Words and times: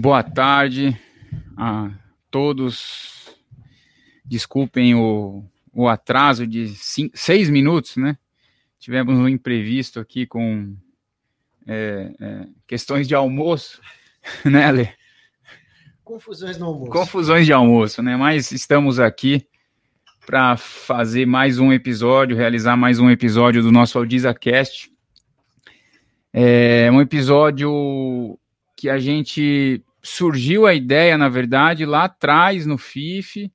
Boa 0.00 0.22
tarde 0.22 0.96
a 1.56 1.90
todos. 2.30 3.36
Desculpem 4.24 4.94
o, 4.94 5.44
o 5.72 5.88
atraso 5.88 6.46
de 6.46 6.68
cinco, 6.68 7.18
seis 7.18 7.50
minutos, 7.50 7.96
né? 7.96 8.16
Tivemos 8.78 9.18
um 9.18 9.28
imprevisto 9.28 9.98
aqui 9.98 10.24
com 10.24 10.76
é, 11.66 12.12
é, 12.20 12.46
questões 12.64 13.08
de 13.08 13.14
almoço, 13.16 13.82
né, 14.46 14.66
Ale? 14.66 14.90
Confusões 16.04 16.56
no 16.58 16.66
almoço. 16.66 16.92
Confusões 16.92 17.44
de 17.44 17.52
almoço, 17.52 18.00
né? 18.00 18.16
Mas 18.16 18.52
estamos 18.52 19.00
aqui 19.00 19.48
para 20.24 20.56
fazer 20.56 21.26
mais 21.26 21.58
um 21.58 21.72
episódio, 21.72 22.36
realizar 22.36 22.76
mais 22.76 23.00
um 23.00 23.10
episódio 23.10 23.64
do 23.64 23.72
nosso 23.72 23.98
AudizaCast. 23.98 24.92
É 26.32 26.88
um 26.88 27.00
episódio 27.00 28.38
que 28.76 28.88
a 28.88 28.96
gente 29.00 29.84
surgiu 30.08 30.66
a 30.66 30.74
ideia, 30.74 31.16
na 31.18 31.28
verdade, 31.28 31.84
lá 31.84 32.04
atrás 32.04 32.66
no 32.66 32.78
FIF, 32.78 33.50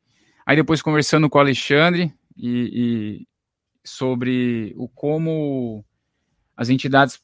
aí 0.45 0.55
depois 0.55 0.81
conversando 0.81 1.29
com 1.29 1.37
o 1.37 1.41
Alexandre 1.41 2.13
e, 2.37 3.21
e 3.23 3.27
sobre 3.83 4.73
o 4.77 4.87
como 4.87 5.83
as 6.55 6.69
entidades 6.69 7.21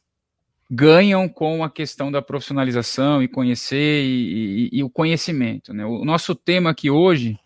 ganham 0.69 1.27
com 1.27 1.63
a 1.63 1.69
questão 1.69 2.11
da 2.11 2.21
profissionalização 2.21 3.23
e 3.23 3.27
conhecer 3.27 4.03
e, 4.03 4.69
e, 4.71 4.79
e, 4.79 4.83
o 4.83 4.89
conhecimento. 4.89 5.73
Né? 5.73 5.85
O 5.85 6.05
nosso 6.05 6.35
tema 6.35 6.69
aqui 6.69 6.89
hoje 6.89 7.39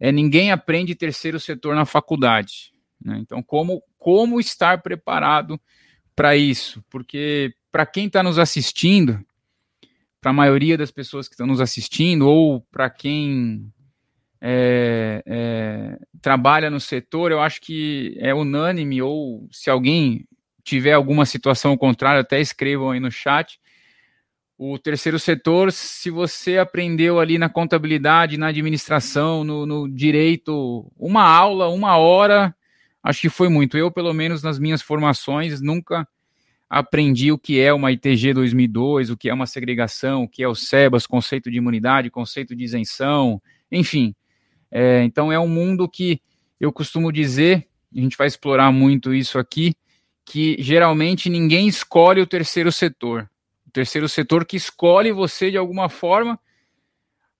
é 0.00 0.10
ninguém 0.10 0.50
aprende 0.50 0.94
terceiro 0.94 1.38
setor 1.38 1.74
na 1.74 1.84
faculdade. 1.84 2.72
Né? 3.00 3.18
Então, 3.20 3.42
como, 3.42 3.82
como 3.96 4.40
estar 4.40 4.82
preparado 4.82 5.60
para 6.16 6.36
isso? 6.36 6.84
Porque 6.90 7.54
para 7.70 7.86
quem 7.86 8.06
está 8.06 8.22
nos 8.22 8.38
assistindo, 8.38 9.24
para 10.20 10.30
a 10.30 10.34
maioria 10.34 10.76
das 10.76 10.90
pessoas 10.90 11.28
que 11.28 11.34
estão 11.34 11.46
nos 11.46 11.60
assistindo, 11.60 12.28
ou 12.28 12.60
para 12.72 12.90
quem 12.90 13.72
é, 14.40 15.22
é, 15.26 15.98
trabalha 16.20 16.70
no 16.70 16.80
setor, 16.80 17.30
eu 17.30 17.40
acho 17.40 17.60
que 17.60 18.16
é 18.18 18.34
unânime, 18.34 19.00
ou 19.02 19.48
se 19.50 19.70
alguém 19.70 20.26
tiver 20.62 20.92
alguma 20.92 21.24
situação 21.24 21.76
contrária, 21.76 22.20
até 22.20 22.40
escrevam 22.40 22.90
aí 22.90 23.00
no 23.00 23.10
chat. 23.10 23.58
O 24.56 24.78
terceiro 24.78 25.18
setor, 25.18 25.72
se 25.72 26.10
você 26.10 26.58
aprendeu 26.58 27.20
ali 27.20 27.38
na 27.38 27.48
contabilidade, 27.48 28.36
na 28.36 28.48
administração, 28.48 29.44
no, 29.44 29.64
no 29.64 29.88
direito, 29.88 30.90
uma 30.96 31.22
aula, 31.22 31.68
uma 31.68 31.96
hora, 31.96 32.54
acho 33.02 33.20
que 33.20 33.28
foi 33.28 33.48
muito. 33.48 33.78
Eu, 33.78 33.90
pelo 33.90 34.12
menos 34.12 34.42
nas 34.42 34.58
minhas 34.58 34.82
formações, 34.82 35.60
nunca 35.60 36.06
aprendi 36.68 37.32
o 37.32 37.38
que 37.38 37.60
é 37.60 37.72
uma 37.72 37.90
ITG 37.90 38.34
2002, 38.34 39.10
o 39.10 39.16
que 39.16 39.28
é 39.30 39.34
uma 39.34 39.46
segregação, 39.46 40.24
o 40.24 40.28
que 40.28 40.42
é 40.42 40.48
o 40.48 40.54
SEBAS, 40.54 41.06
conceito 41.06 41.50
de 41.50 41.56
imunidade, 41.56 42.10
conceito 42.10 42.54
de 42.54 42.64
isenção, 42.64 43.40
enfim. 43.72 44.14
É, 44.70 45.02
então 45.02 45.32
é 45.32 45.38
um 45.38 45.48
mundo 45.48 45.88
que 45.88 46.20
eu 46.60 46.72
costumo 46.72 47.10
dizer, 47.10 47.66
a 47.94 48.00
gente 48.00 48.16
vai 48.16 48.26
explorar 48.26 48.70
muito 48.70 49.14
isso 49.14 49.38
aqui, 49.38 49.74
que 50.26 50.56
geralmente 50.58 51.30
ninguém 51.30 51.66
escolhe 51.66 52.20
o 52.20 52.26
terceiro 52.26 52.70
setor. 52.70 53.28
O 53.66 53.70
terceiro 53.70 54.08
setor 54.08 54.44
que 54.44 54.56
escolhe 54.56 55.10
você 55.10 55.50
de 55.50 55.56
alguma 55.56 55.88
forma, 55.88 56.38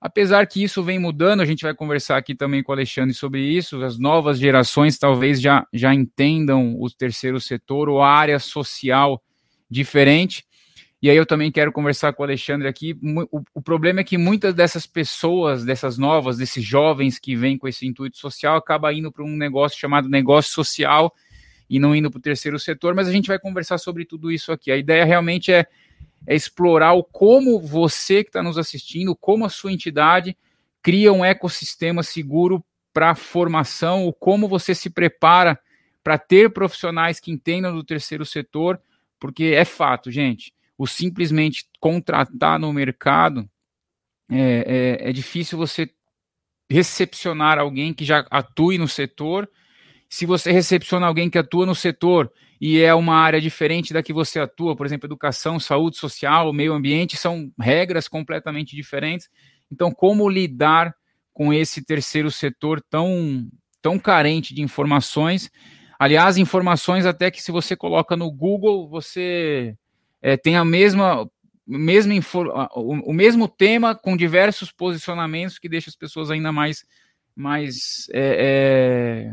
apesar 0.01 0.47
que 0.47 0.63
isso 0.63 0.83
vem 0.83 0.99
mudando, 0.99 1.41
a 1.41 1.45
gente 1.45 1.63
vai 1.63 1.75
conversar 1.75 2.17
aqui 2.17 2.35
também 2.35 2.63
com 2.63 2.73
o 2.73 2.75
Alexandre 2.75 3.15
sobre 3.15 3.41
isso, 3.41 3.83
as 3.83 3.99
novas 3.99 4.39
gerações 4.39 4.99
talvez 4.99 5.41
já, 5.41 5.67
já 5.73 5.95
entendam 5.95 6.77
o 6.79 6.89
terceiro 6.91 7.41
setor 7.41 7.89
ou 7.89 8.03
a 8.03 8.11
área 8.11 8.39
social 8.39 9.23
diferente. 9.71 10.45
E 11.01 11.09
aí 11.09 11.17
eu 11.17 11.25
também 11.25 11.53
quero 11.53 11.71
conversar 11.73 12.13
com 12.13 12.23
o 12.23 12.27
Alexandre 12.27 12.67
aqui. 12.67 12.99
O, 13.31 13.43
o, 13.55 13.63
problema 13.63 14.01
é 14.01 14.05
que 14.05 14.19
muitas 14.19 14.53
dessas 14.53 14.85
pessoas, 14.85 15.65
dessas 15.65 15.97
novas, 15.97 16.39
desses 16.39 16.65
jovens 16.65 17.21
que 17.21 17.37
vêm 17.37 17.57
com 17.57 17.69
esse 17.69 17.87
intuito 17.87 18.19
social, 18.19 18.57
acaba 18.57 18.93
indo 18.93 19.13
para 19.13 19.25
um 19.25 19.37
negócio 19.37 19.79
chamado 19.79 20.09
negócio 20.09 20.53
social 20.53 21.13
e 21.71 21.79
não 21.79 21.95
indo 21.95 22.11
para 22.11 22.19
o 22.19 22.23
terceiro 22.23 22.59
setor, 22.59 22.95
mas 22.95 23.07
a 23.07 23.13
gente 23.13 23.29
vai 23.29 23.39
conversar 23.39 23.79
sobre 23.79 24.05
tudo 24.05 24.33
isso 24.33 24.51
aqui. 24.51 24.73
A 24.73 24.77
ideia 24.77 25.05
realmente 25.05 25.53
é, 25.53 25.67
é 26.27 26.35
explorar 26.35 26.93
o 26.93 27.03
como 27.03 27.61
você 27.61 28.23
que 28.23 28.31
está 28.31 28.43
nos 28.43 28.59
assistindo, 28.59 29.17
como 29.17 29.45
a 29.45 29.49
sua 29.49 29.73
entidade 29.73 30.37
cria 30.83 31.13
um 31.13 31.25
ecossistema 31.25 32.03
seguro 32.03 32.65
para 32.93 33.11
a 33.11 33.15
formação, 33.15 34.07
o 34.07 34.13
como 34.13 34.49
você 34.49 34.75
se 34.75 34.91
prepara 34.91 35.59
para 36.03 36.19
ter 36.19 36.53
profissionais 36.53 37.21
que 37.21 37.31
entendam 37.31 37.75
do 37.75 37.85
terceiro 37.85 38.25
setor 38.25 38.81
porque 39.19 39.45
é 39.45 39.65
fato, 39.65 40.11
gente, 40.11 40.53
o 40.77 40.87
simplesmente 40.87 41.67
contratar 41.81 42.59
no 42.59 42.73
mercado 42.73 43.49
é, 44.31 44.99
é, 45.03 45.11
é 45.11 45.13
difícil 45.13 45.59
você 45.59 45.91
recepcionar 46.71 47.59
alguém 47.59 47.93
que 47.93 48.05
já 48.05 48.27
atue 48.31 48.79
no 48.79 48.87
setor. 48.87 49.51
Se 50.09 50.27
você 50.27 50.53
recepciona 50.53 51.07
alguém 51.07 51.29
que 51.29 51.39
atua 51.39 51.67
no 51.67 51.75
setor 51.75 52.33
e 52.61 52.81
é 52.81 52.95
uma 52.95 53.17
área 53.17 53.41
diferente 53.41 53.93
da 53.93 54.03
que 54.03 54.13
você 54.13 54.41
atua, 54.41 54.77
por 54.77 54.87
exemplo, 54.87 55.07
educação, 55.07 55.61
saúde 55.61 55.97
social, 55.97 56.53
meio 56.53 56.73
ambiente, 56.73 57.17
são 57.17 57.53
regras 57.59 58.09
completamente 58.09 58.75
diferentes. 58.75 59.29
Então, 59.71 59.93
como 59.93 60.29
lidar 60.29 60.95
com 61.33 61.53
esse 61.53 61.85
terceiro 61.85 62.31
setor 62.31 62.81
tão, 62.81 63.49
tão 63.81 63.99
carente 63.99 64.55
de 64.55 64.63
informações 64.63 65.51
Aliás, 65.99 66.37
informações 66.39 67.05
até 67.05 67.29
que 67.29 67.43
se 67.43 67.51
você 67.51 67.75
coloca 67.75 68.17
no 68.17 68.31
Google, 68.31 68.89
você 68.89 69.77
é, 70.23 70.37
tem 70.37 70.57
a 70.57 70.65
mesma, 70.65 71.29
mesma 71.67 72.15
o, 72.77 73.11
o, 73.11 73.13
mesmo 73.13 73.49
tema 73.49 73.97
com 73.97 74.17
diversos 74.17 74.71
posicionamentos 74.71 75.59
que 75.59 75.69
deixa 75.69 75.91
as 75.91 75.97
pessoas 75.97 76.31
ainda 76.31 76.53
mais, 76.53 76.85
mais 77.35 78.07
é, 78.13 79.33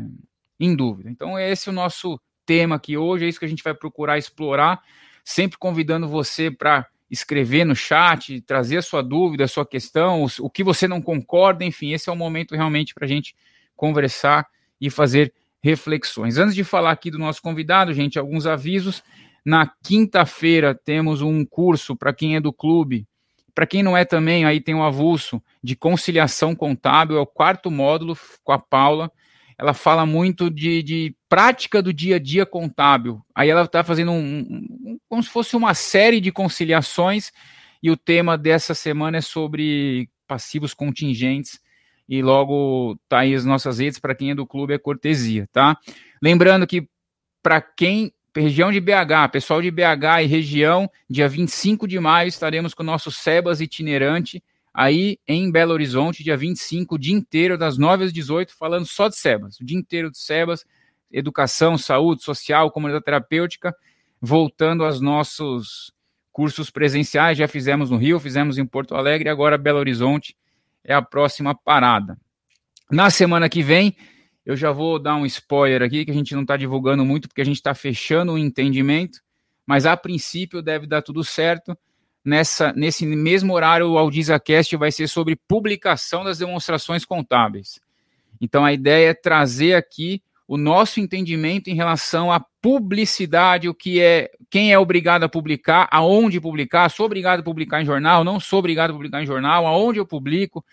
em 0.58 0.74
dúvida. 0.74 1.08
Então, 1.08 1.38
esse 1.38 1.68
é 1.68 1.72
o 1.72 1.74
nosso 1.74 2.20
tema 2.46 2.76
aqui 2.76 2.96
hoje, 2.96 3.24
é 3.24 3.28
isso 3.28 3.38
que 3.38 3.44
a 3.44 3.48
gente 3.48 3.64
vai 3.64 3.74
procurar 3.74 4.16
explorar, 4.16 4.80
sempre 5.24 5.58
convidando 5.58 6.08
você 6.08 6.50
para 6.50 6.86
escrever 7.10 7.64
no 7.64 7.74
chat, 7.74 8.40
trazer 8.42 8.78
a 8.78 8.82
sua 8.82 9.02
dúvida, 9.02 9.44
a 9.44 9.48
sua 9.48 9.66
questão, 9.66 10.26
o, 10.40 10.50
que 10.50 10.64
você 10.64 10.88
não 10.88 11.02
concorda, 11.02 11.64
enfim, 11.64 11.92
esse 11.92 12.08
é 12.08 12.12
o 12.12 12.16
momento 12.16 12.54
realmente 12.54 12.94
para 12.94 13.04
a 13.04 13.08
gente 13.08 13.34
conversar 13.76 14.46
e 14.80 14.88
fazer 14.90 15.32
reflexões. 15.62 16.38
Antes 16.38 16.54
de 16.54 16.64
falar 16.64 16.92
aqui 16.92 17.10
do 17.10 17.18
nosso 17.18 17.42
convidado, 17.42 17.92
gente, 17.92 18.18
alguns 18.18 18.46
avisos. 18.46 19.02
Na 19.44 19.70
quinta-feira 19.82 20.74
temos 20.74 21.22
um 21.22 21.44
curso 21.44 21.96
para 21.96 22.12
quem 22.12 22.36
é 22.36 22.40
do 22.40 22.52
clube. 22.52 23.06
Para 23.54 23.66
quem 23.66 23.82
não 23.82 23.96
é 23.96 24.04
também, 24.04 24.44
aí 24.44 24.60
tem 24.60 24.74
um 24.74 24.82
avulso 24.82 25.42
de 25.62 25.74
conciliação 25.74 26.54
contábil, 26.54 27.16
é 27.16 27.20
o 27.20 27.26
quarto 27.26 27.70
módulo 27.70 28.16
com 28.44 28.52
a 28.52 28.58
Paula. 28.58 29.10
Ela 29.58 29.72
fala 29.72 30.04
muito 30.04 30.50
de, 30.50 30.82
de 30.82 31.16
prática 31.28 31.82
do 31.82 31.92
dia 31.92 32.16
a 32.16 32.18
dia 32.18 32.44
contábil. 32.44 33.22
Aí 33.34 33.48
ela 33.48 33.62
está 33.62 33.82
fazendo 33.82 34.12
um, 34.12 34.38
um, 34.40 34.98
como 35.08 35.22
se 35.22 35.30
fosse 35.30 35.56
uma 35.56 35.72
série 35.74 36.20
de 36.20 36.30
conciliações, 36.30 37.32
e 37.82 37.90
o 37.90 37.96
tema 37.96 38.36
dessa 38.36 38.74
semana 38.74 39.18
é 39.18 39.20
sobre 39.20 40.08
passivos 40.26 40.74
contingentes 40.74 41.60
e 42.08 42.22
logo 42.22 42.98
tá 43.08 43.20
aí 43.20 43.34
as 43.34 43.44
nossas 43.44 43.78
redes 43.78 43.98
para 43.98 44.14
quem 44.14 44.30
é 44.30 44.34
do 44.34 44.46
clube 44.46 44.74
é 44.74 44.78
cortesia, 44.78 45.48
tá? 45.52 45.76
Lembrando 46.22 46.66
que 46.66 46.88
para 47.42 47.60
quem 47.60 48.12
região 48.34 48.70
de 48.70 48.80
BH, 48.80 49.30
pessoal 49.32 49.62
de 49.62 49.70
BH 49.70 50.22
e 50.22 50.26
região, 50.26 50.90
dia 51.08 51.28
25 51.28 51.86
de 51.86 51.98
maio 51.98 52.28
estaremos 52.28 52.74
com 52.74 52.82
o 52.82 52.86
nosso 52.86 53.10
Sebas 53.10 53.60
itinerante 53.60 54.42
aí 54.76 55.18
em 55.26 55.50
Belo 55.50 55.72
Horizonte, 55.72 56.22
dia 56.22 56.36
25, 56.36 56.96
o 56.96 56.98
dia 56.98 57.14
inteiro 57.14 57.56
das 57.56 57.78
9 57.78 58.04
às 58.04 58.12
18, 58.12 58.54
falando 58.54 58.84
só 58.84 59.08
de 59.08 59.16
Sebas, 59.16 59.58
o 59.58 59.64
dia 59.64 59.78
inteiro 59.78 60.10
de 60.10 60.18
Sebas, 60.18 60.66
educação, 61.10 61.78
saúde, 61.78 62.22
social, 62.22 62.70
comunidade 62.70 63.02
terapêutica, 63.02 63.74
voltando 64.20 64.84
aos 64.84 65.00
nossos 65.00 65.90
cursos 66.30 66.68
presenciais, 66.68 67.38
já 67.38 67.48
fizemos 67.48 67.88
no 67.88 67.96
Rio, 67.96 68.20
fizemos 68.20 68.58
em 68.58 68.66
Porto 68.66 68.94
Alegre, 68.94 69.30
agora 69.30 69.56
Belo 69.56 69.78
Horizonte, 69.78 70.36
é 70.84 70.92
a 70.92 71.00
próxima 71.00 71.54
parada. 71.54 72.18
Na 72.90 73.08
semana 73.08 73.48
que 73.48 73.62
vem, 73.62 73.96
eu 74.44 74.54
já 74.54 74.72
vou 74.72 74.98
dar 74.98 75.16
um 75.16 75.24
spoiler 75.24 75.82
aqui, 75.82 76.04
que 76.04 76.10
a 76.10 76.14
gente 76.14 76.34
não 76.34 76.42
está 76.42 76.54
divulgando 76.54 77.02
muito, 77.02 77.28
porque 77.28 77.40
a 77.40 77.44
gente 77.46 77.56
está 77.56 77.74
fechando 77.74 78.32
o 78.32 78.38
entendimento, 78.38 79.20
mas 79.66 79.86
a 79.86 79.96
princípio 79.96 80.60
deve 80.60 80.86
dar 80.86 81.00
tudo 81.00 81.24
certo. 81.24 81.74
Nessa, 82.26 82.72
nesse 82.72 83.06
mesmo 83.06 83.54
horário, 83.54 83.88
o 83.88 83.96
AudizaCast 83.96 84.76
vai 84.76 84.90
ser 84.90 85.06
sobre 85.06 85.36
publicação 85.36 86.24
das 86.24 86.38
demonstrações 86.38 87.04
contábeis. 87.04 87.80
Então, 88.40 88.64
a 88.64 88.72
ideia 88.72 89.10
é 89.10 89.14
trazer 89.14 89.74
aqui 89.74 90.20
o 90.48 90.56
nosso 90.56 90.98
entendimento 90.98 91.70
em 91.70 91.74
relação 91.74 92.32
à 92.32 92.40
publicidade, 92.60 93.68
o 93.68 93.74
que 93.74 94.00
é, 94.00 94.28
quem 94.50 94.72
é 94.72 94.78
obrigado 94.78 95.22
a 95.22 95.28
publicar, 95.28 95.86
aonde 95.88 96.40
publicar, 96.40 96.88
sou 96.88 97.06
obrigado 97.06 97.38
a 97.40 97.42
publicar 97.44 97.80
em 97.80 97.86
jornal, 97.86 98.24
não 98.24 98.40
sou 98.40 98.58
obrigado 98.58 98.90
a 98.90 98.94
publicar 98.94 99.22
em 99.22 99.26
jornal, 99.26 99.64
aonde 99.64 100.00
eu 100.00 100.06
publico. 100.06 100.64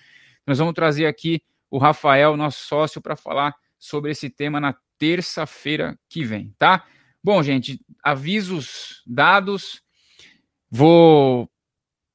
Nós 0.47 0.57
vamos 0.57 0.73
trazer 0.73 1.05
aqui 1.05 1.39
o 1.69 1.77
Rafael, 1.77 2.35
nosso 2.35 2.65
sócio, 2.65 2.99
para 2.99 3.15
falar 3.15 3.53
sobre 3.77 4.09
esse 4.09 4.27
tema 4.27 4.59
na 4.59 4.75
terça-feira 4.97 5.99
que 6.09 6.23
vem, 6.23 6.51
tá? 6.57 6.83
Bom, 7.23 7.43
gente, 7.43 7.79
avisos 8.03 9.03
dados. 9.05 9.83
Vou 10.75 11.47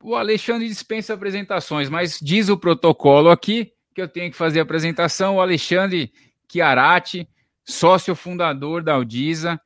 o 0.03 0.17
Alexandre 0.17 0.67
dispensa 0.67 1.15
apresentações, 1.15 1.89
mas 1.89 2.19
diz 2.21 2.49
o 2.49 2.59
protocolo 2.59 3.31
aqui 3.31 3.73
que 3.95 4.03
eu 4.03 4.09
tenho 4.09 4.33
que 4.33 4.37
fazer 4.37 4.59
a 4.59 4.63
apresentação. 4.65 5.37
O 5.37 5.41
Alexandre 5.41 6.13
Chiarati, 6.51 7.29
sócio 7.65 8.17
fundador 8.17 8.83
da 8.83 8.95
Audisa, 8.95 9.61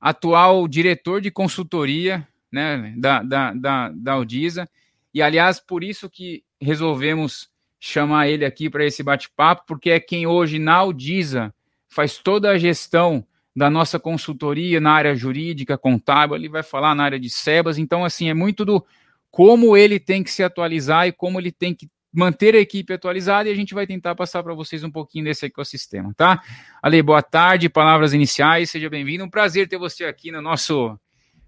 atual 0.00 0.68
diretor 0.68 1.20
de 1.20 1.32
consultoria 1.32 2.26
né, 2.50 2.94
da, 2.96 3.24
da, 3.24 3.52
da, 3.54 3.88
da 3.88 4.12
Audisa. 4.12 4.68
E, 5.12 5.20
aliás, 5.20 5.58
por 5.58 5.82
isso 5.82 6.08
que 6.08 6.44
resolvemos 6.60 7.48
chamar 7.80 8.28
ele 8.28 8.44
aqui 8.44 8.70
para 8.70 8.86
esse 8.86 9.02
bate-papo, 9.02 9.64
porque 9.66 9.90
é 9.90 9.98
quem 9.98 10.28
hoje 10.28 10.60
na 10.60 10.74
Audisa 10.74 11.52
faz 11.88 12.18
toda 12.18 12.50
a 12.50 12.58
gestão 12.58 13.26
da 13.58 13.68
nossa 13.68 13.98
consultoria 13.98 14.80
na 14.80 14.92
área 14.92 15.16
jurídica, 15.16 15.76
contábil, 15.76 16.36
ele 16.36 16.48
vai 16.48 16.62
falar 16.62 16.94
na 16.94 17.02
área 17.02 17.18
de 17.18 17.28
SEBAS. 17.28 17.76
Então, 17.76 18.04
assim, 18.04 18.30
é 18.30 18.34
muito 18.34 18.64
do 18.64 18.86
como 19.32 19.76
ele 19.76 19.98
tem 19.98 20.22
que 20.22 20.30
se 20.30 20.44
atualizar 20.44 21.08
e 21.08 21.12
como 21.12 21.40
ele 21.40 21.50
tem 21.50 21.74
que 21.74 21.90
manter 22.12 22.54
a 22.54 22.58
equipe 22.58 22.92
atualizada 22.92 23.48
e 23.48 23.52
a 23.52 23.54
gente 23.56 23.74
vai 23.74 23.84
tentar 23.84 24.14
passar 24.14 24.44
para 24.44 24.54
vocês 24.54 24.84
um 24.84 24.90
pouquinho 24.90 25.24
desse 25.24 25.44
ecossistema, 25.44 26.14
tá? 26.16 26.40
Ale, 26.80 27.02
boa 27.02 27.20
tarde, 27.20 27.68
palavras 27.68 28.14
iniciais, 28.14 28.70
seja 28.70 28.88
bem-vindo. 28.88 29.24
Um 29.24 29.28
prazer 29.28 29.68
ter 29.68 29.76
você 29.76 30.04
aqui 30.04 30.30
no 30.30 30.40
nosso 30.40 30.96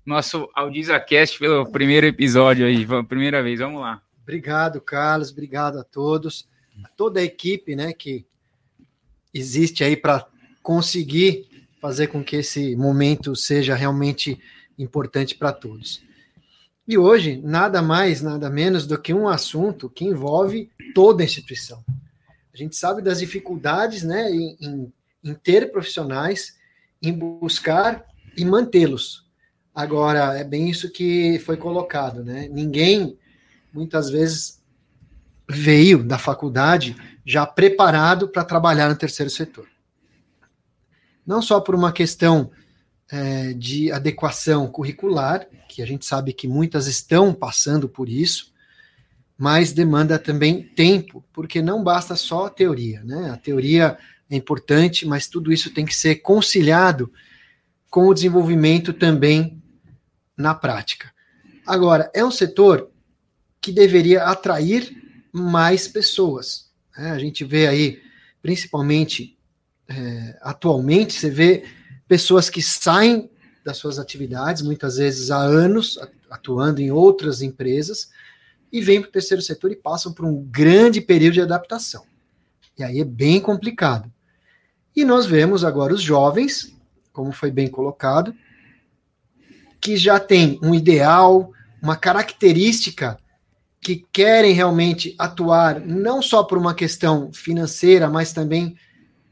nosso 0.05 0.51
AudizaCast 0.55 1.39
pelo 1.39 1.71
primeiro 1.71 2.07
episódio 2.07 2.67
aí, 2.67 2.85
primeira 3.07 3.41
vez. 3.41 3.61
Vamos 3.61 3.81
lá. 3.81 4.03
Obrigado, 4.23 4.81
Carlos, 4.81 5.31
obrigado 5.31 5.79
a 5.79 5.85
todos, 5.85 6.49
a 6.83 6.89
toda 6.89 7.21
a 7.21 7.23
equipe, 7.23 7.77
né, 7.77 7.93
que 7.93 8.27
existe 9.33 9.85
aí 9.85 9.97
para 9.97 10.27
conseguir 10.63 11.50
fazer 11.81 12.09
com 12.09 12.23
que 12.23 12.37
esse 12.37 12.77
momento 12.77 13.35
seja 13.35 13.75
realmente 13.75 14.39
importante 14.79 15.35
para 15.35 15.53
todos. 15.53 16.03
E 16.87 16.99
hoje, 16.99 17.41
nada 17.43 17.81
mais, 17.81 18.21
nada 18.21 18.51
menos 18.51 18.87
do 18.87 19.01
que 19.01 19.15
um 19.15 19.29
assunto 19.29 19.89
que 19.89 20.05
envolve 20.05 20.71
toda 20.95 21.23
a 21.23 21.25
instituição. 21.25 21.85
A 22.53 22.57
gente 22.57 22.77
sabe 22.77 23.01
das 23.01 23.21
dificuldades 23.21 24.03
né, 24.03 24.31
em, 24.31 24.93
em, 25.23 25.35
ter 25.35 25.71
profissionais, 25.71 26.59
em 27.01 27.13
buscar 27.13 28.05
e 28.37 28.45
mantê-los. 28.45 29.25
Agora, 29.75 30.37
é 30.37 30.45
bem 30.45 30.69
isso 30.69 30.91
que 30.91 31.39
foi 31.39 31.57
colocado, 31.57 32.25
né? 32.25 32.49
Ninguém, 32.51 33.17
muitas 33.73 34.11
vezes, 34.11 34.61
veio 35.49 36.03
da 36.03 36.19
faculdade 36.19 36.97
já 37.25 37.47
preparado 37.47 38.29
para 38.29 38.45
trabalhar 38.45 38.89
no 38.89 38.97
terceiro 38.97 39.31
setor. 39.31 39.70
Não 41.27 41.41
só 41.41 41.61
por 41.61 41.75
uma 41.75 41.93
questão 41.93 42.51
é, 43.11 43.53
de 43.55 43.91
adequação 43.93 44.67
curricular, 44.69 45.47
que 45.69 45.83
a 45.83 45.87
gente 45.87 46.05
sabe 46.05 46.33
que 46.33 46.49
muitas 46.49 46.87
estão 46.87 47.33
passando 47.33 47.89
por 47.89 48.09
isso, 48.09 48.53
mas 49.37 49.73
demanda 49.73 50.19
também 50.19 50.63
tempo, 50.63 51.25
porque 51.33 51.63
não 51.63 51.83
basta 51.83 52.15
só 52.15 52.47
a 52.47 52.51
teoria, 52.51 53.03
né? 53.05 53.31
A 53.31 53.37
teoria 53.37 53.97
é 54.29 54.37
importante, 54.37 55.07
mas 55.07 55.27
tudo 55.27 55.53
isso 55.53 55.73
tem 55.73 55.85
que 55.85 55.95
ser 55.95 56.17
conciliado 56.17 57.11
com 57.89 58.07
o 58.07 58.15
desenvolvimento 58.15 58.93
também 58.93 59.61
na 60.37 60.55
prática. 60.55 61.13
Agora, 61.67 62.11
é 62.15 62.25
um 62.25 62.31
setor 62.31 62.91
que 63.61 63.73
deveria 63.73 64.25
atrair 64.25 64.95
mais 65.33 65.89
pessoas. 65.89 66.71
Né? 66.97 67.11
A 67.11 67.19
gente 67.19 67.45
vê 67.45 67.67
aí, 67.67 68.01
principalmente 68.43 69.39
é, 69.91 70.39
atualmente, 70.41 71.15
você 71.15 71.29
vê 71.29 71.65
pessoas 72.07 72.49
que 72.49 72.63
saem 72.63 73.29
das 73.65 73.77
suas 73.77 73.99
atividades, 73.99 74.63
muitas 74.63 74.97
vezes 74.97 75.33
há 75.33 75.39
anos, 75.39 75.99
atuando 76.31 76.81
em 76.81 76.93
outras 76.93 77.43
empresas, 77.43 78.11
e 78.73 78.81
vêm 78.81 79.01
para 79.01 79.09
o 79.09 79.13
terceiro 79.13 79.43
setor 79.43 79.73
e 79.73 79.77
passam 79.77 80.13
por 80.13 80.25
um 80.25 80.45
grande 80.45 81.01
período 81.01 81.35
de 81.35 81.41
adaptação. 81.41 82.05
E 82.79 82.85
aí 82.85 83.01
é 83.01 83.05
bem 83.05 83.41
complicado. 83.41 84.11
E 84.95 85.05
nós 85.05 85.27
vemos 85.27 85.65
agora 85.65 85.93
os 85.93 86.01
jovens, 86.01 86.73
como 87.13 87.33
foi 87.33 87.51
bem 87.51 87.69
colocado, 87.69 88.33
que 89.81 89.97
já 89.97 90.21
têm 90.21 90.59
um 90.63 90.73
ideal, 90.73 91.53
uma 91.83 91.97
característica 91.97 93.19
que 93.81 94.07
querem 94.13 94.53
realmente 94.53 95.17
atuar 95.19 95.81
não 95.81 96.23
só 96.23 96.45
por 96.45 96.59
uma 96.59 96.75
questão 96.75 97.33
financeira, 97.33 98.09
mas 98.09 98.33
também 98.33 98.77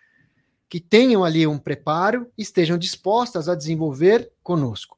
que 0.68 0.80
tenham 0.80 1.24
ali 1.24 1.46
um 1.46 1.58
preparo 1.58 2.30
e 2.38 2.42
estejam 2.42 2.78
dispostas 2.78 3.48
a 3.48 3.54
desenvolver 3.54 4.30
conosco. 4.42 4.96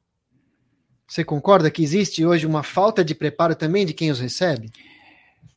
Você 1.07 1.23
concorda 1.23 1.71
que 1.71 1.81
existe 1.81 2.25
hoje 2.25 2.45
uma 2.45 2.63
falta 2.63 3.03
de 3.03 3.15
preparo 3.15 3.55
também 3.55 3.85
de 3.85 3.93
quem 3.93 4.11
os 4.11 4.19
recebe? 4.19 4.69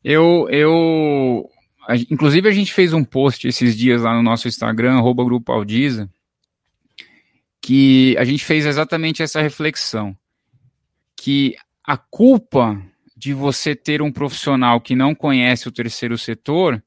Eu, 0.03 0.47
eu 0.49 1.49
a, 1.87 1.95
inclusive, 1.95 2.47
a 2.47 2.51
gente 2.51 2.73
fez 2.73 2.93
um 2.93 3.03
post 3.03 3.47
esses 3.47 3.75
dias 3.75 4.03
lá 4.03 4.13
no 4.15 4.23
nosso 4.23 4.47
Instagram, 4.47 4.97
arroba 4.97 5.23
Grupo 5.23 5.51
Aldiza, 5.51 6.09
que 7.61 8.15
a 8.17 8.23
gente 8.23 8.45
fez 8.45 8.65
exatamente 8.65 9.21
essa 9.21 9.41
reflexão. 9.41 10.15
Que 11.15 11.55
a 11.83 11.97
culpa 11.97 12.81
de 13.15 13.33
você 13.33 13.75
ter 13.75 14.01
um 14.01 14.11
profissional 14.11 14.79
que 14.79 14.95
não 14.95 15.13
conhece 15.13 15.67
o 15.67 15.71
terceiro 15.71 16.17
setor 16.17 16.83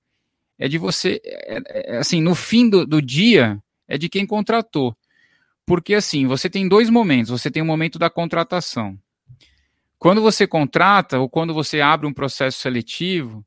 é 0.58 0.68
de 0.68 0.78
você, 0.78 1.20
é, 1.24 1.94
é, 1.94 1.96
assim, 1.98 2.20
no 2.20 2.34
fim 2.34 2.68
do, 2.68 2.86
do 2.86 3.02
dia, 3.02 3.62
é 3.86 3.98
de 3.98 4.08
quem 4.08 4.26
contratou. 4.26 4.96
Porque, 5.66 5.94
assim, 5.94 6.26
você 6.26 6.48
tem 6.48 6.68
dois 6.68 6.90
momentos. 6.90 7.30
Você 7.30 7.50
tem 7.50 7.62
o 7.62 7.66
momento 7.66 7.98
da 7.98 8.10
contratação. 8.10 8.98
Quando 10.04 10.20
você 10.20 10.46
contrata 10.46 11.18
ou 11.18 11.30
quando 11.30 11.54
você 11.54 11.80
abre 11.80 12.06
um 12.06 12.12
processo 12.12 12.58
seletivo, 12.58 13.42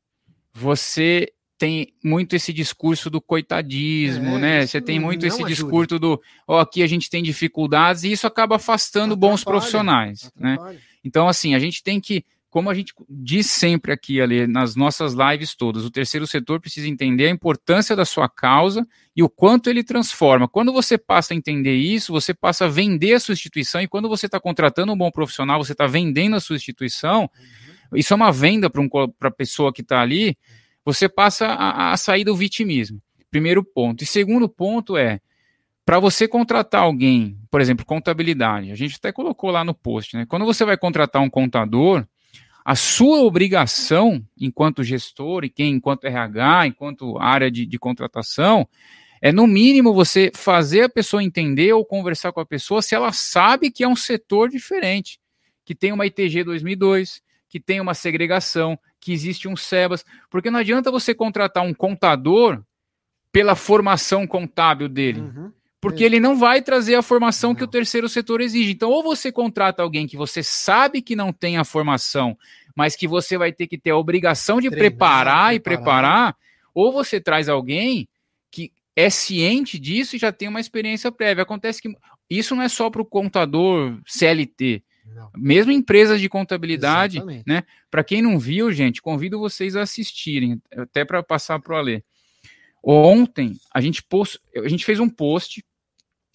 você 0.52 1.32
tem 1.56 1.94
muito 2.02 2.34
esse 2.34 2.52
discurso 2.52 3.08
do 3.08 3.20
coitadismo, 3.20 4.30
é, 4.30 4.38
né? 4.40 4.66
Você 4.66 4.80
tem 4.80 4.98
muito 4.98 5.24
esse 5.24 5.36
ajuda. 5.36 5.48
discurso 5.50 6.00
do, 6.00 6.20
ó, 6.48 6.56
oh, 6.56 6.58
aqui 6.58 6.82
a 6.82 6.86
gente 6.88 7.08
tem 7.08 7.22
dificuldades 7.22 8.02
e 8.02 8.10
isso 8.10 8.26
acaba 8.26 8.56
afastando 8.56 9.14
atrapalha, 9.14 9.30
bons 9.30 9.44
profissionais, 9.44 10.32
atrapalha. 10.36 10.72
né? 10.72 10.80
Então, 11.04 11.28
assim, 11.28 11.54
a 11.54 11.60
gente 11.60 11.80
tem 11.80 12.00
que, 12.00 12.24
como 12.50 12.70
a 12.70 12.74
gente 12.74 12.94
diz 13.08 13.46
sempre 13.46 13.92
aqui, 13.92 14.20
ali, 14.20 14.46
nas 14.46 14.74
nossas 14.74 15.12
lives 15.12 15.54
todas, 15.54 15.84
o 15.84 15.90
terceiro 15.90 16.26
setor 16.26 16.60
precisa 16.60 16.88
entender 16.88 17.26
a 17.26 17.30
importância 17.30 17.94
da 17.94 18.04
sua 18.04 18.28
causa 18.28 18.86
e 19.14 19.22
o 19.22 19.28
quanto 19.28 19.68
ele 19.68 19.84
transforma. 19.84 20.48
Quando 20.48 20.72
você 20.72 20.96
passa 20.96 21.34
a 21.34 21.36
entender 21.36 21.74
isso, 21.74 22.12
você 22.12 22.32
passa 22.32 22.64
a 22.64 22.68
vender 22.68 23.14
a 23.14 23.20
sua 23.20 23.34
instituição 23.34 23.82
e 23.82 23.88
quando 23.88 24.08
você 24.08 24.26
está 24.26 24.40
contratando 24.40 24.92
um 24.92 24.96
bom 24.96 25.10
profissional, 25.10 25.62
você 25.62 25.72
está 25.72 25.86
vendendo 25.86 26.36
a 26.36 26.40
sua 26.40 26.56
instituição, 26.56 27.22
uhum. 27.92 27.98
isso 27.98 28.14
é 28.14 28.16
uma 28.16 28.32
venda 28.32 28.70
para 28.70 28.80
um, 28.80 28.88
a 29.20 29.30
pessoa 29.30 29.72
que 29.72 29.82
está 29.82 30.00
ali, 30.00 30.36
você 30.84 31.06
passa 31.06 31.46
a, 31.46 31.92
a 31.92 31.96
sair 31.98 32.24
do 32.24 32.34
vitimismo. 32.34 33.00
Primeiro 33.30 33.62
ponto. 33.62 34.02
E 34.02 34.06
segundo 34.06 34.48
ponto 34.48 34.96
é, 34.96 35.20
para 35.84 35.98
você 35.98 36.26
contratar 36.26 36.82
alguém, 36.82 37.38
por 37.50 37.60
exemplo, 37.60 37.84
contabilidade, 37.84 38.70
a 38.70 38.74
gente 38.74 38.96
até 38.96 39.12
colocou 39.12 39.50
lá 39.50 39.62
no 39.64 39.74
post, 39.74 40.16
né? 40.16 40.24
Quando 40.26 40.46
você 40.46 40.64
vai 40.64 40.78
contratar 40.78 41.20
um 41.20 41.28
contador, 41.28 42.06
a 42.68 42.76
sua 42.76 43.22
obrigação, 43.22 44.22
enquanto 44.38 44.84
gestor 44.84 45.42
e 45.42 45.48
quem, 45.48 45.72
enquanto 45.72 46.04
RH, 46.04 46.66
enquanto 46.66 47.16
área 47.16 47.50
de, 47.50 47.64
de 47.64 47.78
contratação, 47.78 48.68
é 49.22 49.32
no 49.32 49.46
mínimo 49.46 49.94
você 49.94 50.30
fazer 50.34 50.82
a 50.82 50.88
pessoa 50.90 51.24
entender 51.24 51.72
ou 51.72 51.82
conversar 51.82 52.30
com 52.30 52.40
a 52.40 52.44
pessoa 52.44 52.82
se 52.82 52.94
ela 52.94 53.10
sabe 53.10 53.70
que 53.70 53.82
é 53.82 53.88
um 53.88 53.96
setor 53.96 54.50
diferente, 54.50 55.18
que 55.64 55.74
tem 55.74 55.92
uma 55.92 56.04
ITG 56.04 56.44
2002, 56.44 57.22
que 57.48 57.58
tem 57.58 57.80
uma 57.80 57.94
segregação, 57.94 58.78
que 59.00 59.14
existe 59.14 59.48
um 59.48 59.56
SEBAS, 59.56 60.04
porque 60.28 60.50
não 60.50 60.60
adianta 60.60 60.90
você 60.90 61.14
contratar 61.14 61.64
um 61.64 61.72
contador 61.72 62.62
pela 63.32 63.54
formação 63.54 64.26
contábil 64.26 64.90
dele. 64.90 65.22
Uhum. 65.22 65.50
Porque 65.80 66.02
é. 66.02 66.06
ele 66.06 66.18
não 66.18 66.36
vai 66.36 66.60
trazer 66.60 66.94
a 66.94 67.02
formação 67.02 67.50
não. 67.50 67.56
que 67.56 67.64
o 67.64 67.68
terceiro 67.68 68.08
setor 68.08 68.40
exige. 68.40 68.72
Então, 68.72 68.90
ou 68.90 69.02
você 69.02 69.30
contrata 69.30 69.82
alguém 69.82 70.06
que 70.06 70.16
você 70.16 70.42
sabe 70.42 71.00
que 71.00 71.14
não 71.14 71.32
tem 71.32 71.56
a 71.56 71.64
formação, 71.64 72.36
mas 72.74 72.96
que 72.96 73.06
você 73.06 73.38
vai 73.38 73.52
ter 73.52 73.66
que 73.66 73.78
ter 73.78 73.90
a 73.90 73.96
obrigação 73.96 74.60
de 74.60 74.68
Treinar, 74.68 74.90
preparar, 74.90 75.54
e 75.54 75.60
preparar, 75.60 76.36
ou 76.74 76.92
você 76.92 77.20
traz 77.20 77.48
alguém 77.48 78.08
que 78.50 78.72
é 78.94 79.08
ciente 79.08 79.78
disso 79.78 80.16
e 80.16 80.18
já 80.18 80.32
tem 80.32 80.48
uma 80.48 80.60
experiência 80.60 81.12
prévia. 81.12 81.42
Acontece 81.42 81.80
que 81.80 81.94
isso 82.28 82.54
não 82.54 82.62
é 82.62 82.68
só 82.68 82.90
para 82.90 83.02
o 83.02 83.06
contador 83.06 83.98
CLT. 84.06 84.82
Não. 85.14 85.30
Mesmo 85.36 85.72
empresas 85.72 86.20
de 86.20 86.28
contabilidade, 86.28 87.18
Exatamente. 87.18 87.44
né? 87.46 87.62
Para 87.90 88.04
quem 88.04 88.20
não 88.20 88.38
viu, 88.38 88.70
gente, 88.70 89.00
convido 89.00 89.38
vocês 89.38 89.74
a 89.74 89.82
assistirem, 89.82 90.60
até 90.76 91.04
para 91.04 91.22
passar 91.22 91.58
para 91.60 91.74
o 91.74 91.76
Alê. 91.76 92.02
Ontem 92.82 93.54
a 93.74 93.80
gente, 93.80 94.02
post, 94.02 94.38
a 94.56 94.68
gente 94.68 94.84
fez 94.84 95.00
um 95.00 95.08
post 95.08 95.64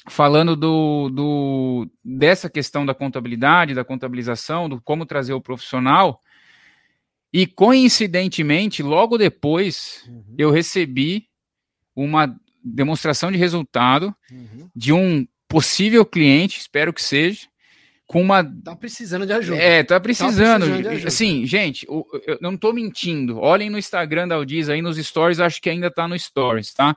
falando 0.10 0.56
do, 0.56 1.10
do, 1.10 1.90
dessa 2.04 2.50
questão 2.50 2.86
da 2.86 2.94
contabilidade, 2.94 3.74
da 3.74 3.86
contabilização, 3.86 4.68
do 4.68 4.82
como 4.82 5.06
trazer 5.06 5.34
o 5.34 5.42
profissional. 5.42 6.22
E 7.32 7.48
coincidentemente, 7.48 8.84
logo 8.84 9.18
depois, 9.18 10.04
uhum. 10.08 10.36
eu 10.38 10.52
recebi 10.52 11.28
uma 11.96 12.36
demonstração 12.64 13.32
de 13.32 13.38
resultado 13.38 14.14
uhum. 14.32 14.70
de 14.76 14.94
um 14.94 15.28
possível 15.48 16.06
cliente, 16.06 16.60
espero 16.60 16.94
que 16.94 17.02
seja, 17.02 17.48
com 18.06 18.22
uma. 18.22 18.44
Tá 18.44 18.76
precisando 18.76 19.26
de 19.26 19.34
ajuda. 19.34 19.58
É, 19.58 19.84
tá 19.84 20.00
precisando. 20.00 20.68
Tá 20.68 20.90
precisando 20.90 21.08
assim, 21.08 21.46
gente, 21.46 21.86
eu, 21.88 22.06
eu 22.28 22.38
não 22.42 22.56
tô 22.56 22.72
mentindo. 22.72 23.40
Olhem 23.40 23.70
no 23.70 23.78
Instagram 23.78 24.28
da 24.28 24.36
Aldiz 24.36 24.70
aí 24.70 24.82
nos 24.82 24.98
stories, 24.98 25.40
acho 25.40 25.62
que 25.62 25.70
ainda 25.70 25.90
tá 25.90 26.08
no 26.08 26.18
stories, 26.18 26.74
tá? 26.74 26.96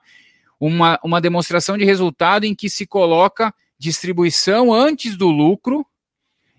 Uma, 0.59 0.99
uma 1.05 1.21
demonstração 1.21 1.77
de 1.77 1.85
resultado 1.85 2.45
em 2.45 2.55
que 2.55 2.71
se 2.71 2.87
coloca 2.87 3.55
distribuição 3.79 4.73
antes 4.73 5.17
do 5.17 5.29
lucro 5.29 5.87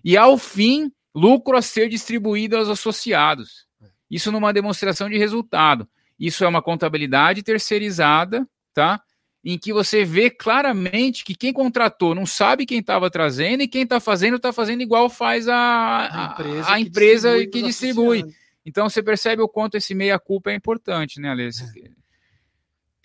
e 0.04 0.16
ao 0.16 0.38
fim 0.38 0.92
lucro 1.14 1.56
a 1.56 1.62
ser 1.62 1.88
distribuído 1.88 2.56
aos 2.56 2.68
associados. 2.68 3.66
Isso 4.10 4.30
numa 4.30 4.52
demonstração 4.52 5.10
de 5.10 5.18
resultado. 5.18 5.88
Isso 6.18 6.44
é 6.44 6.48
uma 6.48 6.62
contabilidade 6.62 7.42
terceirizada, 7.42 8.48
tá? 8.72 9.02
em 9.44 9.56
que 9.56 9.72
você 9.72 10.04
vê 10.04 10.30
claramente 10.30 11.24
que 11.24 11.34
quem 11.34 11.52
contratou 11.52 12.14
não 12.14 12.26
sabe 12.26 12.66
quem 12.66 12.80
estava 12.80 13.10
trazendo 13.10 13.62
e 13.62 13.68
quem 13.68 13.82
está 13.82 14.00
fazendo 14.00 14.36
está 14.36 14.52
fazendo 14.52 14.82
igual 14.82 15.08
faz 15.08 15.48
a, 15.48 16.08
a 16.10 16.32
empresa, 16.32 16.72
a 16.72 16.80
empresa 16.80 17.46
que 17.46 17.62
distribui. 17.62 18.18
Que 18.18 18.24
distribui. 18.24 18.48
Então 18.66 18.88
você 18.88 19.02
percebe 19.02 19.40
o 19.40 19.48
quanto 19.48 19.76
esse 19.76 19.94
meia-culpa 19.94 20.50
é 20.50 20.54
importante, 20.54 21.20
né, 21.20 21.30
Alessia? 21.30 21.66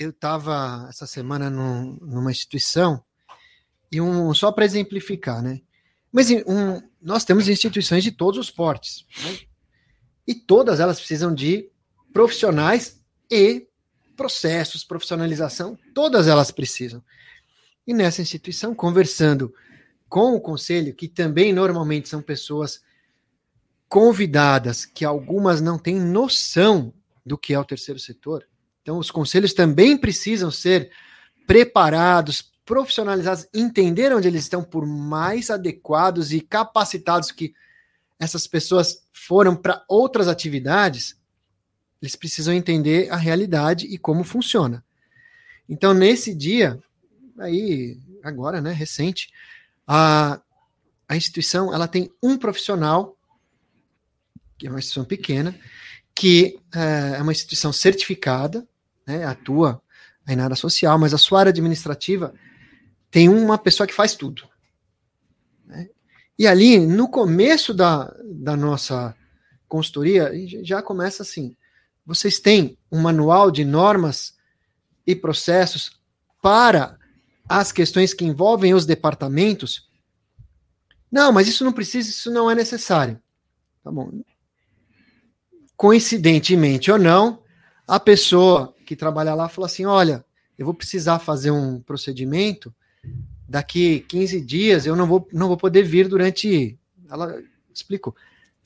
Eu 0.04 0.10
estava 0.10 0.86
essa 0.90 1.08
semana 1.08 1.50
num, 1.50 1.98
numa 2.02 2.30
instituição 2.30 3.02
e 3.90 4.02
um 4.02 4.34
só 4.34 4.52
para 4.52 4.66
exemplificar, 4.66 5.42
né? 5.42 5.62
Mas 6.12 6.30
um, 6.30 6.82
nós 7.02 7.24
temos 7.24 7.48
instituições 7.48 8.04
de 8.04 8.12
todos 8.12 8.38
os 8.38 8.52
portes, 8.52 9.06
né? 9.24 9.40
e 10.28 10.36
todas 10.36 10.82
elas 10.82 10.98
precisam 10.98 11.34
de 11.34 11.72
profissionais 12.12 13.02
e 13.32 13.68
processos, 14.16 14.84
profissionalização, 14.84 15.78
todas 15.94 16.28
elas 16.28 16.52
precisam. 16.52 17.02
E 17.88 17.94
nessa 17.94 18.22
instituição, 18.22 18.76
conversando 18.76 19.54
com 20.10 20.36
o 20.36 20.42
conselho, 20.42 20.94
que 20.94 21.08
também 21.08 21.54
normalmente 21.54 22.10
são 22.10 22.22
pessoas 22.22 22.84
convidadas, 23.88 24.86
que 24.86 25.06
algumas 25.06 25.62
não 25.62 25.80
têm 25.80 26.00
noção 26.00 26.94
do 27.26 27.38
que 27.38 27.54
é 27.54 27.60
o 27.60 27.66
terceiro 27.66 28.00
setor. 28.00 28.46
Então, 28.84 29.00
os 29.00 29.10
conselhos 29.10 29.54
também 29.54 29.98
precisam 29.98 30.52
ser 30.52 30.92
preparados, 31.48 32.52
profissionalizados, 32.66 33.48
entender 33.54 34.14
onde 34.14 34.28
eles 34.28 34.44
estão, 34.44 34.62
por 34.62 34.86
mais 34.86 35.50
adequados 35.50 36.34
e 36.34 36.42
capacitados 36.42 37.32
que 37.32 37.56
essas 38.20 38.46
pessoas 38.46 39.02
foram 39.12 39.56
para 39.56 39.84
outras 39.88 40.28
atividades, 40.28 41.18
eles 42.02 42.16
precisam 42.16 42.54
entender 42.54 43.10
a 43.10 43.16
realidade 43.16 43.88
e 43.88 43.98
como 43.98 44.26
funciona. 44.26 44.84
Então, 45.68 45.94
nesse 45.94 46.36
dia, 46.36 46.78
aí, 47.40 47.98
agora, 48.22 48.60
né, 48.60 48.74
recente, 48.74 49.32
a, 49.88 50.42
a 51.08 51.16
instituição 51.16 51.74
ela 51.74 51.88
tem 51.88 52.12
um 52.22 52.38
profissional, 52.38 53.18
que 54.58 54.68
é 54.68 54.70
uma 54.70 54.80
instituição 54.80 55.06
pequena, 55.06 55.58
que 56.14 56.60
é, 56.74 57.18
é 57.18 57.22
uma 57.22 57.32
instituição 57.32 57.72
certificada, 57.72 58.68
né, 59.06 59.26
atua 59.26 59.82
aí 60.26 60.36
na 60.36 60.46
área 60.46 60.56
social, 60.56 60.98
mas 60.98 61.14
a 61.14 61.18
sua 61.18 61.42
área 61.42 61.50
administrativa 61.50 62.34
tem 63.12 63.30
uma 63.30 63.58
pessoa 63.58 63.86
que 63.86 63.94
faz 63.94 64.16
tudo. 64.16 64.48
Né? 65.66 65.90
E 66.38 66.48
ali, 66.48 66.80
no 66.80 67.08
começo 67.10 67.74
da, 67.74 68.14
da 68.24 68.56
nossa 68.56 69.16
consultoria, 69.68 70.32
já 70.64 70.82
começa 70.82 71.24
assim: 71.24 71.56
vocês 72.06 72.40
têm 72.40 72.78
um 72.92 73.02
manual 73.02 73.52
de 73.52 73.64
normas 73.64 74.36
e 75.06 75.16
processos 75.16 76.02
para 76.42 76.98
as 77.48 77.72
questões 77.72 78.14
que 78.14 78.26
envolvem 78.26 78.74
os 78.74 78.86
departamentos? 78.86 79.90
Não, 81.12 81.32
mas 81.32 81.48
isso 81.48 81.64
não 81.64 81.72
precisa, 81.72 82.10
isso 82.10 82.32
não 82.32 82.50
é 82.50 82.56
necessário. 82.56 83.22
Tá 83.84 83.92
bom. 83.92 84.12
Coincidentemente 85.76 86.92
ou 86.92 86.98
não, 86.98 87.44
a 87.88 88.00
pessoa 88.00 88.74
que 88.94 89.00
trabalha 89.00 89.34
lá 89.34 89.50
falou 89.50 89.66
assim: 89.66 89.86
olha, 89.86 90.24
eu 90.58 90.66
vou 90.66 90.74
precisar 90.74 91.20
fazer 91.20 91.52
um 91.52 91.80
procedimento, 91.80 92.74
daqui 93.48 94.02
15 94.08 94.40
dias 94.42 94.86
eu 94.86 94.96
não 94.96 95.08
vou, 95.08 95.28
não 95.34 95.48
vou 95.48 95.58
poder 95.58 95.84
vir 95.84 96.08
durante. 96.08 96.78
Ela 97.10 97.42
explicou. 97.74 98.16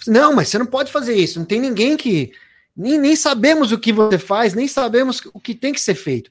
Não, 0.06 0.34
mas 0.34 0.50
você 0.50 0.60
não 0.60 0.66
pode 0.66 0.92
fazer 0.92 1.16
isso, 1.16 1.40
não 1.40 1.46
tem 1.46 1.60
ninguém 1.60 1.98
que 1.98 2.32
nem, 2.76 3.00
nem 3.00 3.16
sabemos 3.16 3.72
o 3.72 3.80
que 3.80 3.92
você 3.92 4.20
faz, 4.20 4.54
nem 4.54 4.68
sabemos 4.68 5.22
o 5.34 5.40
que 5.40 5.56
tem 5.56 5.74
que 5.74 5.82
ser 5.82 5.96
feito. 5.96 6.30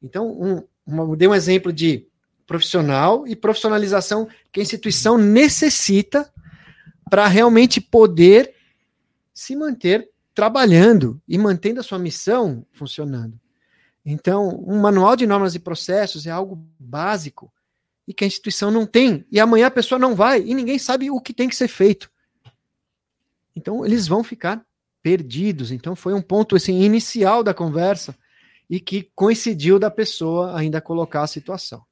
Então, 0.00 0.30
um, 0.30 0.62
uma, 0.86 1.16
dei 1.16 1.26
um 1.26 1.34
exemplo 1.34 1.72
de 1.72 2.06
profissional 2.46 3.26
e 3.26 3.34
profissionalização 3.34 4.28
que 4.52 4.60
a 4.60 4.62
instituição 4.62 5.18
necessita 5.18 6.32
para 7.10 7.26
realmente 7.26 7.80
poder 7.80 8.54
se 9.34 9.56
manter 9.56 10.08
trabalhando 10.38 11.20
e 11.26 11.36
mantendo 11.36 11.80
a 11.80 11.82
sua 11.82 11.98
missão 11.98 12.64
funcionando. 12.70 13.40
Então, 14.06 14.64
um 14.64 14.80
manual 14.80 15.16
de 15.16 15.26
normas 15.26 15.56
e 15.56 15.58
processos 15.58 16.28
é 16.28 16.30
algo 16.30 16.64
básico 16.78 17.52
e 18.06 18.14
que 18.14 18.22
a 18.22 18.26
instituição 18.28 18.70
não 18.70 18.86
tem. 18.86 19.26
E 19.32 19.40
amanhã 19.40 19.66
a 19.66 19.70
pessoa 19.70 19.98
não 19.98 20.14
vai 20.14 20.40
e 20.40 20.54
ninguém 20.54 20.78
sabe 20.78 21.10
o 21.10 21.20
que 21.20 21.34
tem 21.34 21.48
que 21.48 21.56
ser 21.56 21.66
feito. 21.66 22.08
Então, 23.56 23.84
eles 23.84 24.06
vão 24.06 24.22
ficar 24.22 24.64
perdidos. 25.02 25.72
Então 25.72 25.96
foi 25.96 26.14
um 26.14 26.22
ponto 26.22 26.54
assim 26.54 26.82
inicial 26.82 27.42
da 27.42 27.52
conversa 27.52 28.16
e 28.70 28.78
que 28.78 29.10
coincidiu 29.16 29.76
da 29.76 29.90
pessoa 29.90 30.56
ainda 30.56 30.80
colocar 30.80 31.22
a 31.22 31.26
situação. 31.26 31.82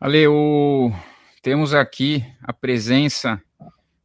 Ale, 0.00 0.26
o... 0.26 0.90
temos 1.42 1.74
aqui 1.74 2.24
a 2.42 2.52
presença 2.52 3.40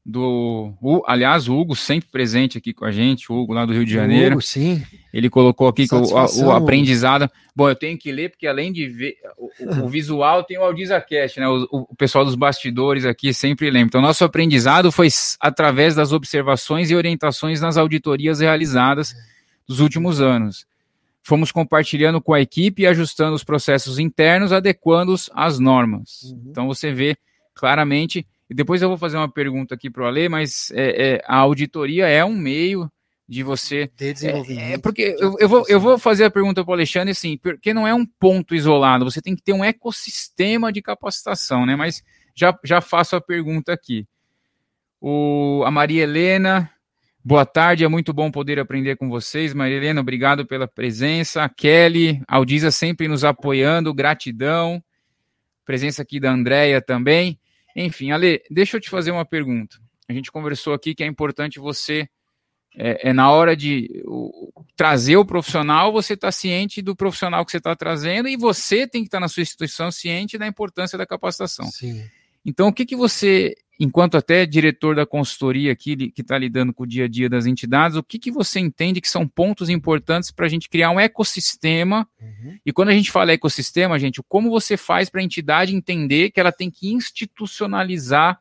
do. 0.06 0.72
O, 0.80 1.02
aliás, 1.08 1.48
o 1.48 1.58
Hugo 1.58 1.76
sempre 1.76 2.08
presente 2.12 2.58
aqui 2.60 2.72
com 2.72 2.86
a 2.86 2.92
gente, 2.92 3.32
o 3.32 3.36
Hugo 3.36 3.54
lá 3.54 3.66
do 3.66 3.74
Rio 3.74 3.84
de 3.84 3.92
Janeiro. 3.92 4.36
Hugo, 4.36 4.42
sim. 4.42 4.84
Ele 5.12 5.30
colocou 5.30 5.68
aqui 5.68 5.88
que 5.88 5.96
o, 5.96 6.04
o, 6.04 6.52
aprendizado. 6.52 7.30
Bom, 7.56 7.68
eu 7.68 7.76
tenho 7.76 7.98
que 7.98 8.12
ler, 8.12 8.30
porque 8.30 8.46
além 8.46 8.72
de 8.72 8.88
ver 8.88 9.16
o, 9.38 9.50
o 9.86 9.90
visual, 9.90 10.44
tem 10.44 10.60
o 10.60 10.64
AudizaCast, 10.64 11.40
né? 11.40 11.48
O, 11.48 11.88
o, 11.90 11.96
pessoal 11.96 12.24
dos 12.24 12.36
bastidores 12.36 13.06
aqui 13.06 13.34
sempre 13.34 13.72
lembra. 13.72 13.88
Então, 13.88 14.02
nosso 14.02 14.24
aprendizado 14.24 14.92
foi 14.92 15.08
através 15.40 15.96
das 15.96 16.12
observações 16.12 16.92
e 16.92 16.96
orientações 16.96 17.60
nas 17.60 17.76
auditorias 17.76 18.42
realizadas 18.42 19.16
dos 19.68 19.80
últimos 19.80 20.22
anos. 20.22 20.68
Fomos 21.24 21.52
compartilhando 21.52 22.22
com 22.22 22.34
a 22.34 22.42
equipe 22.42 22.84
e 22.84 22.88
ajustando 22.88 23.36
os 23.36 23.44
processos 23.44 23.98
internos, 23.98 24.54
adequando-os 24.54 25.32
às 25.34 25.58
normas. 25.58 26.22
Uhum. 26.24 26.48
Então, 26.52 26.68
você 26.68 26.92
vê 26.92 27.18
claramente 27.56 28.28
e 28.50 28.54
depois 28.54 28.82
eu 28.82 28.90
vou 28.90 28.98
fazer 28.98 29.18
uma 29.18 29.32
pergunta 29.32 29.76
aqui 29.76 29.90
para 29.90 30.04
o 30.04 30.08
Ale, 30.08 30.30
mas 30.30 30.72
é, 30.72 31.14
é, 31.14 31.22
a 31.26 31.38
auditoria 31.38 32.08
é 32.08 32.24
um 32.24 32.36
meio 32.36 32.92
de 33.28 33.42
você. 33.42 33.90
De 33.96 34.14
desenvolvimento. 34.14 34.70
É, 34.70 34.74
é 34.74 34.78
porque 34.78 35.16
eu, 35.20 35.36
eu, 35.40 35.50
vou, 35.50 35.66
eu 35.68 35.80
vou 35.80 35.98
fazer 35.98 36.26
a 36.26 36.32
pergunta 36.32 36.64
para 36.64 36.72
o 36.72 36.74
Alexandre 36.74 37.12
assim, 37.12 37.38
porque 37.38 37.74
não 37.74 37.88
é 37.88 37.94
um 37.94 38.06
ponto 38.06 38.54
isolado, 38.54 39.06
você 39.06 39.22
tem 39.22 39.36
que 39.36 39.42
ter 39.42 39.54
um 39.54 39.64
ecossistema 39.64 40.72
de 40.72 40.82
capacitação, 40.82 41.66
né? 41.66 41.76
Mas 41.76 42.04
já, 42.36 42.58
já 42.64 42.82
faço 42.82 43.16
a 43.16 43.22
pergunta 43.22 43.74
aqui. 43.74 44.08
O, 45.02 45.64
a 45.66 45.72
Maria 45.72 46.04
Helena, 46.04 46.70
boa 47.24 47.46
tarde, 47.46 47.84
é 47.84 47.88
muito 47.88 48.14
bom 48.14 48.30
poder 48.30 48.60
aprender 48.60 48.96
com 48.96 49.10
vocês. 49.10 49.54
Maria 49.54 49.78
Helena, 49.78 50.02
obrigado 50.02 50.46
pela 50.46 50.68
presença. 50.68 51.44
A 51.44 51.50
Kelly, 51.50 52.22
Aldiza 52.28 52.70
sempre 52.70 53.08
nos 53.08 53.24
apoiando, 53.24 53.94
gratidão. 53.94 54.84
Presença 55.66 56.04
aqui 56.04 56.20
da 56.20 56.32
Andréia 56.32 56.80
também. 56.80 57.40
Enfim, 57.76 58.12
Ale, 58.12 58.42
deixa 58.50 58.78
eu 58.78 58.82
te 58.82 58.90
fazer 58.90 59.12
uma 59.12 59.26
pergunta. 59.26 59.78
A 60.08 60.14
gente 60.14 60.32
conversou 60.32 60.74
aqui 60.74 60.96
que 60.96 61.04
é 61.04 61.08
importante 61.08 61.60
você 61.60 62.08
é, 62.78 63.10
é 63.10 63.14
na 63.14 63.32
hora 63.32 63.56
de 63.56 64.04
trazer 64.76 65.18
o 65.18 65.26
profissional, 65.26 65.92
você 65.92 66.14
está 66.14 66.32
ciente 66.32 66.82
do 66.82 66.96
profissional 66.96 67.46
que 67.46 67.52
você 67.52 67.58
está 67.58 67.76
trazendo 67.76 68.28
e 68.28 68.36
você 68.36 68.88
tem 68.88 69.02
que 69.02 69.08
estar 69.08 69.18
tá 69.18 69.22
na 69.22 69.28
sua 69.28 69.42
instituição 69.42 69.92
ciente 69.92 70.38
da 70.38 70.48
importância 70.48 70.98
da 70.98 71.06
capacitação. 71.06 71.66
Sim. 71.72 72.04
Então, 72.46 72.68
o 72.68 72.74
que, 72.74 72.86
que 72.86 72.96
você, 72.96 73.56
enquanto 73.80 74.16
até 74.16 74.46
diretor 74.46 74.96
da 74.96 75.06
consultoria 75.06 75.72
aqui, 75.72 76.12
que 76.12 76.22
está 76.22 76.38
lidando 76.38 76.72
com 76.72 76.84
o 76.84 76.88
dia 76.88 77.06
a 77.06 77.08
dia 77.08 77.28
das 77.28 77.48
entidades, 77.48 77.98
o 77.98 78.04
que, 78.04 78.20
que 78.20 78.32
você 78.32 78.60
entende 78.60 79.02
que 79.02 79.10
são 79.10 79.28
pontos 79.28 79.68
importantes 79.68 80.30
para 80.30 80.46
a 80.46 80.50
gente 80.50 80.70
criar 80.70 80.92
um 80.92 81.00
ecossistema? 81.00 82.08
Uhum. 82.22 82.60
E 82.64 82.72
quando 82.72 82.90
a 82.90 82.94
gente 82.94 83.12
fala 83.12 83.32
ecossistema, 83.32 83.98
gente, 83.98 84.22
como 84.30 84.52
você 84.52 84.78
faz 84.78 85.10
para 85.10 85.22
a 85.22 85.24
entidade 85.24 85.76
entender 85.76 86.30
que 86.30 86.40
ela 86.40 86.52
tem 86.52 86.70
que 86.70 86.94
institucionalizar 86.94 88.40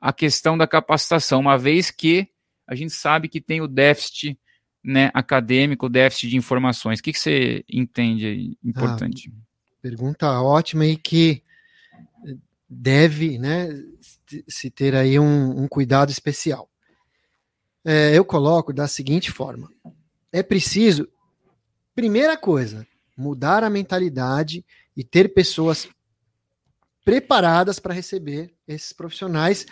a 0.00 0.12
questão 0.12 0.56
da 0.56 0.66
capacitação, 0.66 1.40
uma 1.40 1.58
vez 1.58 1.90
que 1.90 2.28
a 2.66 2.74
gente 2.74 2.92
sabe 2.92 3.28
que 3.28 3.40
tem 3.40 3.60
o 3.60 3.68
déficit 3.68 4.38
né, 4.82 5.10
acadêmico, 5.14 5.86
o 5.86 5.88
déficit 5.88 6.30
de 6.30 6.36
informações. 6.36 6.98
O 6.98 7.02
que, 7.02 7.12
que 7.12 7.20
você 7.20 7.64
entende 7.68 8.26
aí 8.26 8.58
importante? 8.64 9.30
Ah, 9.32 9.40
pergunta 9.80 10.40
ótima 10.40 10.86
e 10.86 10.96
que 10.96 11.42
deve 12.72 13.38
né, 13.38 13.68
se 14.48 14.70
ter 14.70 14.94
aí 14.94 15.18
um, 15.18 15.62
um 15.62 15.68
cuidado 15.68 16.10
especial. 16.10 16.68
É, 17.84 18.16
eu 18.16 18.24
coloco 18.24 18.72
da 18.72 18.88
seguinte 18.88 19.30
forma: 19.30 19.70
é 20.32 20.42
preciso, 20.42 21.08
primeira 21.94 22.36
coisa, 22.36 22.86
mudar 23.16 23.62
a 23.62 23.70
mentalidade 23.70 24.64
e 24.96 25.04
ter 25.04 25.34
pessoas 25.34 25.88
preparadas 27.04 27.78
para 27.78 27.94
receber 27.94 28.54
esses 28.66 28.92
profissionais 28.92 29.66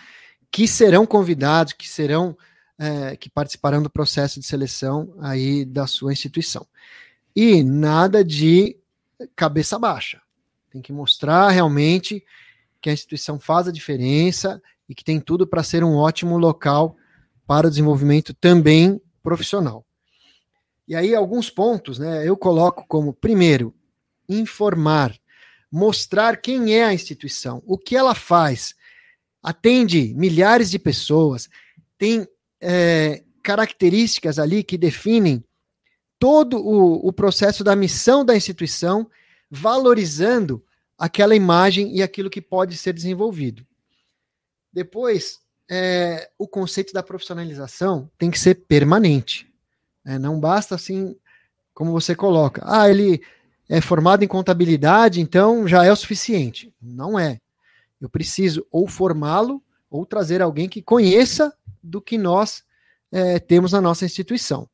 que 0.51 0.67
serão 0.67 1.05
convidados, 1.05 1.73
que 1.73 1.87
serão 1.87 2.37
é, 2.77 3.15
que 3.15 3.29
participarão 3.29 3.81
do 3.81 3.89
processo 3.89 4.39
de 4.39 4.45
seleção 4.45 5.15
aí 5.19 5.63
da 5.63 5.87
sua 5.87 6.11
instituição. 6.11 6.67
E 7.35 7.63
nada 7.63 8.23
de 8.23 8.77
cabeça 9.35 9.79
baixa. 9.79 10.21
Tem 10.69 10.81
que 10.81 10.91
mostrar 10.91 11.49
realmente 11.49 12.23
que 12.81 12.89
a 12.89 12.93
instituição 12.93 13.39
faz 13.39 13.67
a 13.67 13.71
diferença 13.71 14.61
e 14.89 14.95
que 14.95 15.03
tem 15.03 15.19
tudo 15.19 15.45
para 15.47 15.63
ser 15.63 15.83
um 15.83 15.95
ótimo 15.95 16.37
local 16.37 16.97
para 17.45 17.67
o 17.67 17.69
desenvolvimento 17.69 18.33
também 18.33 18.99
profissional. 19.21 19.85
E 20.87 20.95
aí, 20.95 21.15
alguns 21.15 21.49
pontos, 21.49 21.99
né? 21.99 22.27
Eu 22.27 22.35
coloco 22.35 22.85
como, 22.87 23.13
primeiro, 23.13 23.73
informar, 24.27 25.15
mostrar 25.71 26.37
quem 26.37 26.73
é 26.73 26.83
a 26.83 26.93
instituição, 26.93 27.61
o 27.65 27.77
que 27.77 27.95
ela 27.95 28.15
faz, 28.15 28.75
atende 29.41 30.13
milhares 30.15 30.69
de 30.69 30.77
pessoas, 30.77 31.49
tem 31.97 32.27
é, 32.59 33.23
características 33.41 34.37
ali 34.37 34.63
que 34.63 34.77
definem 34.77 35.43
todo 36.19 36.57
o, 36.57 37.07
o 37.07 37.13
processo 37.13 37.63
da 37.63 37.75
missão 37.75 38.23
da 38.25 38.35
instituição, 38.35 39.09
valorizando 39.49 40.63
aquela 41.01 41.35
imagem 41.35 41.95
e 41.95 42.03
aquilo 42.03 42.29
que 42.29 42.39
pode 42.39 42.77
ser 42.77 42.93
desenvolvido. 42.93 43.65
Depois, 44.71 45.39
é, 45.67 46.29
o 46.37 46.47
conceito 46.47 46.93
da 46.93 47.01
profissionalização 47.01 48.07
tem 48.19 48.29
que 48.29 48.37
ser 48.37 48.53
permanente. 48.67 49.51
Né? 50.05 50.19
Não 50.19 50.39
basta 50.39 50.75
assim, 50.75 51.15
como 51.73 51.91
você 51.91 52.15
coloca, 52.15 52.61
ah, 52.63 52.87
ele 52.87 53.19
é 53.67 53.81
formado 53.81 54.23
em 54.23 54.27
contabilidade, 54.27 55.19
então 55.19 55.67
já 55.67 55.83
é 55.83 55.91
o 55.91 55.95
suficiente. 55.95 56.71
Não 56.79 57.17
é. 57.17 57.39
Eu 57.99 58.07
preciso 58.07 58.63
ou 58.69 58.87
formá-lo 58.87 59.59
ou 59.89 60.05
trazer 60.05 60.39
alguém 60.39 60.69
que 60.69 60.83
conheça 60.83 61.51
do 61.81 61.99
que 61.99 62.15
nós 62.15 62.63
é, 63.11 63.39
temos 63.39 63.71
na 63.71 63.81
nossa 63.81 64.05
instituição. 64.05 64.69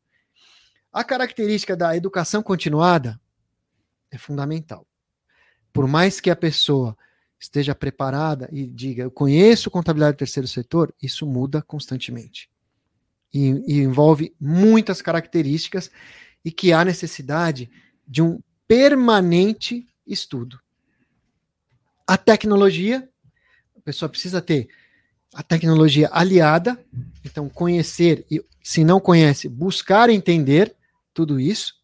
A 0.91 1.05
característica 1.05 1.73
da 1.77 1.95
educação 1.95 2.43
continuada 2.43 3.17
é 4.11 4.17
fundamental. 4.17 4.86
Por 5.77 5.87
mais 5.87 6.19
que 6.19 6.31
a 6.31 6.35
pessoa 6.35 6.97
esteja 7.39 7.75
preparada 7.75 8.49
e 8.51 8.65
diga, 8.65 9.03
eu 9.03 9.11
conheço 9.11 9.69
contabilidade 9.69 10.15
do 10.15 10.17
terceiro 10.17 10.47
setor, 10.47 10.91
isso 10.99 11.23
muda 11.23 11.61
constantemente. 11.61 12.49
E, 13.31 13.49
e 13.67 13.81
envolve 13.81 14.33
muitas 14.41 15.03
características 15.03 15.91
e 16.43 16.51
que 16.51 16.73
há 16.73 16.83
necessidade 16.83 17.69
de 18.07 18.23
um 18.23 18.39
permanente 18.67 19.85
estudo. 20.07 20.59
A 22.07 22.17
tecnologia, 22.17 23.07
a 23.75 23.81
pessoa 23.81 24.09
precisa 24.09 24.41
ter 24.41 24.67
a 25.31 25.43
tecnologia 25.43 26.09
aliada, 26.11 26.83
então 27.23 27.47
conhecer 27.47 28.25
e, 28.31 28.43
se 28.63 28.83
não 28.83 28.99
conhece, 28.99 29.47
buscar 29.47 30.09
entender 30.09 30.75
tudo 31.13 31.39
isso. 31.39 31.75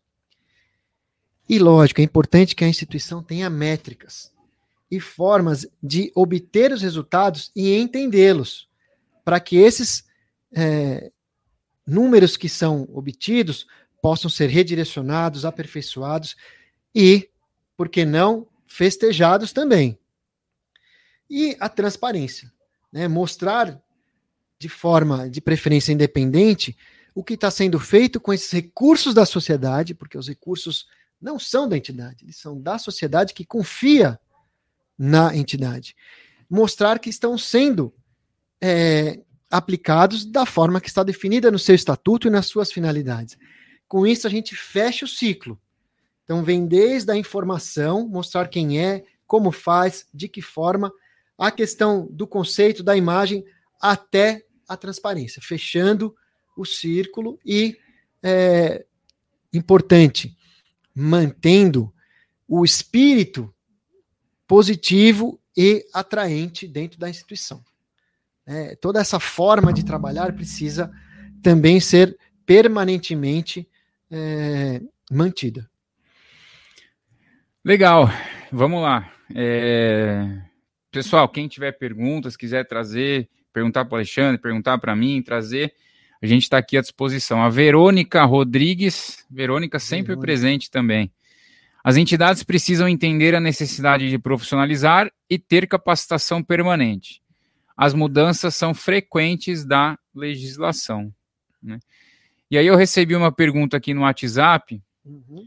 E 1.47 1.59
lógico, 1.59 2.01
é 2.01 2.03
importante 2.03 2.55
que 2.55 2.63
a 2.63 2.67
instituição 2.67 3.21
tenha 3.21 3.49
métricas 3.49 4.31
e 4.89 4.99
formas 4.99 5.67
de 5.81 6.11
obter 6.15 6.71
os 6.71 6.81
resultados 6.81 7.51
e 7.55 7.75
entendê-los, 7.75 8.69
para 9.25 9.39
que 9.39 9.57
esses 9.57 10.05
é, 10.55 11.11
números 11.85 12.37
que 12.37 12.47
são 12.47 12.87
obtidos 12.93 13.65
possam 14.01 14.29
ser 14.29 14.47
redirecionados, 14.47 15.45
aperfeiçoados 15.45 16.35
e, 16.93 17.29
por 17.75 17.89
que 17.89 18.05
não, 18.05 18.47
festejados 18.67 19.51
também. 19.51 19.97
E 21.29 21.57
a 21.59 21.69
transparência 21.69 22.51
né, 22.91 23.07
mostrar 23.07 23.81
de 24.59 24.69
forma 24.69 25.29
de 25.29 25.41
preferência 25.41 25.91
independente 25.91 26.77
o 27.15 27.23
que 27.23 27.33
está 27.33 27.49
sendo 27.49 27.79
feito 27.79 28.19
com 28.19 28.31
esses 28.31 28.51
recursos 28.51 29.13
da 29.13 29.25
sociedade, 29.25 29.93
porque 29.93 30.17
os 30.17 30.27
recursos 30.27 30.87
não 31.23 31.39
são 31.39 31.69
da 31.69 31.77
entidade, 31.77 32.25
eles 32.25 32.35
são 32.35 32.59
da 32.59 32.77
sociedade 32.77 33.33
que 33.33 33.45
confia 33.45 34.19
na 34.99 35.35
entidade. 35.35 35.95
Mostrar 36.49 36.99
que 36.99 37.09
estão 37.09 37.37
sendo 37.37 37.93
é, 38.61 39.21
aplicados 39.49 40.25
da 40.25 40.45
forma 40.45 40.81
que 40.81 40.89
está 40.89 41.01
definida 41.01 41.49
no 41.49 41.57
seu 41.57 41.73
estatuto 41.73 42.27
e 42.27 42.31
nas 42.31 42.47
suas 42.47 42.73
finalidades. 42.73 43.37
Com 43.87 44.05
isso, 44.05 44.27
a 44.27 44.29
gente 44.29 44.53
fecha 44.53 45.05
o 45.05 45.07
ciclo. 45.07 45.57
Então, 46.25 46.43
vem 46.43 46.67
desde 46.67 47.09
a 47.11 47.15
informação, 47.15 48.05
mostrar 48.05 48.49
quem 48.49 48.81
é, 48.83 49.05
como 49.25 49.51
faz, 49.51 50.05
de 50.13 50.27
que 50.27 50.41
forma, 50.41 50.91
a 51.37 51.49
questão 51.49 52.05
do 52.11 52.27
conceito 52.27 52.83
da 52.83 52.97
imagem 52.97 53.45
até 53.81 54.45
a 54.67 54.75
transparência, 54.75 55.41
fechando 55.41 56.13
o 56.57 56.65
círculo 56.65 57.39
e, 57.45 57.77
é, 58.21 58.85
importante, 59.53 60.35
mantendo 60.93 61.93
o 62.47 62.63
espírito 62.63 63.53
positivo 64.47 65.39
e 65.55 65.85
atraente 65.93 66.67
dentro 66.67 66.99
da 66.99 67.09
instituição. 67.09 67.63
É, 68.45 68.75
toda 68.75 68.99
essa 68.99 69.19
forma 69.19 69.71
de 69.71 69.85
trabalhar 69.85 70.33
precisa 70.33 70.91
também 71.41 71.79
ser 71.79 72.17
permanentemente 72.45 73.67
é, 74.11 74.81
mantida. 75.09 75.69
Legal, 77.63 78.09
vamos 78.51 78.81
lá. 78.81 79.09
É... 79.33 80.41
Pessoal, 80.91 81.27
quem 81.29 81.47
tiver 81.47 81.71
perguntas, 81.71 82.35
quiser 82.35 82.67
trazer, 82.67 83.29
perguntar 83.51 83.85
para 83.85 83.93
o 83.93 83.95
Alexandre, 83.95 84.39
perguntar 84.41 84.77
para 84.77 84.95
mim, 84.95 85.21
trazer, 85.23 85.73
a 86.23 86.27
gente 86.27 86.43
está 86.43 86.57
aqui 86.57 86.77
à 86.77 86.81
disposição. 86.81 87.43
A 87.43 87.49
Verônica 87.49 88.23
Rodrigues, 88.23 89.25
Verônica 89.29 89.77
sempre 89.77 90.13
Verônica. 90.13 90.25
presente 90.25 90.71
também. 90.71 91.11
As 91.83 91.97
entidades 91.97 92.43
precisam 92.43 92.87
entender 92.87 93.35
a 93.35 93.41
necessidade 93.41 94.09
de 94.09 94.17
profissionalizar 94.17 95.11
e 95.29 95.37
ter 95.37 95.67
capacitação 95.67 96.41
permanente. 96.41 97.21
As 97.75 97.93
mudanças 97.93 98.55
são 98.55 98.73
frequentes 98.73 99.65
da 99.65 99.99
legislação. 100.15 101.13
Né? 101.61 101.77
E 102.49 102.57
aí 102.57 102.67
eu 102.67 102.77
recebi 102.77 103.17
uma 103.17 103.31
pergunta 103.31 103.75
aqui 103.75 103.93
no 103.93 104.03
WhatsApp. 104.03 104.81
Uhum. 105.03 105.45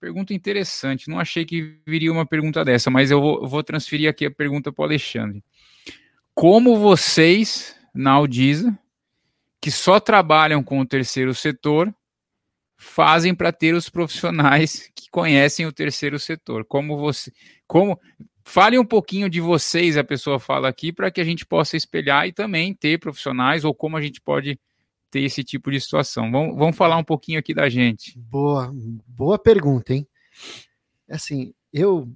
Pergunta 0.00 0.32
interessante. 0.32 1.10
Não 1.10 1.20
achei 1.20 1.44
que 1.44 1.78
viria 1.86 2.10
uma 2.10 2.24
pergunta 2.24 2.64
dessa, 2.64 2.88
mas 2.88 3.10
eu 3.10 3.20
vou, 3.20 3.46
vou 3.46 3.62
transferir 3.62 4.08
aqui 4.08 4.24
a 4.24 4.30
pergunta 4.30 4.72
para 4.72 4.82
o 4.82 4.86
Alexandre. 4.86 5.44
Como 6.34 6.78
vocês, 6.78 7.76
na 7.94 8.12
Audisa, 8.12 8.78
que 9.66 9.70
só 9.72 9.98
trabalham 9.98 10.62
com 10.62 10.78
o 10.78 10.86
terceiro 10.86 11.34
setor 11.34 11.92
fazem 12.76 13.34
para 13.34 13.50
ter 13.50 13.74
os 13.74 13.88
profissionais 13.88 14.88
que 14.94 15.10
conhecem 15.10 15.66
o 15.66 15.72
terceiro 15.72 16.20
setor. 16.20 16.64
Como 16.64 16.96
você, 16.96 17.32
como 17.66 18.00
fale 18.44 18.78
um 18.78 18.84
pouquinho 18.84 19.28
de 19.28 19.40
vocês, 19.40 19.96
a 19.96 20.04
pessoa 20.04 20.38
fala 20.38 20.68
aqui, 20.68 20.92
para 20.92 21.10
que 21.10 21.20
a 21.20 21.24
gente 21.24 21.44
possa 21.44 21.76
espelhar 21.76 22.28
e 22.28 22.32
também 22.32 22.72
ter 22.72 23.00
profissionais 23.00 23.64
ou 23.64 23.74
como 23.74 23.96
a 23.96 24.00
gente 24.00 24.20
pode 24.20 24.56
ter 25.10 25.22
esse 25.22 25.42
tipo 25.42 25.68
de 25.68 25.80
situação. 25.80 26.30
Vamos, 26.30 26.56
vamos 26.56 26.76
falar 26.76 26.96
um 26.96 27.02
pouquinho 27.02 27.40
aqui 27.40 27.52
da 27.52 27.68
gente. 27.68 28.16
Boa, 28.16 28.72
boa 29.04 29.36
pergunta, 29.36 29.94
hein? 29.94 30.06
Assim, 31.10 31.52
eu, 31.72 32.08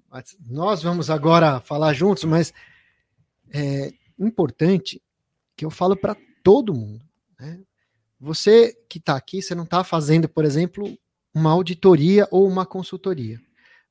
nós 0.48 0.84
vamos 0.84 1.10
agora 1.10 1.58
falar 1.58 1.94
juntos, 1.94 2.22
mas 2.22 2.54
é 3.52 3.92
importante 4.16 5.02
que 5.56 5.64
eu 5.64 5.70
falo 5.70 5.96
para 5.96 6.16
todo 6.44 6.72
mundo. 6.72 7.09
Né? 7.40 7.60
Você 8.20 8.76
que 8.88 8.98
está 8.98 9.16
aqui, 9.16 9.40
você 9.40 9.54
não 9.54 9.64
está 9.64 9.82
fazendo, 9.82 10.28
por 10.28 10.44
exemplo, 10.44 10.96
uma 11.34 11.50
auditoria 11.50 12.28
ou 12.30 12.46
uma 12.46 12.66
consultoria. 12.66 13.40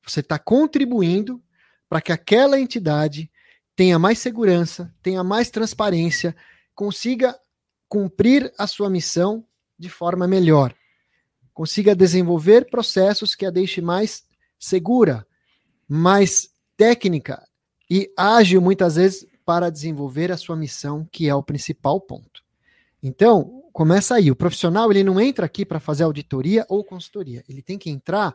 Você 0.04 0.20
está 0.20 0.38
contribuindo 0.38 1.42
para 1.88 2.00
que 2.00 2.12
aquela 2.12 2.58
entidade 2.58 3.30
tenha 3.74 3.98
mais 3.98 4.18
segurança, 4.18 4.94
tenha 5.02 5.24
mais 5.24 5.50
transparência, 5.50 6.36
consiga 6.74 7.36
cumprir 7.88 8.52
a 8.56 8.66
sua 8.66 8.88
missão 8.88 9.44
de 9.76 9.88
forma 9.88 10.28
melhor, 10.28 10.74
consiga 11.52 11.94
desenvolver 11.94 12.70
processos 12.70 13.34
que 13.34 13.44
a 13.44 13.50
deixe 13.50 13.80
mais 13.80 14.22
segura, 14.58 15.26
mais 15.88 16.50
técnica 16.76 17.42
e 17.90 18.12
ágil 18.16 18.60
muitas 18.60 18.94
vezes 18.94 19.26
para 19.44 19.70
desenvolver 19.70 20.30
a 20.30 20.36
sua 20.36 20.54
missão, 20.54 21.08
que 21.10 21.28
é 21.28 21.34
o 21.34 21.42
principal 21.42 22.00
ponto. 22.00 22.44
Então, 23.02 23.64
começa 23.72 24.14
aí. 24.14 24.30
O 24.30 24.36
profissional 24.36 24.90
ele 24.90 25.04
não 25.04 25.20
entra 25.20 25.46
aqui 25.46 25.64
para 25.64 25.80
fazer 25.80 26.04
auditoria 26.04 26.66
ou 26.68 26.84
consultoria. 26.84 27.44
Ele 27.48 27.62
tem 27.62 27.78
que 27.78 27.90
entrar 27.90 28.34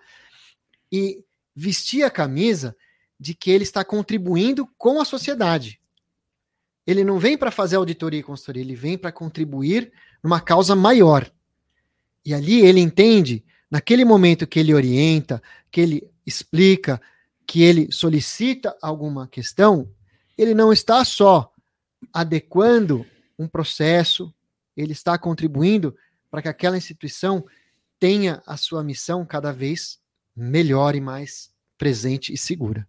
e 0.91 1.23
vestir 1.55 2.03
a 2.03 2.09
camisa 2.09 2.75
de 3.19 3.33
que 3.33 3.51
ele 3.51 3.63
está 3.63 3.83
contribuindo 3.83 4.67
com 4.77 4.99
a 4.99 5.05
sociedade. 5.05 5.79
Ele 6.85 7.03
não 7.03 7.17
vem 7.17 7.37
para 7.37 7.49
fazer 7.49 7.77
auditoria 7.77 8.19
e 8.19 8.23
consultoria, 8.23 8.61
ele 8.61 8.75
vem 8.75 8.97
para 8.97 9.11
contribuir 9.11 9.91
numa 10.21 10.39
causa 10.39 10.75
maior. 10.75 11.31
E 12.23 12.33
ali 12.33 12.61
ele 12.61 12.79
entende, 12.79 13.43
naquele 13.69 14.05
momento 14.05 14.45
que 14.45 14.59
ele 14.59 14.73
orienta, 14.73 15.41
que 15.71 15.81
ele 15.81 16.09
explica, 16.25 17.01
que 17.47 17.63
ele 17.63 17.91
solicita 17.91 18.75
alguma 18.81 19.27
questão, 19.27 19.89
ele 20.37 20.53
não 20.53 20.73
está 20.73 21.03
só 21.05 21.51
adequando 22.13 23.05
um 23.37 23.47
processo, 23.47 24.33
ele 24.75 24.91
está 24.91 25.17
contribuindo 25.17 25.95
para 26.29 26.41
que 26.41 26.47
aquela 26.47 26.77
instituição 26.77 27.45
tenha 27.99 28.41
a 28.45 28.57
sua 28.57 28.83
missão 28.83 29.25
cada 29.25 29.51
vez 29.51 29.99
melhor 30.35 30.95
e 30.95 31.01
mais 31.01 31.53
presente 31.77 32.33
e 32.33 32.37
segura. 32.37 32.87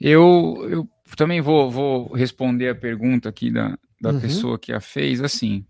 Eu, 0.00 0.66
eu 0.68 0.88
também 1.16 1.40
vou, 1.40 1.70
vou 1.70 2.12
responder 2.12 2.70
a 2.70 2.74
pergunta 2.74 3.28
aqui 3.28 3.50
da, 3.50 3.78
da 4.00 4.10
uhum. 4.10 4.20
pessoa 4.20 4.58
que 4.58 4.72
a 4.72 4.80
fez, 4.80 5.20
assim. 5.22 5.64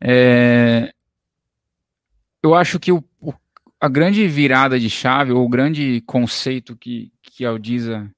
É, 0.00 0.92
eu 2.42 2.54
acho 2.54 2.78
que 2.78 2.92
o, 2.92 3.02
o, 3.20 3.32
a 3.80 3.88
grande 3.88 4.26
virada 4.26 4.78
de 4.78 4.90
chave, 4.90 5.32
ou 5.32 5.44
o 5.44 5.48
grande 5.48 6.02
conceito 6.06 6.76
que, 6.76 7.12
que 7.22 7.44
a 7.44 7.50
Aldisa 7.50 8.10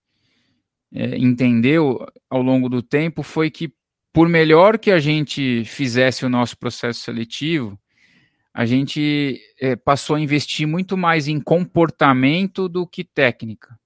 é, 0.93 1.17
entendeu 1.19 2.05
ao 2.29 2.43
longo 2.43 2.69
do 2.69 2.83
tempo 2.83 3.23
foi 3.23 3.51
que 3.51 3.73
por 4.13 4.29
melhor 4.29 4.79
que 4.79 4.91
a 4.91 4.99
gente 4.99 5.65
fizesse 5.65 6.25
o 6.25 6.29
nosso 6.29 6.57
processo 6.59 7.01
seletivo, 7.01 7.79
a 8.53 8.67
gente 8.67 9.41
é, 9.61 9.77
passou 9.77 10.17
a 10.17 10.21
investir 10.21 10.67
muito 10.67 10.97
mais 10.97 11.29
em 11.29 11.41
comportamento 11.41 12.69
do 12.69 12.87
que 12.87 13.05
técnica. 13.05 13.79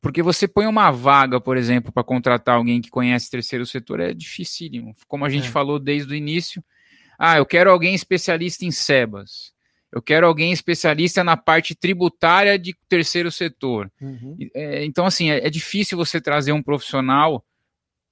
Porque 0.00 0.22
você 0.22 0.48
põe 0.48 0.66
uma 0.66 0.90
vaga, 0.90 1.40
por 1.40 1.56
exemplo, 1.56 1.92
para 1.92 2.02
contratar 2.02 2.56
alguém 2.56 2.80
que 2.80 2.90
conhece 2.90 3.30
terceiro 3.30 3.64
setor, 3.66 4.00
é 4.00 4.12
dificílimo. 4.12 4.94
Como 5.06 5.24
a 5.24 5.28
gente 5.28 5.46
é. 5.46 5.50
falou 5.50 5.78
desde 5.78 6.12
o 6.12 6.16
início. 6.16 6.62
Ah, 7.18 7.36
eu 7.36 7.46
quero 7.46 7.70
alguém 7.70 7.94
especialista 7.94 8.64
em 8.64 8.70
SEBAS. 8.70 9.52
Eu 9.92 10.00
quero 10.00 10.26
alguém 10.26 10.52
especialista 10.52 11.22
na 11.22 11.36
parte 11.36 11.74
tributária 11.74 12.58
de 12.58 12.74
terceiro 12.88 13.30
setor. 13.30 13.92
Uhum. 14.00 14.36
É, 14.54 14.84
então, 14.84 15.06
assim, 15.06 15.30
é, 15.30 15.46
é 15.46 15.50
difícil 15.50 15.98
você 15.98 16.20
trazer 16.20 16.52
um 16.52 16.62
profissional 16.62 17.44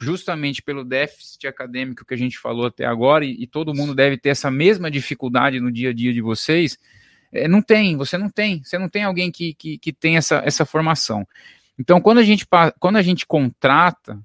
justamente 0.00 0.62
pelo 0.62 0.84
déficit 0.84 1.46
acadêmico 1.46 2.04
que 2.04 2.14
a 2.14 2.16
gente 2.16 2.38
falou 2.38 2.66
até 2.66 2.86
agora, 2.86 3.24
e, 3.24 3.42
e 3.42 3.46
todo 3.46 3.74
mundo 3.74 3.94
deve 3.94 4.16
ter 4.16 4.30
essa 4.30 4.50
mesma 4.50 4.90
dificuldade 4.90 5.60
no 5.60 5.70
dia 5.70 5.90
a 5.90 5.92
dia 5.92 6.12
de 6.12 6.20
vocês, 6.20 6.78
é, 7.32 7.46
não 7.46 7.60
tem, 7.60 7.96
você 7.96 8.16
não 8.16 8.30
tem, 8.30 8.62
você 8.64 8.78
não 8.78 8.88
tem 8.88 9.04
alguém 9.04 9.30
que, 9.30 9.54
que, 9.54 9.78
que 9.78 9.92
tem 9.92 10.16
essa, 10.16 10.42
essa 10.44 10.64
formação. 10.64 11.26
Então, 11.78 12.00
quando 12.00 12.18
a 12.18 12.22
gente, 12.22 12.46
quando 12.78 12.96
a 12.96 13.02
gente 13.02 13.26
contrata, 13.26 14.18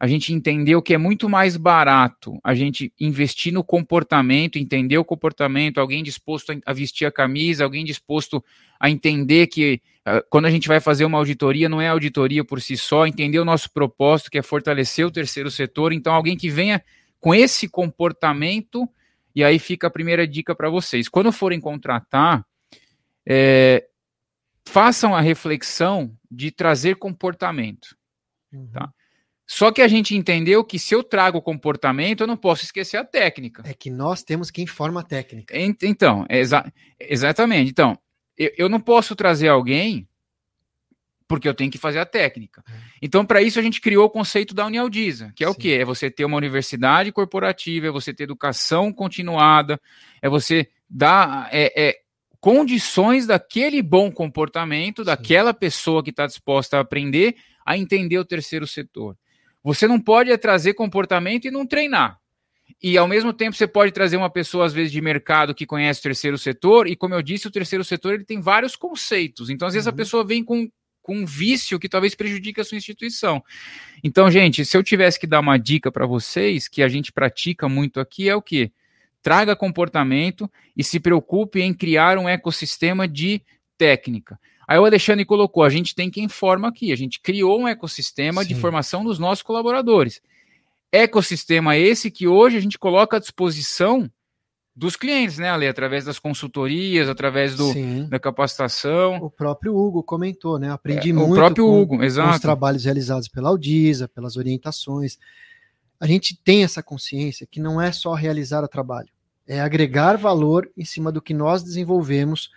a 0.00 0.06
gente 0.06 0.32
entendeu 0.32 0.80
que 0.80 0.94
é 0.94 0.98
muito 0.98 1.28
mais 1.28 1.58
barato 1.58 2.40
a 2.42 2.54
gente 2.54 2.90
investir 2.98 3.52
no 3.52 3.62
comportamento, 3.62 4.58
entender 4.58 4.96
o 4.96 5.04
comportamento, 5.04 5.78
alguém 5.78 6.02
disposto 6.02 6.58
a 6.64 6.72
vestir 6.72 7.04
a 7.04 7.12
camisa, 7.12 7.64
alguém 7.64 7.84
disposto 7.84 8.42
a 8.80 8.88
entender 8.88 9.48
que 9.48 9.82
uh, 10.08 10.24
quando 10.30 10.46
a 10.46 10.50
gente 10.50 10.66
vai 10.66 10.80
fazer 10.80 11.04
uma 11.04 11.18
auditoria, 11.18 11.68
não 11.68 11.82
é 11.82 11.88
auditoria 11.88 12.42
por 12.42 12.62
si 12.62 12.78
só, 12.78 13.06
entender 13.06 13.38
o 13.40 13.44
nosso 13.44 13.70
propósito, 13.70 14.30
que 14.30 14.38
é 14.38 14.42
fortalecer 14.42 15.06
o 15.06 15.10
terceiro 15.10 15.50
setor. 15.50 15.92
Então, 15.92 16.14
alguém 16.14 16.34
que 16.34 16.48
venha 16.48 16.82
com 17.20 17.34
esse 17.34 17.68
comportamento, 17.68 18.88
e 19.34 19.44
aí 19.44 19.58
fica 19.58 19.88
a 19.88 19.90
primeira 19.90 20.26
dica 20.26 20.54
para 20.54 20.70
vocês. 20.70 21.10
Quando 21.10 21.30
forem 21.30 21.60
contratar, 21.60 22.42
é, 23.28 23.86
façam 24.66 25.14
a 25.14 25.20
reflexão 25.20 26.16
de 26.30 26.50
trazer 26.50 26.96
comportamento. 26.96 27.94
Uhum. 28.50 28.66
Tá? 28.68 28.90
Só 29.52 29.72
que 29.72 29.82
a 29.82 29.88
gente 29.88 30.14
entendeu 30.14 30.62
que 30.62 30.78
se 30.78 30.94
eu 30.94 31.02
trago 31.02 31.42
comportamento, 31.42 32.20
eu 32.20 32.26
não 32.28 32.36
posso 32.36 32.62
esquecer 32.62 32.98
a 32.98 33.04
técnica. 33.04 33.64
É 33.66 33.74
que 33.74 33.90
nós 33.90 34.22
temos 34.22 34.48
quem 34.48 34.64
forma 34.64 35.00
a 35.00 35.02
técnica. 35.02 35.52
Então, 35.82 36.24
exa 36.30 36.72
exatamente. 37.00 37.68
Então, 37.68 37.98
eu, 38.38 38.52
eu, 38.56 38.68
não 38.68 38.78
posso 38.78 39.16
trazer 39.16 39.48
alguém 39.48 40.08
porque 41.26 41.48
eu 41.48 41.54
tenho 41.54 41.68
que 41.68 41.78
fazer 41.78 41.98
a 41.98 42.06
técnica. 42.06 42.62
É. 42.68 42.72
Então, 43.02 43.26
para 43.26 43.42
isso, 43.42 43.58
a 43.58 43.62
gente 43.62 43.80
criou 43.80 44.04
o 44.04 44.10
conceito 44.10 44.54
da 44.54 44.64
Unialdisa, 44.64 45.32
que 45.34 45.42
é 45.42 45.48
Sim. 45.48 45.52
o 45.52 45.56
quê? 45.56 45.78
É 45.80 45.84
você 45.84 46.08
ter 46.08 46.24
uma 46.24 46.36
universidade 46.36 47.10
corporativa, 47.10 47.88
é 47.88 47.90
você 47.90 48.14
ter 48.14 48.22
educação 48.22 48.92
continuada, 48.92 49.80
é 50.22 50.28
você 50.28 50.68
dar 50.88 51.48
é, 51.50 51.88
é 51.88 51.96
condições 52.38 53.26
daquele 53.26 53.82
bom 53.82 54.12
comportamento, 54.12 55.02
Sim. 55.02 55.06
daquela 55.06 55.52
pessoa 55.52 56.04
que 56.04 56.10
está 56.10 56.24
disposta 56.24 56.76
a 56.76 56.82
aprender, 56.82 57.34
a 57.66 57.76
entender 57.76 58.16
o 58.16 58.24
terceiro 58.24 58.64
setor. 58.64 59.18
Você 59.62 59.86
não 59.86 60.00
pode 60.00 60.36
trazer 60.38 60.74
comportamento 60.74 61.46
e 61.46 61.50
não 61.50 61.66
treinar. 61.66 62.18
E 62.82 62.96
ao 62.96 63.06
mesmo 63.06 63.32
tempo 63.32 63.56
você 63.56 63.66
pode 63.66 63.92
trazer 63.92 64.16
uma 64.16 64.30
pessoa 64.30 64.64
às 64.64 64.72
vezes 64.72 64.92
de 64.92 65.00
mercado 65.00 65.54
que 65.54 65.66
conhece 65.66 66.00
o 66.00 66.02
terceiro 66.02 66.38
setor 66.38 66.86
e 66.86 66.96
como 66.96 67.14
eu 67.14 67.20
disse, 67.20 67.46
o 67.46 67.50
terceiro 67.50 67.84
setor 67.84 68.14
ele 68.14 68.24
tem 68.24 68.40
vários 68.40 68.74
conceitos. 68.74 69.50
Então 69.50 69.68
às 69.68 69.74
vezes 69.74 69.86
uhum. 69.86 69.92
a 69.92 69.96
pessoa 69.96 70.24
vem 70.24 70.42
com 70.42 70.68
com 71.02 71.16
um 71.16 71.26
vício 71.26 71.78
que 71.78 71.88
talvez 71.88 72.14
prejudique 72.14 72.60
a 72.60 72.64
sua 72.64 72.78
instituição. 72.78 73.42
Então, 74.04 74.30
gente, 74.30 74.64
se 74.64 74.76
eu 74.76 74.82
tivesse 74.82 75.18
que 75.18 75.26
dar 75.26 75.40
uma 75.40 75.58
dica 75.58 75.90
para 75.90 76.06
vocês, 76.06 76.68
que 76.68 76.82
a 76.82 76.88
gente 76.88 77.10
pratica 77.10 77.68
muito 77.68 78.00
aqui, 78.00 78.28
é 78.28 78.36
o 78.36 78.42
que? 78.42 78.70
Traga 79.22 79.56
comportamento 79.56 80.50
e 80.76 80.84
se 80.84 81.00
preocupe 81.00 81.60
em 81.60 81.74
criar 81.74 82.18
um 82.18 82.28
ecossistema 82.28 83.08
de 83.08 83.42
técnica. 83.76 84.38
Aí 84.70 84.78
o 84.78 84.84
Alexandre 84.84 85.24
colocou: 85.24 85.64
a 85.64 85.68
gente 85.68 85.96
tem 85.96 86.08
quem 86.08 86.28
forma 86.28 86.68
aqui, 86.68 86.92
a 86.92 86.96
gente 86.96 87.18
criou 87.20 87.62
um 87.62 87.66
ecossistema 87.66 88.42
Sim. 88.42 88.48
de 88.50 88.54
formação 88.54 89.02
dos 89.02 89.18
nossos 89.18 89.42
colaboradores. 89.42 90.22
Ecossistema 90.92 91.76
esse 91.76 92.08
que 92.08 92.28
hoje 92.28 92.56
a 92.56 92.60
gente 92.60 92.78
coloca 92.78 93.16
à 93.16 93.20
disposição 93.20 94.08
dos 94.74 94.94
clientes, 94.94 95.38
né, 95.38 95.50
Ale? 95.50 95.66
Através 95.66 96.04
das 96.04 96.20
consultorias, 96.20 97.08
através 97.08 97.56
do, 97.56 97.72
da 98.08 98.20
capacitação. 98.20 99.16
O 99.16 99.28
próprio 99.28 99.76
Hugo 99.76 100.04
comentou, 100.04 100.56
né? 100.56 100.70
Aprendi 100.70 101.10
é, 101.10 101.14
muito 101.14 101.32
o 101.32 101.34
próprio 101.34 101.66
com, 101.66 101.82
Hugo, 101.82 102.04
exato. 102.04 102.28
com 102.28 102.34
os 102.36 102.40
trabalhos 102.40 102.84
realizados 102.84 103.26
pela 103.26 103.48
Audisa, 103.48 104.06
pelas 104.06 104.36
orientações. 104.36 105.18
A 105.98 106.06
gente 106.06 106.40
tem 106.44 106.62
essa 106.62 106.80
consciência 106.80 107.44
que 107.44 107.58
não 107.58 107.80
é 107.80 107.90
só 107.90 108.14
realizar 108.14 108.62
o 108.62 108.68
trabalho, 108.68 109.08
é 109.48 109.60
agregar 109.60 110.16
valor 110.16 110.70
em 110.76 110.84
cima 110.84 111.10
do 111.10 111.20
que 111.20 111.34
nós 111.34 111.60
desenvolvemos 111.60 112.50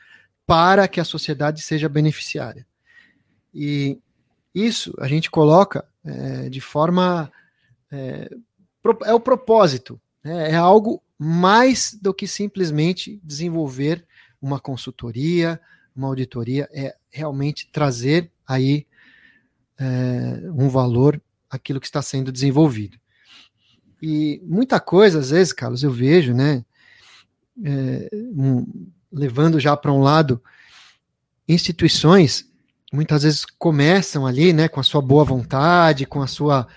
para 0.45 0.87
que 0.87 0.99
a 0.99 1.05
sociedade 1.05 1.61
seja 1.61 1.87
beneficiária. 1.87 2.65
E 3.53 3.99
isso 4.53 4.93
a 4.99 5.07
gente 5.07 5.29
coloca 5.31 5.85
é, 6.03 6.49
de 6.49 6.61
forma. 6.61 7.31
É, 7.91 8.29
é 9.05 9.13
o 9.13 9.19
propósito, 9.19 9.99
né? 10.23 10.51
é 10.51 10.55
algo 10.55 11.01
mais 11.17 11.97
do 12.01 12.13
que 12.13 12.27
simplesmente 12.27 13.19
desenvolver 13.23 14.05
uma 14.41 14.59
consultoria, 14.59 15.59
uma 15.95 16.07
auditoria, 16.07 16.67
é 16.73 16.95
realmente 17.09 17.69
trazer 17.71 18.29
aí 18.45 18.85
é, 19.79 20.51
um 20.51 20.67
valor 20.67 21.21
aquilo 21.49 21.79
que 21.79 21.85
está 21.85 22.01
sendo 22.01 22.31
desenvolvido. 22.31 22.99
E 24.01 24.41
muita 24.43 24.79
coisa, 24.81 25.19
às 25.19 25.29
vezes, 25.29 25.53
Carlos, 25.53 25.81
eu 25.81 25.91
vejo, 25.91 26.33
né? 26.33 26.65
É, 27.63 28.09
um, 28.13 28.65
levando 29.13 29.59
já 29.59 29.77
para 29.77 29.93
um 29.93 30.01
lado, 30.01 30.41
instituições 31.47 32.51
muitas 32.91 33.23
vezes 33.23 33.45
começam 33.45 34.25
ali, 34.25 34.53
né, 34.53 34.67
com 34.67 34.79
a 34.79 34.83
sua 34.83 35.01
boa 35.01 35.23
vontade, 35.23 36.05
com 36.05 36.21
a 36.21 36.27
sua, 36.27 36.67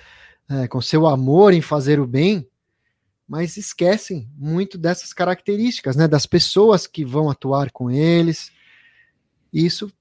é, 0.49 0.67
com 0.67 0.81
seu 0.81 1.07
amor 1.07 1.53
em 1.53 1.61
fazer 1.61 2.01
o 2.01 2.07
bem, 2.07 2.49
mas 3.29 3.57
esquecem 3.57 4.29
muito 4.37 4.79
dessas 4.79 5.13
características, 5.13 5.95
né, 5.95 6.09
das 6.09 6.25
pessoas 6.25 6.87
que 6.87 7.05
vão 7.05 7.29
atuar 7.29 7.71
com 7.71 7.91
eles. 7.91 8.51
E 9.53 9.67
isso 9.67 9.93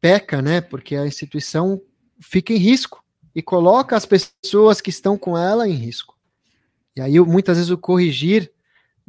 peca, 0.00 0.40
né, 0.40 0.60
porque 0.60 0.94
a 0.94 1.06
instituição 1.06 1.80
fica 2.20 2.52
em 2.52 2.58
risco 2.58 3.02
e 3.34 3.42
coloca 3.42 3.96
as 3.96 4.06
pessoas 4.06 4.80
que 4.80 4.90
estão 4.90 5.18
com 5.18 5.36
ela 5.36 5.68
em 5.68 5.74
risco. 5.74 6.16
E 6.94 7.00
aí 7.00 7.18
muitas 7.20 7.56
vezes 7.56 7.70
o 7.70 7.78
corrigir 7.78 8.52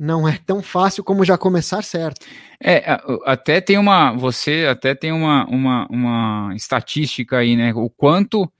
não 0.02 0.28
é 0.28 0.40
tão 0.44 0.64
fácil 0.64 1.04
como 1.04 1.24
já 1.24 1.38
começar 1.38 1.84
certo. 1.84 2.26
É, 2.60 3.00
até 3.24 3.62
tem 3.62 3.78
uma, 3.78 4.12
você 4.14 4.66
até 4.68 4.96
tem 4.96 5.12
uma, 5.12 5.46
uma, 5.46 5.88
uma 5.92 6.56
estatística 6.56 7.38
aí, 7.38 7.56
né? 7.56 7.72
O 7.76 7.88
quanto 7.88 8.52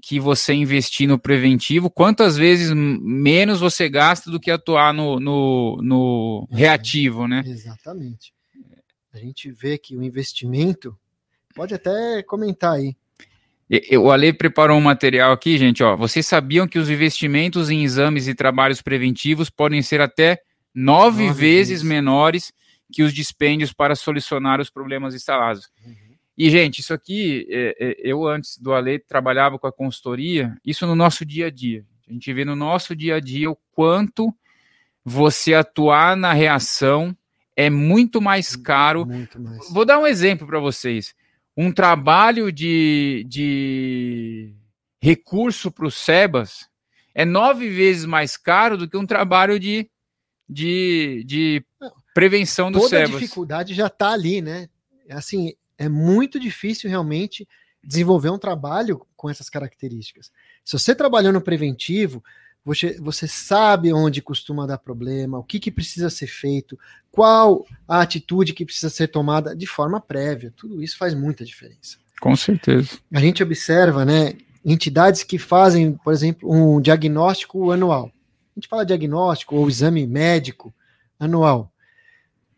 que 0.00 0.18
você 0.18 0.54
investir 0.54 1.06
no 1.06 1.18
preventivo, 1.18 1.90
quantas 1.90 2.38
vezes 2.38 2.72
menos 2.72 3.60
você 3.60 3.90
gasta 3.90 4.30
do 4.30 4.40
que 4.40 4.50
atuar 4.50 4.94
no, 4.94 5.20
no, 5.20 5.78
no 5.82 6.48
reativo, 6.50 7.28
né? 7.28 7.42
Exatamente. 7.44 8.32
A 9.12 9.18
gente 9.18 9.50
vê 9.50 9.76
que 9.76 9.94
o 9.94 10.02
investimento, 10.02 10.96
pode 11.54 11.74
até 11.74 12.22
comentar 12.22 12.72
aí. 12.72 12.96
O 13.98 14.10
Ale 14.10 14.32
preparou 14.32 14.78
um 14.78 14.82
material 14.82 15.32
aqui, 15.32 15.58
gente. 15.58 15.82
Ó, 15.82 15.94
vocês 15.94 16.26
sabiam 16.26 16.66
que 16.66 16.78
os 16.78 16.88
investimentos 16.88 17.68
em 17.68 17.82
exames 17.82 18.28
e 18.28 18.34
trabalhos 18.34 18.80
preventivos 18.80 19.50
podem 19.50 19.82
ser 19.82 20.00
até 20.00 20.40
nove, 20.76 21.26
nove 21.26 21.40
vezes, 21.40 21.68
vezes, 21.68 21.82
menores 21.82 22.52
que 22.92 23.02
os 23.02 23.12
dispêndios 23.12 23.72
para 23.72 23.96
solucionar 23.96 24.60
os 24.60 24.70
problemas 24.70 25.14
instalados. 25.14 25.68
Uhum. 25.84 25.94
E, 26.38 26.50
gente, 26.50 26.80
isso 26.80 26.92
aqui, 26.92 27.46
é, 27.48 27.76
é, 27.80 27.96
eu 27.98 28.26
antes 28.26 28.58
do 28.58 28.74
Ale 28.74 28.98
trabalhava 28.98 29.58
com 29.58 29.66
a 29.66 29.72
consultoria, 29.72 30.54
isso 30.64 30.86
no 30.86 30.94
nosso 30.94 31.24
dia 31.24 31.46
a 31.46 31.50
dia. 31.50 31.84
A 32.08 32.12
gente 32.12 32.32
vê 32.32 32.44
no 32.44 32.54
nosso 32.54 32.94
dia 32.94 33.16
a 33.16 33.20
dia 33.20 33.50
o 33.50 33.58
quanto 33.72 34.32
você 35.02 35.54
atuar 35.54 36.14
na 36.16 36.32
reação 36.32 37.16
é 37.56 37.70
muito 37.70 38.20
mais 38.20 38.54
caro. 38.54 39.06
Muito 39.06 39.40
mais. 39.40 39.72
Vou 39.72 39.84
dar 39.84 39.98
um 39.98 40.06
exemplo 40.06 40.46
para 40.46 40.60
vocês. 40.60 41.14
Um 41.56 41.72
trabalho 41.72 42.52
de, 42.52 43.24
de 43.26 44.54
recurso 45.00 45.70
para 45.72 45.86
o 45.86 45.90
SEBAS 45.90 46.68
é 47.14 47.24
nove 47.24 47.70
vezes 47.70 48.04
mais 48.04 48.36
caro 48.36 48.76
do 48.76 48.86
que 48.86 48.96
um 48.96 49.06
trabalho 49.06 49.58
de 49.58 49.88
de, 50.48 51.24
de 51.26 51.64
prevenção 52.14 52.70
do 52.70 52.80
Toda 52.80 53.02
a 53.02 53.06
dificuldade 53.06 53.74
já 53.74 53.88
está 53.88 54.10
ali, 54.10 54.40
né? 54.40 54.68
Assim, 55.10 55.54
é 55.76 55.88
muito 55.88 56.38
difícil 56.38 56.88
realmente 56.88 57.46
desenvolver 57.82 58.30
um 58.30 58.38
trabalho 58.38 59.06
com 59.16 59.30
essas 59.30 59.48
características. 59.48 60.32
Se 60.64 60.78
você 60.78 60.94
trabalhou 60.94 61.32
no 61.32 61.40
preventivo, 61.40 62.22
você, 62.64 62.98
você 63.00 63.28
sabe 63.28 63.92
onde 63.92 64.20
costuma 64.20 64.66
dar 64.66 64.78
problema, 64.78 65.38
o 65.38 65.44
que, 65.44 65.60
que 65.60 65.70
precisa 65.70 66.10
ser 66.10 66.26
feito, 66.26 66.76
qual 67.12 67.64
a 67.86 68.00
atitude 68.00 68.52
que 68.52 68.64
precisa 68.64 68.90
ser 68.90 69.08
tomada 69.08 69.54
de 69.54 69.66
forma 69.66 70.00
prévia. 70.00 70.52
Tudo 70.56 70.82
isso 70.82 70.98
faz 70.98 71.14
muita 71.14 71.44
diferença. 71.44 71.98
Com 72.20 72.34
certeza. 72.34 72.98
A 73.12 73.20
gente 73.20 73.42
observa, 73.42 74.04
né, 74.04 74.34
entidades 74.64 75.22
que 75.22 75.38
fazem, 75.38 75.92
por 75.92 76.12
exemplo, 76.12 76.50
um 76.50 76.80
diagnóstico 76.80 77.70
anual 77.70 78.10
a 78.56 78.58
gente 78.58 78.68
fala 78.68 78.86
diagnóstico 78.86 79.54
ou 79.54 79.68
exame 79.68 80.06
médico 80.06 80.74
anual, 81.20 81.70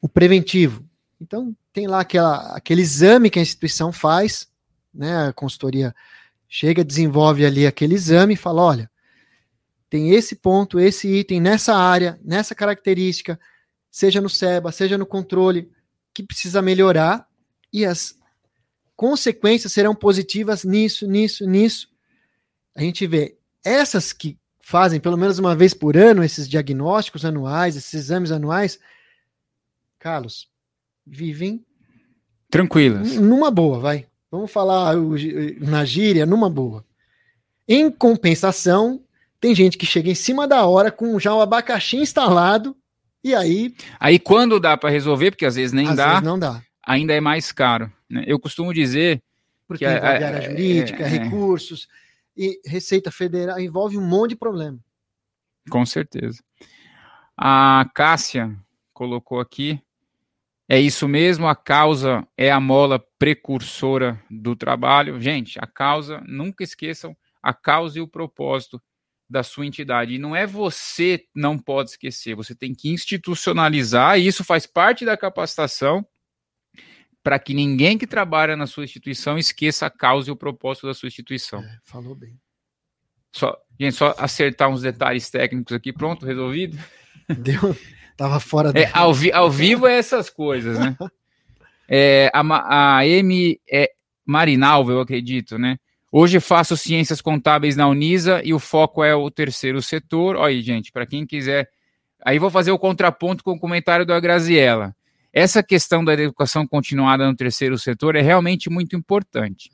o 0.01 0.09
preventivo. 0.09 0.85
Então, 1.21 1.57
tem 1.73 1.89
lá 1.89 2.01
aquela, 2.01 2.57
aquele 2.57 2.83
exame 2.83 3.29
que 3.29 3.39
a 3.41 3.43
instituição 3.43 3.91
faz, 3.91 4.49
né? 4.95 5.27
A 5.27 5.33
consultoria 5.33 5.93
chega, 6.49 6.85
desenvolve 6.85 7.45
ali 7.45 7.67
aquele 7.67 7.97
exame 7.97 8.35
e 8.35 8.37
fala: 8.37 8.63
olha, 8.63 8.91
tem 9.91 10.11
esse 10.11 10.37
ponto, 10.37 10.79
esse 10.79 11.09
item 11.09 11.41
nessa 11.41 11.75
área, 11.75 12.19
nessa 12.23 12.55
característica, 12.55 13.39
seja 13.91 14.21
no 14.21 14.31
SEBA, 14.31 14.71
seja 14.71 14.97
no 14.97 15.07
controle, 15.07 15.69
que 16.15 16.23
precisa 16.23 16.63
melhorar, 16.63 17.27
e 17.73 17.85
as 17.85 18.17
consequências 18.95 19.73
serão 19.73 19.97
positivas 19.97 20.63
nisso, 20.63 21.09
nisso, 21.09 21.45
nisso. 21.45 21.89
A 22.73 22.83
gente 22.83 23.05
vê 23.05 23.37
essas 23.65 24.13
que 24.13 24.39
fazem 24.69 25.01
pelo 25.01 25.17
menos 25.17 25.39
uma 25.39 25.57
vez 25.57 25.73
por 25.73 25.97
ano 25.97 26.23
esses 26.23 26.47
diagnósticos 26.47 27.25
anuais, 27.25 27.75
esses 27.75 27.95
exames 27.95 28.31
anuais, 28.31 28.79
Carlos, 29.99 30.47
vivem 31.07 31.65
tranquilas. 32.51 33.17
Numa 33.17 33.51
boa, 33.51 33.81
vai. 33.81 34.05
Vamos 34.31 34.53
falar 34.53 34.95
na 35.59 35.87
gíria, 35.87 36.27
numa 36.27 36.51
boa. 36.51 36.85
Em 37.67 37.91
compensação, 37.91 39.01
tem 39.41 39.55
gente 39.55 39.79
que 39.79 39.87
chega 39.87 40.11
em 40.11 40.15
cima 40.15 40.47
da 40.47 40.67
hora 40.67 40.93
com 40.93 41.19
já 41.19 41.35
o 41.35 41.41
abacaxi 41.41 41.97
instalado 41.97 42.77
e 43.25 43.35
aí. 43.35 43.75
Aí 43.99 44.19
quando 44.19 44.61
dá 44.61 44.77
para 44.77 44.91
resolver, 44.91 45.31
porque 45.31 45.47
às 45.47 45.57
vezes 45.57 45.73
nem 45.73 45.89
às 45.89 45.97
dá, 45.97 46.09
vezes 46.09 46.25
não 46.25 46.39
dá, 46.39 46.63
ainda 46.87 47.15
é 47.15 47.23
mais 47.23 47.51
caro. 47.53 47.91
Né? 48.07 48.25
Eu 48.27 48.39
costumo 48.39 48.75
dizer 48.75 49.23
porque 49.67 49.87
que 49.87 49.91
envolve 49.91 50.25
a, 50.25 50.29
área 50.29 50.43
jurídica, 50.43 51.05
é, 51.05 51.07
é, 51.07 51.09
recursos 51.09 51.89
e 52.39 52.61
Receita 52.65 53.11
Federal, 53.11 53.59
envolve 53.59 53.99
um 53.99 54.07
monte 54.07 54.31
de 54.31 54.37
problema. 54.37 54.79
Com 55.69 55.85
certeza. 55.85 56.43
A 57.37 57.91
Cássia 57.93 58.57
colocou 58.93 59.41
aqui. 59.41 59.83
É 60.69 60.79
isso 60.79 61.09
mesmo, 61.09 61.49
a 61.49 61.57
causa 61.57 62.27
é 62.37 62.51
a 62.51 62.61
mola 62.61 63.03
precursora 63.19 64.23
do 64.31 64.55
trabalho. 64.55 65.21
Gente, 65.21 65.59
a 65.59 65.67
causa, 65.67 66.23
nunca 66.27 66.63
esqueçam 66.63 67.17
a 67.43 67.55
causa 67.55 67.99
e 67.99 68.03
o 68.03 68.09
propósito 68.09 68.81
da 69.29 69.43
sua 69.43 69.67
entidade. 69.67 70.15
E 70.15 70.19
não 70.19 70.37
é 70.37 70.47
você 70.47 71.25
não 71.35 71.59
pode 71.59 71.91
esquecer, 71.91 72.35
você 72.35 72.55
tem 72.55 72.75
que 72.75 72.91
institucionalizar, 72.91 74.19
e 74.19 74.27
isso 74.27 74.45
faz 74.45 74.67
parte 74.67 75.05
da 75.05 75.17
capacitação 75.17 76.07
para 77.29 77.39
que 77.39 77.53
ninguém 77.53 77.99
que 77.99 78.07
trabalha 78.07 78.57
na 78.57 78.67
sua 78.67 78.85
instituição 78.85 79.37
esqueça 79.37 79.85
a 79.85 79.91
causa 79.91 80.31
e 80.31 80.33
o 80.33 80.37
propósito 80.37 80.87
da 80.87 80.95
sua 80.95 81.09
instituição. 81.09 81.61
É, 81.61 81.79
falou 81.85 82.15
bem. 82.15 82.41
Só, 83.31 83.55
gente, 83.79 83.97
só 83.97 84.15
acertar 84.17 84.71
uns 84.71 84.81
detalhes 84.81 85.29
técnicos 85.29 85.77
aqui, 85.77 85.93
pronto, 85.93 86.25
resolvido. 86.25 86.79
Deu, 87.29 87.77
tava 88.17 88.41
fora 88.41 88.73
da. 88.73 88.81
É, 88.81 88.91
ao, 88.95 89.13
vi, 89.13 89.31
ao 89.31 89.51
vivo 89.51 89.87
é 89.87 89.99
essas 89.99 90.31
coisas, 90.31 90.79
né? 90.79 90.97
É, 91.91 92.31
a, 92.35 92.99
a 92.99 93.07
M 93.07 93.61
é 93.71 93.91
Marinalva, 94.25 94.93
eu 94.93 95.01
acredito, 95.01 95.59
né? 95.59 95.79
Hoje 96.11 96.41
faço 96.41 96.79
ciências 96.79 97.21
contábeis 97.21 97.77
na 97.77 97.89
Unisa 97.89 98.43
e 98.43 98.55
o 98.55 98.59
foco 98.59 99.05
é 99.05 99.15
o 99.15 99.31
terceiro 99.31 99.83
setor. 99.83 100.37
Olha 100.37 100.49
aí, 100.49 100.63
gente, 100.63 100.91
para 100.93 101.07
quem 101.07 101.27
quiser. 101.27 101.69
Aí 102.25 102.39
vou 102.39 102.51
fazer 102.51 102.71
o 102.73 102.79
contraponto 102.79 103.45
com 103.45 103.53
o 103.53 103.59
comentário 103.59 104.07
da 104.07 104.19
Graziella. 104.19 104.95
Essa 105.39 105.63
questão 105.63 106.05
da 106.05 106.15
educação 106.15 106.67
continuada 106.67 107.25
no 107.25 107.37
terceiro 107.37 107.79
setor 107.79 108.17
é 108.17 108.21
realmente 108.21 108.69
muito 108.69 108.97
importante. 108.97 109.71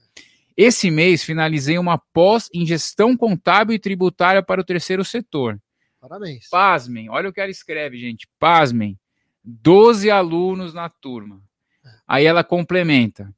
Esse 0.55 0.90
mês 0.90 1.24
finalizei 1.24 1.79
uma 1.79 1.96
pós 1.96 2.50
em 2.53 2.66
gestão 2.66 3.16
contábil 3.16 3.74
e 3.74 3.79
tributária 3.79 4.42
para 4.42 4.61
o 4.61 4.64
terceiro 4.64 5.03
setor. 5.03 5.59
Parabéns. 5.98 6.50
Pasmem, 6.50 7.09
olha 7.09 7.31
o 7.31 7.33
que 7.33 7.40
ela 7.40 7.50
escreve, 7.50 7.96
gente. 7.96 8.29
Pasmem. 8.38 8.98
12 9.42 10.11
alunos 10.11 10.74
na 10.74 10.90
turma. 10.90 11.40
Aí 12.07 12.27
ela 12.27 12.44
complementa. 12.44 13.35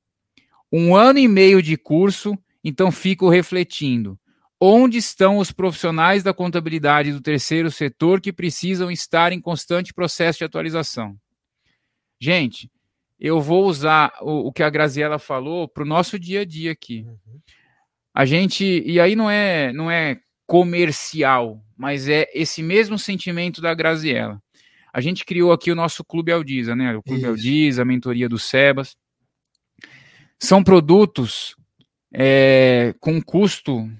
Um 0.72 0.96
ano 0.96 1.20
e 1.20 1.28
meio 1.28 1.62
de 1.62 1.76
curso, 1.76 2.36
então 2.64 2.90
fico 2.90 3.28
refletindo. 3.28 4.18
Onde 4.60 4.98
estão 4.98 5.38
os 5.38 5.52
profissionais 5.52 6.24
da 6.24 6.34
contabilidade 6.34 7.12
do 7.12 7.20
terceiro 7.20 7.70
setor 7.70 8.20
que 8.20 8.32
precisam 8.32 8.90
estar 8.90 9.32
em 9.32 9.40
constante 9.40 9.94
processo 9.94 10.38
de 10.38 10.44
atualização? 10.44 11.16
Gente, 12.20 12.70
eu 13.18 13.40
vou 13.40 13.66
usar 13.66 14.12
o, 14.20 14.48
o 14.48 14.52
que 14.52 14.62
a 14.62 14.70
Graziella 14.70 15.18
falou 15.18 15.68
para 15.68 15.82
o 15.82 15.86
nosso 15.86 16.18
dia 16.18 16.40
a 16.40 16.44
dia 16.44 16.72
aqui. 16.72 17.04
Uhum. 17.06 17.40
A 18.14 18.24
gente, 18.24 18.82
e 18.86 18.98
aí 18.98 19.14
não 19.14 19.30
é, 19.30 19.72
não 19.72 19.90
é 19.90 20.20
comercial, 20.46 21.62
mas 21.76 22.08
é 22.08 22.26
esse 22.32 22.62
mesmo 22.62 22.98
sentimento 22.98 23.60
da 23.60 23.74
Graziella. 23.74 24.40
A 24.92 25.00
gente 25.00 25.24
criou 25.26 25.52
aqui 25.52 25.70
o 25.70 25.74
nosso 25.74 26.02
Clube 26.02 26.32
Aldiza, 26.32 26.74
né? 26.74 26.96
O 26.96 27.02
Clube 27.02 27.20
Isso. 27.20 27.28
Aldiza, 27.28 27.82
a 27.82 27.84
mentoria 27.84 28.28
do 28.28 28.38
Sebas. 28.38 28.96
São 30.38 30.64
produtos 30.64 31.54
é, 32.14 32.94
com 33.00 33.20
custo 33.20 33.90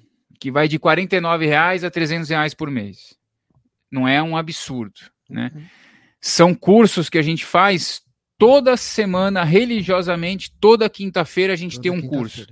que 0.40 0.50
vai 0.50 0.68
de 0.68 0.76
R$ 0.76 1.46
reais 1.46 1.85
a 1.85 1.88
R$ 1.88 2.24
reais 2.26 2.55
por 2.55 2.70
mês. 2.70 3.14
Não 3.90 4.09
é 4.09 4.22
um 4.22 4.37
absurdo, 4.37 5.00
né? 5.29 5.50
Uhum. 5.55 5.62
São 6.20 6.55
cursos 6.55 7.11
que 7.11 7.18
a 7.18 7.22
gente 7.22 7.44
faz 7.44 8.02
toda 8.38 8.77
semana, 8.77 9.44
religiosamente, 9.44 10.53
toda 10.61 10.90
quinta-feira, 10.90 11.53
a 11.53 11.57
gente 11.57 11.77
toda 11.77 11.83
tem 11.83 11.92
um 11.92 12.07
curso. 12.07 12.46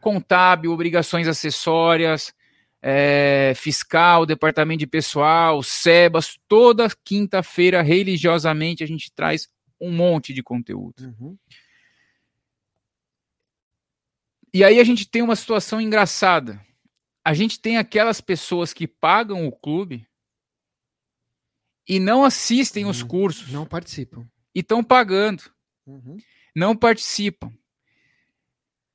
Contábil, 0.00 0.72
obrigações 0.72 1.28
acessórias, 1.28 2.34
é, 2.82 3.52
fiscal, 3.54 4.26
departamento 4.26 4.80
de 4.80 4.86
pessoal, 4.86 5.62
SEBAS, 5.62 6.38
toda 6.48 6.88
quinta-feira, 7.04 7.80
religiosamente, 7.82 8.82
a 8.82 8.86
gente 8.86 9.12
traz 9.12 9.48
um 9.80 9.90
monte 9.90 10.32
de 10.32 10.42
conteúdo. 10.42 11.14
Uhum. 11.18 11.36
E 14.52 14.62
aí 14.62 14.78
a 14.78 14.84
gente 14.84 15.08
tem 15.08 15.22
uma 15.22 15.36
situação 15.36 15.80
engraçada. 15.80 16.60
A 17.24 17.32
gente 17.32 17.60
tem 17.60 17.78
aquelas 17.78 18.20
pessoas 18.20 18.72
que 18.72 18.86
pagam 18.86 19.46
o 19.46 19.52
clube 19.52 20.06
e 21.88 21.98
não 21.98 22.24
assistem 22.24 22.84
os 22.84 23.02
cursos. 23.02 23.50
Não 23.50 23.64
participam. 23.64 24.28
E 24.54 24.60
estão 24.60 24.82
pagando. 24.82 25.44
Uhum. 25.86 26.18
Não 26.54 26.76
participam. 26.76 27.52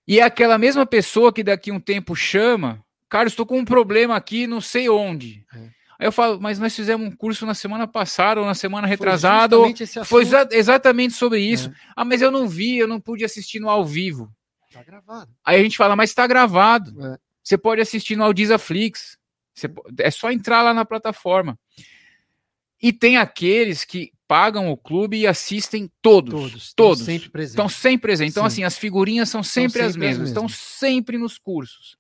E 0.08 0.20
é 0.20 0.24
aquela 0.24 0.58
mesma 0.58 0.86
pessoa 0.86 1.34
que 1.34 1.44
daqui 1.44 1.72
a 1.72 1.74
um 1.74 1.80
tempo 1.80 2.16
chama 2.16 2.86
cara, 3.10 3.28
estou 3.28 3.46
com 3.46 3.58
um 3.58 3.66
problema 3.66 4.16
aqui, 4.16 4.48
não 4.48 4.62
sei 4.62 4.90
onde. 4.90 5.46
É. 5.54 5.78
Aí 6.00 6.06
eu 6.06 6.12
falo, 6.12 6.40
mas 6.40 6.60
nós 6.60 6.76
fizemos 6.76 7.08
um 7.08 7.12
curso 7.12 7.46
na 7.46 7.56
semana 7.56 7.88
passada 7.88 8.40
ou 8.40 8.46
na 8.46 8.54
semana 8.54 8.86
retrasada. 8.86 9.58
Foi, 9.58 10.06
foi 10.06 10.22
exa 10.22 10.48
exatamente 10.52 11.16
sobre 11.16 11.40
isso. 11.40 11.70
É. 11.70 11.74
Ah, 11.96 12.06
mas 12.06 12.22
eu 12.22 12.30
não 12.30 12.48
vi, 12.48 12.78
eu 12.78 12.88
não 12.88 13.02
pude 13.02 13.26
assistir 13.26 13.60
no 13.60 13.70
ao 13.70 13.84
vivo. 13.84 14.32
Tá 14.72 14.84
gravado. 14.84 15.32
Aí 15.44 15.60
a 15.60 15.64
gente 15.64 15.78
fala, 15.78 15.96
mas 15.96 16.12
está 16.12 16.28
gravado. 16.28 17.04
É. 17.04 17.18
Você 17.42 17.58
pode 17.58 17.82
assistir 17.82 18.16
no 18.16 18.26
Audizaflix. 18.26 19.18
Você, 19.56 19.68
é 20.00 20.12
só 20.12 20.32
entrar 20.32 20.62
lá 20.62 20.74
na 20.74 20.86
plataforma. 20.86 21.58
E 22.80 22.94
tem 22.94 23.18
aqueles 23.18 23.84
que 23.84 24.12
pagam 24.28 24.70
o 24.70 24.78
clube 24.78 25.18
e 25.18 25.28
assistem 25.28 25.90
todos. 26.02 26.32
Todos. 26.32 26.74
Todos. 26.74 27.00
Estão 27.00 27.06
sempre 27.06 27.30
presentes. 27.30 27.54
Estão 27.54 27.70
sempre 27.70 28.02
presentes. 28.02 28.34
Então, 28.34 28.44
Sim. 28.44 28.48
assim, 28.48 28.64
as 28.64 28.78
figurinhas 28.78 29.30
são 29.30 29.42
sempre, 29.42 29.70
sempre 29.70 29.82
as 29.84 29.96
mesmas. 29.96 30.30
Estão 30.30 30.50
sempre 30.50 31.18
nos 31.18 31.38
cursos. 31.38 31.98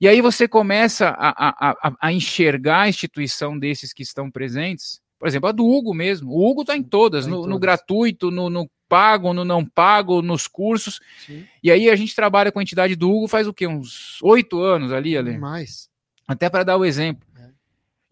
E 0.00 0.08
aí 0.08 0.20
você 0.20 0.48
começa 0.48 1.08
a, 1.08 1.70
a, 1.70 1.96
a, 2.00 2.12
enxergar 2.12 2.82
a 2.82 2.88
instituição 2.88 3.58
desses 3.58 3.92
que 3.92 4.02
estão 4.02 4.30
presentes. 4.30 5.00
Por 5.18 5.28
exemplo, 5.28 5.48
a 5.48 5.52
do 5.52 5.66
Hugo 5.66 5.94
mesmo. 5.94 6.30
O 6.30 6.50
Hugo 6.50 6.62
está 6.62 6.76
em 6.76 6.82
todas, 6.82 7.24
tá 7.24 7.28
em 7.28 7.30
no, 7.30 7.38
todas. 7.38 7.50
no, 7.50 7.58
gratuito, 7.58 8.30
no, 8.30 8.50
no, 8.50 8.68
pago, 8.88 9.32
no 9.32 9.44
não 9.44 9.64
pago, 9.64 10.22
nos 10.22 10.46
cursos. 10.46 11.00
Sim. 11.26 11.44
E 11.62 11.70
aí 11.70 11.88
a 11.88 11.96
gente 11.96 12.14
trabalha 12.14 12.52
com 12.52 12.58
a 12.58 12.62
entidade 12.62 12.94
do 12.94 13.10
Hugo 13.10 13.28
faz 13.28 13.46
o 13.46 13.54
quê? 13.54 13.66
Uns 13.66 14.20
oito 14.22 14.60
anos 14.60 14.92
ali, 14.92 15.16
ali. 15.16 15.38
Mais. 15.38 15.88
Até 16.26 16.48
para 16.48 16.64
dar 16.64 16.76
o 16.76 16.84
exemplo. 16.84 17.26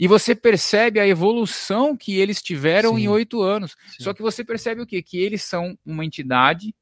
E 0.03 0.09
você 0.09 0.35
percebe 0.35 0.99
a 0.99 1.07
evolução 1.07 1.97
que 1.97 2.19
eles 2.19 2.43
tiveram 2.43 2.97
Sim. 2.97 3.03
em 3.03 3.09
oito 3.09 3.41
anos. 3.41 3.77
Sim. 3.87 4.03
Só 4.03 4.13
que 4.13 4.21
você 4.21 4.43
percebe 4.43 4.83
o 4.83 4.87
quê? 4.87 5.01
Que 5.01 5.17
eles 5.17 5.45
são 5.45 5.79
uma 5.87 6.05
entidade 6.05 6.75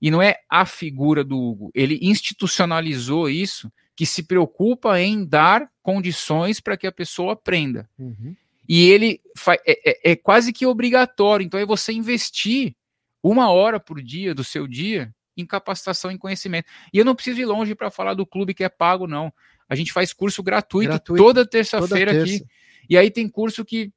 e 0.00 0.08
não 0.08 0.22
é 0.22 0.36
a 0.48 0.64
figura 0.64 1.24
do 1.24 1.36
Hugo. 1.36 1.72
Ele 1.74 1.98
institucionalizou 2.00 3.28
isso 3.28 3.72
que 3.96 4.06
se 4.06 4.22
preocupa 4.22 5.00
em 5.00 5.24
dar 5.24 5.68
condições 5.82 6.60
para 6.60 6.76
que 6.76 6.86
a 6.86 6.92
pessoa 6.92 7.32
aprenda. 7.32 7.90
Uhum. 7.98 8.36
E 8.68 8.88
ele 8.88 9.20
é, 9.66 9.90
é, 9.90 10.12
é, 10.12 10.14
quase 10.14 10.52
que 10.52 10.64
obrigatório. 10.64 11.44
Então 11.44 11.58
é 11.58 11.66
você 11.66 11.92
investir 11.92 12.76
uma 13.20 13.50
hora 13.50 13.80
por 13.80 14.00
dia 14.00 14.32
do 14.32 14.44
seu 14.44 14.68
dia 14.68 15.12
em 15.36 15.44
capacitação 15.44 16.12
e 16.12 16.18
conhecimento. 16.18 16.68
E 16.94 16.98
eu 16.98 17.04
não 17.04 17.16
preciso 17.16 17.40
ir 17.40 17.46
longe 17.46 17.74
para 17.74 17.90
falar 17.90 18.14
do 18.14 18.24
clube 18.24 18.54
que 18.54 18.62
é 18.62 18.68
pago, 18.68 19.08
não. 19.08 19.32
A 19.68 19.74
gente 19.74 19.92
faz 19.92 20.12
curso 20.12 20.40
gratuito, 20.40 20.90
gratuito 20.90 21.20
toda 21.20 21.44
terça-feira 21.44 22.12
terça. 22.12 22.34
aqui. 22.36 22.46
E 22.90 22.98
aí 22.98 23.08
tem 23.08 23.28
curso 23.28 23.64
que. 23.64 23.92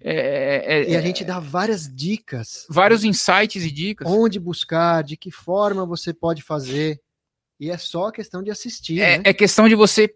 É, 0.00 0.64
é, 0.66 0.90
e 0.90 0.96
a 0.96 1.00
gente 1.00 1.24
dá 1.24 1.38
várias 1.38 1.88
dicas. 1.92 2.66
Vários 2.68 3.04
insights 3.04 3.64
e 3.64 3.70
dicas. 3.70 4.08
Onde 4.10 4.40
buscar, 4.40 5.02
de 5.04 5.16
que 5.16 5.30
forma 5.30 5.86
você 5.86 6.12
pode 6.12 6.42
fazer. 6.42 7.00
E 7.60 7.70
é 7.70 7.78
só 7.78 8.10
questão 8.10 8.42
de 8.42 8.50
assistir. 8.50 9.00
É, 9.00 9.18
né? 9.18 9.22
é 9.26 9.32
questão 9.32 9.68
de 9.68 9.76
você. 9.76 10.12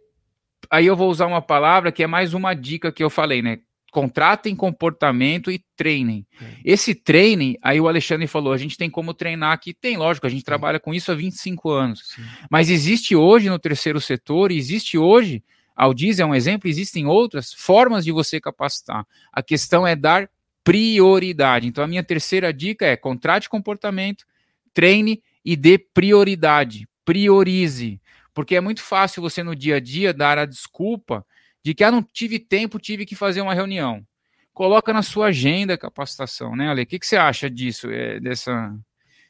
Aí 0.68 0.86
eu 0.86 0.96
vou 0.96 1.10
usar 1.10 1.26
uma 1.26 1.42
palavra 1.42 1.92
que 1.92 2.02
é 2.02 2.06
mais 2.06 2.34
uma 2.34 2.54
dica 2.54 2.92
que 2.92 3.02
eu 3.02 3.10
falei, 3.10 3.40
né? 3.40 3.60
Contratem 3.92 4.56
comportamento 4.56 5.50
e 5.50 5.62
treinem. 5.76 6.26
É. 6.40 6.44
Esse 6.64 6.94
treinem, 6.94 7.58
aí 7.62 7.80
o 7.80 7.88
Alexandre 7.88 8.26
falou, 8.26 8.52
a 8.52 8.56
gente 8.56 8.76
tem 8.76 8.88
como 8.88 9.12
treinar 9.12 9.52
aqui. 9.52 9.74
Tem, 9.74 9.96
lógico, 9.96 10.26
a 10.26 10.30
gente 10.30 10.44
trabalha 10.44 10.80
com 10.80 10.94
isso 10.94 11.12
há 11.12 11.14
25 11.14 11.70
anos. 11.70 12.02
Sim. 12.14 12.22
Mas 12.50 12.70
existe 12.70 13.14
hoje 13.14 13.50
no 13.50 13.58
terceiro 13.58 14.00
setor, 14.00 14.50
existe 14.50 14.96
hoje, 14.96 15.42
Aldiz 15.82 16.18
é 16.18 16.24
um 16.24 16.34
exemplo, 16.34 16.68
existem 16.68 17.06
outras 17.06 17.52
formas 17.52 18.04
de 18.04 18.12
você 18.12 18.40
capacitar. 18.40 19.06
A 19.32 19.42
questão 19.42 19.86
é 19.86 19.96
dar 19.96 20.28
prioridade. 20.64 21.66
Então, 21.66 21.82
a 21.82 21.88
minha 21.88 22.04
terceira 22.04 22.52
dica 22.52 22.86
é 22.86 22.96
contrate 22.96 23.48
comportamento, 23.48 24.24
treine 24.72 25.22
e 25.44 25.56
dê 25.56 25.78
prioridade 25.78 26.88
priorize, 27.04 28.00
porque 28.32 28.54
é 28.54 28.60
muito 28.60 28.80
fácil 28.80 29.22
você 29.22 29.42
no 29.42 29.56
dia 29.56 29.76
a 29.76 29.80
dia 29.80 30.14
dar 30.14 30.38
a 30.38 30.46
desculpa 30.46 31.26
de 31.62 31.74
que 31.74 31.84
ah, 31.84 31.90
não 31.90 32.02
tive 32.02 32.38
tempo, 32.38 32.78
tive 32.78 33.04
que 33.04 33.14
fazer 33.14 33.40
uma 33.40 33.54
reunião. 33.54 34.06
Coloca 34.52 34.92
na 34.92 35.02
sua 35.02 35.26
agenda 35.26 35.74
a 35.74 35.78
capacitação, 35.78 36.54
né, 36.54 36.68
Ale? 36.68 36.82
O 36.82 36.86
que, 36.86 36.98
que 36.98 37.06
você 37.06 37.16
acha 37.16 37.48
disso, 37.48 37.90
é, 37.90 38.20
dessa... 38.20 38.76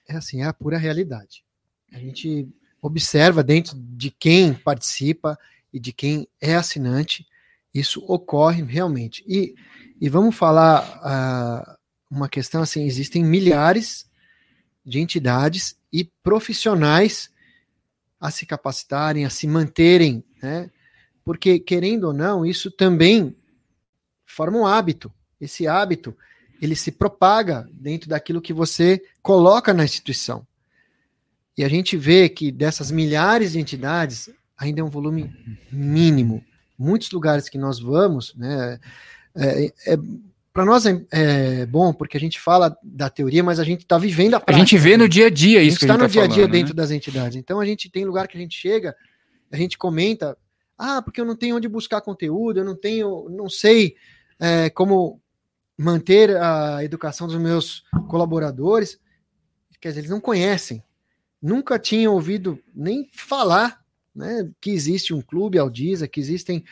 É 0.09 0.17
assim, 0.17 0.43
é 0.43 0.47
a 0.47 0.53
pura 0.53 0.79
realidade. 0.79 1.45
A 1.93 1.99
gente 1.99 2.49
observa 2.81 3.43
dentro 3.43 3.77
de 3.77 4.11
quem 4.11 4.53
participa 4.53 5.39
e 5.73 5.81
de 5.81 5.93
quem 5.93 6.29
é 6.41 6.55
assinante, 6.55 7.27
isso 7.73 8.05
ocorre 8.07 8.63
realmente. 8.63 9.25
E, 9.27 9.55
e 10.01 10.09
vamos 10.09 10.35
falar 10.37 10.83
uh, 10.99 11.77
uma 12.11 12.29
questão 12.29 12.63
assim: 12.63 12.85
existem 12.85 13.25
milhares 13.25 14.07
de 14.85 15.01
entidades 15.01 15.77
e 15.93 16.05
profissionais 16.23 17.31
a 18.21 18.31
se 18.31 18.47
capacitarem, 18.47 19.25
a 19.25 19.31
se 19.31 19.47
manterem, 19.47 20.25
né? 20.43 20.71
Porque, 21.25 21.59
querendo 21.59 22.05
ou 22.05 22.13
não, 22.13 22.45
isso 22.45 22.71
também 22.71 23.37
forma 24.27 24.59
um 24.59 24.67
hábito. 24.67 25.13
Esse 25.41 25.67
hábito, 25.67 26.17
ele 26.61 26.75
se 26.75 26.93
propaga 26.93 27.69
dentro 27.73 28.09
daquilo 28.09 28.41
que 28.41 28.53
você 28.53 29.03
coloca 29.23 29.73
na 29.73 29.85
instituição. 29.85 30.47
E 31.57 31.65
a 31.65 31.69
gente 31.69 31.97
vê 31.97 32.29
que 32.29 32.51
dessas 32.51 32.91
milhares 32.91 33.53
de 33.53 33.61
entidades, 33.61 34.31
ainda 34.63 34.81
é 34.81 34.85
um 34.85 34.91
volume 34.91 35.31
mínimo. 35.71 36.43
Muitos 36.79 37.11
lugares 37.11 37.49
que 37.49 37.59
nós 37.59 37.79
vamos, 37.81 38.35
né, 38.35 38.79
é, 39.35 39.73
é, 39.87 39.99
para 40.53 40.65
nós 40.65 40.85
é, 40.87 41.05
é, 41.11 41.67
bom 41.67 41.93
porque 41.93 42.17
a 42.17 42.21
gente 42.21 42.39
fala 42.39 42.77
da 42.83 43.09
teoria, 43.09 43.43
mas 43.43 43.59
a 43.59 43.65
gente 43.65 43.81
está 43.81 43.97
vivendo 43.99 44.35
a 44.35 44.41
prática. 44.41 44.63
A 44.63 44.65
gente 44.65 44.79
vê 44.79 44.97
no 44.97 45.09
dia 45.09 45.27
a 45.27 45.31
dia 45.31 45.63
isso. 45.63 45.79
A 45.79 45.81
gente 45.81 45.83
está 45.83 45.95
no 45.95 46.01
tá 46.01 46.07
dia 46.07 46.23
a 46.23 46.27
dia 46.27 46.35
falando, 46.37 46.53
dentro 46.53 46.75
né? 46.75 46.77
das 46.77 46.91
entidades. 46.91 47.37
Então 47.37 47.59
a 47.59 47.65
gente 47.65 47.91
tem 47.91 48.05
lugar 48.05 48.29
que 48.29 48.37
a 48.37 48.41
gente 48.41 48.57
chega, 48.57 48.95
a 49.51 49.57
gente 49.57 49.79
comenta, 49.79 50.37
ah, 50.77 51.01
porque 51.01 51.21
eu 51.21 51.25
não 51.25 51.37
tenho 51.37 51.57
onde 51.57 51.69
buscar 51.69 52.01
conteúdo, 52.01 52.61
eu 52.61 52.65
não 52.65 52.77
tenho, 52.77 53.29
não 53.31 53.49
sei 53.49 53.95
é, 54.39 54.69
como 54.71 55.21
manter 55.77 56.37
a 56.37 56.85
educação 56.85 57.27
dos 57.27 57.37
meus 57.37 57.85
colaboradores. 58.09 59.01
Quer 59.81 59.89
dizer, 59.89 60.01
eles 60.03 60.11
não 60.11 60.21
conhecem, 60.21 60.83
nunca 61.41 61.77
tinham 61.77 62.15
ouvido 62.15 62.57
nem 62.73 63.09
falar, 63.13 63.82
né, 64.15 64.49
que 64.61 64.71
existe 64.71 65.15
um 65.15 65.21
clube 65.21 65.59
Aldiza, 65.59 66.09
que 66.09 66.21
existem 66.21 66.65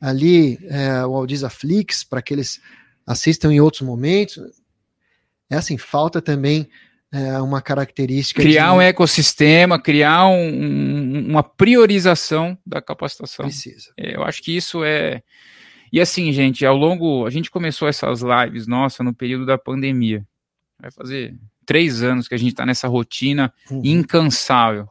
ali 0.00 0.58
é, 0.64 1.04
o 1.06 1.14
Aldiza 1.14 1.48
Flix 1.48 2.04
para 2.04 2.18
aqueles 2.18 2.60
assistam 3.06 3.52
em 3.52 3.60
outros 3.60 3.82
momentos. 3.82 4.38
É 5.50 5.56
assim, 5.56 5.76
falta 5.76 6.20
também 6.20 6.68
é, 7.12 7.40
uma 7.40 7.62
característica. 7.62 8.42
Criar 8.42 8.70
de... 8.70 8.76
um 8.76 8.80
ecossistema, 8.80 9.80
criar 9.80 10.26
um, 10.26 11.26
uma 11.28 11.42
priorização 11.42 12.58
da 12.66 12.82
capacitação. 12.82 13.46
Precisa. 13.46 13.92
É, 13.96 14.16
eu 14.16 14.24
acho 14.24 14.42
que 14.42 14.56
isso 14.56 14.82
é. 14.84 15.22
E 15.92 16.00
assim, 16.00 16.32
gente, 16.32 16.66
ao 16.66 16.76
longo. 16.76 17.24
A 17.26 17.30
gente 17.30 17.50
começou 17.50 17.86
essas 17.88 18.20
lives, 18.20 18.66
nossa, 18.66 19.04
no 19.04 19.14
período 19.14 19.46
da 19.46 19.56
pandemia. 19.56 20.26
Vai 20.80 20.90
fazer 20.90 21.38
três 21.64 22.02
anos 22.02 22.26
que 22.26 22.34
a 22.34 22.38
gente 22.38 22.50
está 22.50 22.66
nessa 22.66 22.88
rotina 22.88 23.52
uhum. 23.70 23.80
incansável. 23.84 24.88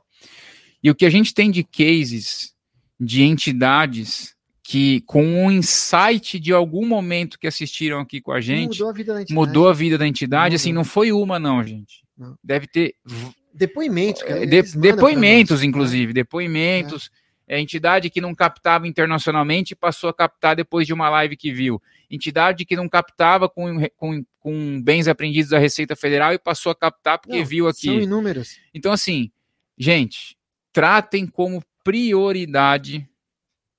E 0.83 0.91
o 0.91 0.95
que 0.95 1.05
a 1.05 1.09
gente 1.09 1.33
tem 1.33 1.49
de 1.49 1.63
cases 1.63 2.53
de 2.99 3.23
entidades 3.23 4.33
que 4.63 5.01
com 5.01 5.23
um 5.23 5.51
insight 5.51 6.39
de 6.39 6.53
algum 6.53 6.85
momento 6.85 7.37
que 7.37 7.47
assistiram 7.47 7.99
aqui 7.99 8.21
com 8.21 8.31
a 8.31 8.39
gente, 8.39 8.79
mudou 8.79 8.89
a 8.89 8.93
vida 8.93 9.13
da 9.13 9.21
entidade. 9.21 9.33
Mudou 9.33 9.69
a 9.69 9.73
vida 9.73 9.97
da 9.97 10.07
entidade 10.07 10.55
assim, 10.55 10.71
não 10.71 10.85
foi 10.85 11.11
uma 11.11 11.37
não, 11.37 11.63
gente. 11.63 12.03
Não. 12.17 12.37
Deve 12.43 12.67
ter 12.67 12.95
depoimentos, 13.53 14.23
é, 14.23 14.45
de, 14.45 14.61
depoimentos 14.77 15.57
nós, 15.57 15.63
inclusive, 15.63 16.07
né? 16.07 16.13
depoimentos. 16.13 17.09
É. 17.47 17.57
é. 17.57 17.59
entidade 17.61 18.09
que 18.09 18.21
não 18.21 18.33
captava 18.33 18.87
internacionalmente 18.87 19.75
passou 19.75 20.09
a 20.09 20.13
captar 20.13 20.55
depois 20.55 20.87
de 20.87 20.93
uma 20.93 21.09
live 21.09 21.35
que 21.35 21.51
viu. 21.51 21.81
Entidade 22.09 22.65
que 22.65 22.75
não 22.75 22.87
captava 22.87 23.49
com, 23.49 23.85
com, 23.97 24.23
com 24.39 24.81
bens 24.81 25.07
aprendidos 25.07 25.49
da 25.51 25.59
Receita 25.59 25.95
Federal 25.95 26.33
e 26.33 26.39
passou 26.39 26.71
a 26.71 26.75
captar 26.75 27.19
porque 27.19 27.39
não, 27.39 27.45
viu 27.45 27.67
aqui. 27.67 27.87
São 27.87 27.99
inúmeros. 27.99 28.57
Então, 28.73 28.91
assim, 28.93 29.29
gente, 29.77 30.37
tratem 30.73 31.27
como 31.27 31.63
prioridade 31.83 33.07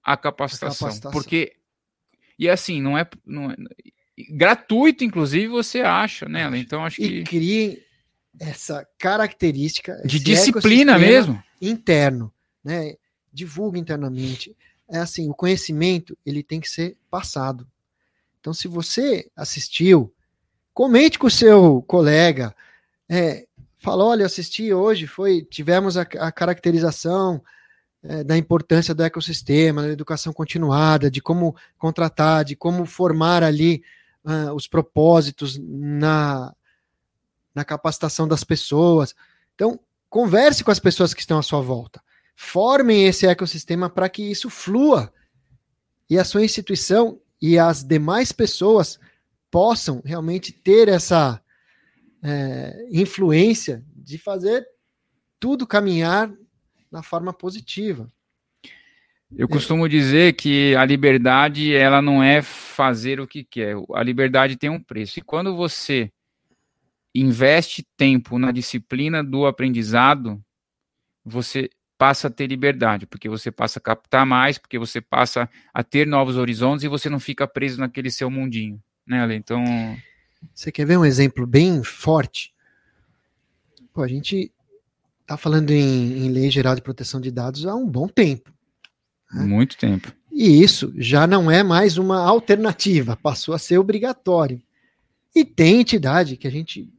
a 0.02 0.16
capacitação, 0.16 0.86
a 0.86 0.90
capacitação. 0.90 1.10
Porque, 1.10 1.56
e 2.38 2.48
assim, 2.48 2.80
não 2.80 2.96
é, 2.96 3.06
não 3.26 3.50
é, 3.50 3.56
gratuito, 4.30 5.04
inclusive, 5.04 5.48
você 5.48 5.80
acha, 5.80 6.26
né? 6.28 6.48
Então, 6.56 6.84
acho 6.84 6.96
que. 6.96 7.04
E 7.04 7.24
crie 7.24 7.82
essa 8.40 8.86
característica 8.98 10.00
de 10.04 10.18
disciplina 10.18 10.98
mesmo 10.98 11.42
interno, 11.60 12.32
né? 12.62 12.94
Divulgue 13.32 13.80
internamente. 13.80 14.56
é 14.88 14.98
assim, 14.98 15.28
o 15.28 15.34
conhecimento 15.34 16.16
ele 16.24 16.42
tem 16.42 16.60
que 16.60 16.68
ser 16.68 16.96
passado. 17.10 17.66
Então, 18.40 18.52
se 18.52 18.68
você 18.68 19.30
assistiu, 19.34 20.12
comente 20.72 21.18
com 21.18 21.26
o 21.26 21.30
seu 21.30 21.82
colega, 21.82 22.54
é, 23.08 23.46
fala, 23.84 24.04
olha, 24.04 24.24
assisti 24.24 24.72
hoje, 24.72 25.06
foi, 25.06 25.42
tivemos 25.42 25.96
a, 25.96 26.02
a 26.02 26.32
caracterização 26.32 27.42
é, 28.02 28.24
da 28.24 28.36
importância 28.36 28.94
do 28.94 29.02
ecossistema, 29.02 29.82
da 29.82 29.88
educação 29.88 30.32
continuada, 30.32 31.10
de 31.10 31.20
como 31.20 31.54
contratar, 31.76 32.44
de 32.44 32.56
como 32.56 32.86
formar 32.86 33.42
ali 33.42 33.82
uh, 34.24 34.54
os 34.54 34.66
propósitos 34.66 35.58
na, 35.58 36.54
na 37.54 37.64
capacitação 37.64 38.26
das 38.26 38.42
pessoas. 38.42 39.14
Então, 39.54 39.78
converse 40.08 40.64
com 40.64 40.70
as 40.70 40.78
pessoas 40.78 41.12
que 41.12 41.20
estão 41.20 41.38
à 41.38 41.42
sua 41.42 41.60
volta. 41.60 42.02
Formem 42.34 43.06
esse 43.06 43.26
ecossistema 43.26 43.90
para 43.90 44.08
que 44.08 44.22
isso 44.22 44.48
flua 44.48 45.12
e 46.08 46.18
a 46.18 46.24
sua 46.24 46.44
instituição 46.44 47.20
e 47.40 47.58
as 47.58 47.84
demais 47.84 48.32
pessoas 48.32 48.98
possam 49.50 50.00
realmente 50.04 50.52
ter 50.52 50.88
essa 50.88 51.40
é, 52.24 52.88
influência 52.90 53.84
de 53.94 54.16
fazer 54.16 54.66
tudo 55.38 55.66
caminhar 55.66 56.32
na 56.90 57.02
forma 57.02 57.32
positiva. 57.34 58.10
Eu 59.36 59.48
costumo 59.48 59.88
dizer 59.88 60.34
que 60.34 60.74
a 60.76 60.84
liberdade 60.84 61.74
ela 61.74 62.00
não 62.00 62.22
é 62.22 62.40
fazer 62.40 63.20
o 63.20 63.26
que 63.26 63.44
quer. 63.44 63.76
A 63.94 64.02
liberdade 64.02 64.56
tem 64.56 64.70
um 64.70 64.80
preço. 64.80 65.18
E 65.18 65.22
quando 65.22 65.54
você 65.56 66.10
investe 67.14 67.84
tempo 67.96 68.38
na 68.38 68.52
disciplina 68.52 69.22
do 69.22 69.44
aprendizado, 69.44 70.42
você 71.24 71.68
passa 71.98 72.28
a 72.28 72.30
ter 72.30 72.46
liberdade, 72.46 73.06
porque 73.06 73.28
você 73.28 73.50
passa 73.50 73.78
a 73.78 73.82
captar 73.82 74.24
mais, 74.24 74.56
porque 74.56 74.78
você 74.78 75.00
passa 75.00 75.48
a 75.72 75.82
ter 75.82 76.06
novos 76.06 76.36
horizontes 76.36 76.84
e 76.84 76.88
você 76.88 77.08
não 77.08 77.20
fica 77.20 77.46
preso 77.46 77.80
naquele 77.80 78.10
seu 78.10 78.30
mundinho, 78.30 78.80
né, 79.06 79.20
Ale? 79.20 79.34
Então, 79.34 79.64
você 80.54 80.72
quer 80.72 80.86
ver 80.86 80.98
um 80.98 81.04
exemplo 81.04 81.46
bem 81.46 81.82
forte? 81.82 82.52
Pô, 83.92 84.02
a 84.02 84.08
gente 84.08 84.52
tá 85.26 85.36
falando 85.36 85.70
em, 85.70 86.26
em 86.26 86.28
lei 86.28 86.50
geral 86.50 86.74
de 86.74 86.82
proteção 86.82 87.20
de 87.20 87.30
dados 87.30 87.66
há 87.66 87.74
um 87.74 87.88
bom 87.88 88.08
tempo. 88.08 88.52
Né? 89.32 89.44
Muito 89.44 89.76
tempo. 89.76 90.12
E 90.30 90.62
isso 90.62 90.92
já 90.96 91.26
não 91.26 91.50
é 91.50 91.62
mais 91.62 91.96
uma 91.96 92.20
alternativa, 92.20 93.16
passou 93.16 93.54
a 93.54 93.58
ser 93.58 93.78
obrigatório. 93.78 94.60
E 95.34 95.44
tem 95.44 95.80
entidade 95.80 96.36
que 96.36 96.46
a 96.46 96.50
gente 96.50 96.92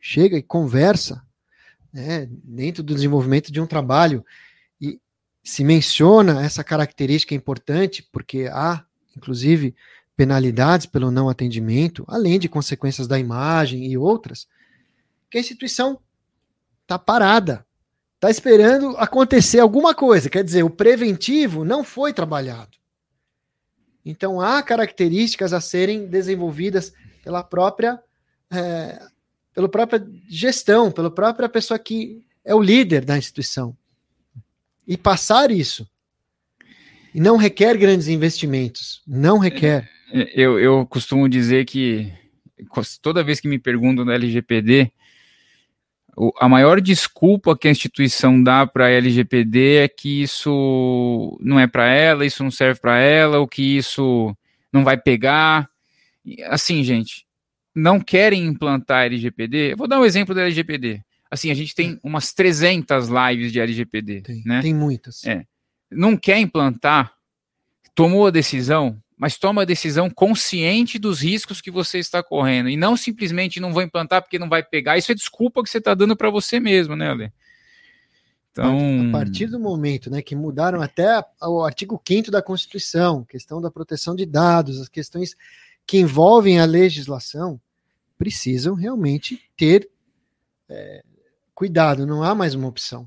chega 0.00 0.36
e 0.36 0.42
conversa 0.42 1.22
né, 1.92 2.28
dentro 2.30 2.82
do 2.82 2.94
desenvolvimento 2.94 3.52
de 3.52 3.60
um 3.60 3.66
trabalho 3.66 4.24
e 4.80 5.00
se 5.42 5.64
menciona 5.64 6.44
essa 6.44 6.62
característica 6.62 7.34
importante, 7.34 8.06
porque 8.12 8.48
há, 8.52 8.84
inclusive, 9.16 9.74
penalidades 10.20 10.84
pelo 10.84 11.10
não 11.10 11.30
atendimento, 11.30 12.04
além 12.06 12.38
de 12.38 12.46
consequências 12.46 13.08
da 13.08 13.18
imagem 13.18 13.86
e 13.86 13.96
outras, 13.96 14.46
que 15.30 15.38
a 15.38 15.40
instituição 15.40 15.98
está 16.82 16.98
parada, 16.98 17.64
está 18.16 18.28
esperando 18.28 18.90
acontecer 18.98 19.60
alguma 19.60 19.94
coisa. 19.94 20.28
Quer 20.28 20.44
dizer, 20.44 20.62
o 20.62 20.68
preventivo 20.68 21.64
não 21.64 21.82
foi 21.82 22.12
trabalhado. 22.12 22.76
Então 24.04 24.42
há 24.42 24.62
características 24.62 25.54
a 25.54 25.60
serem 25.60 26.06
desenvolvidas 26.06 26.92
pela 27.24 27.42
própria 27.42 27.98
é, 28.52 29.00
pela 29.54 29.70
própria 29.70 30.06
gestão, 30.28 30.92
pela 30.92 31.10
própria 31.10 31.48
pessoa 31.48 31.78
que 31.78 32.26
é 32.44 32.54
o 32.54 32.60
líder 32.60 33.06
da 33.06 33.16
instituição. 33.16 33.74
E 34.86 34.98
passar 34.98 35.50
isso. 35.50 35.88
E 37.14 37.20
não 37.20 37.38
requer 37.38 37.74
grandes 37.78 38.06
investimentos. 38.06 39.00
Não 39.06 39.38
requer. 39.38 39.88
É, 40.12 40.30
eu, 40.34 40.58
eu 40.58 40.86
costumo 40.86 41.28
dizer 41.28 41.64
que 41.64 42.12
toda 43.00 43.24
vez 43.24 43.40
que 43.40 43.48
me 43.48 43.58
perguntam 43.58 44.04
da 44.04 44.14
LGPD, 44.14 44.92
a 46.38 46.48
maior 46.48 46.80
desculpa 46.80 47.56
que 47.56 47.68
a 47.68 47.70
instituição 47.70 48.42
dá 48.42 48.66
para 48.66 48.86
a 48.86 48.90
LGPD 48.90 49.76
é 49.76 49.88
que 49.88 50.22
isso 50.22 51.38
não 51.40 51.58
é 51.58 51.66
para 51.66 51.86
ela, 51.88 52.26
isso 52.26 52.42
não 52.42 52.50
serve 52.50 52.80
para 52.80 52.98
ela, 52.98 53.38
ou 53.38 53.48
que 53.48 53.62
isso 53.76 54.36
não 54.72 54.84
vai 54.84 54.96
pegar. 54.96 55.68
Assim, 56.48 56.82
gente, 56.84 57.26
não 57.74 58.00
querem 58.00 58.44
implantar 58.44 59.06
LGPD. 59.06 59.72
Eu 59.72 59.76
vou 59.76 59.88
dar 59.88 60.00
um 60.00 60.04
exemplo 60.04 60.34
da 60.34 60.42
LGPD. 60.42 61.02
Assim, 61.30 61.50
a 61.50 61.54
gente 61.54 61.74
tem 61.74 61.98
umas 62.02 62.32
300 62.32 63.08
lives 63.08 63.52
de 63.52 63.60
LGPD, 63.60 64.22
tem, 64.22 64.42
né? 64.44 64.60
Tem 64.60 64.74
muitas. 64.74 65.24
É. 65.24 65.44
Não 65.90 66.16
quer 66.16 66.38
implantar, 66.38 67.14
tomou 67.94 68.26
a 68.26 68.30
decisão, 68.30 69.00
mas 69.20 69.36
toma 69.36 69.60
a 69.60 69.66
decisão 69.66 70.08
consciente 70.08 70.98
dos 70.98 71.20
riscos 71.20 71.60
que 71.60 71.70
você 71.70 71.98
está 71.98 72.22
correndo 72.22 72.70
e 72.70 72.76
não 72.76 72.96
simplesmente 72.96 73.60
não 73.60 73.70
vou 73.70 73.82
implantar 73.82 74.22
porque 74.22 74.38
não 74.38 74.48
vai 74.48 74.62
pegar. 74.62 74.96
Isso 74.96 75.12
é 75.12 75.14
desculpa 75.14 75.62
que 75.62 75.68
você 75.68 75.76
está 75.76 75.92
dando 75.92 76.16
para 76.16 76.30
você 76.30 76.58
mesmo, 76.58 76.96
né, 76.96 77.10
Ale? 77.10 77.32
Então, 78.50 79.10
a 79.10 79.12
partir 79.12 79.46
do 79.46 79.60
momento, 79.60 80.10
né, 80.10 80.22
que 80.22 80.34
mudaram 80.34 80.80
até 80.80 81.22
o 81.42 81.62
artigo 81.62 82.02
5 82.02 82.30
da 82.30 82.40
Constituição, 82.40 83.22
questão 83.22 83.60
da 83.60 83.70
proteção 83.70 84.16
de 84.16 84.24
dados, 84.24 84.80
as 84.80 84.88
questões 84.88 85.36
que 85.86 85.98
envolvem 85.98 86.58
a 86.58 86.64
legislação, 86.64 87.60
precisam 88.16 88.74
realmente 88.74 89.38
ter 89.54 89.90
é, 90.66 91.04
cuidado, 91.54 92.06
não 92.06 92.22
há 92.22 92.34
mais 92.34 92.54
uma 92.54 92.68
opção. 92.68 93.06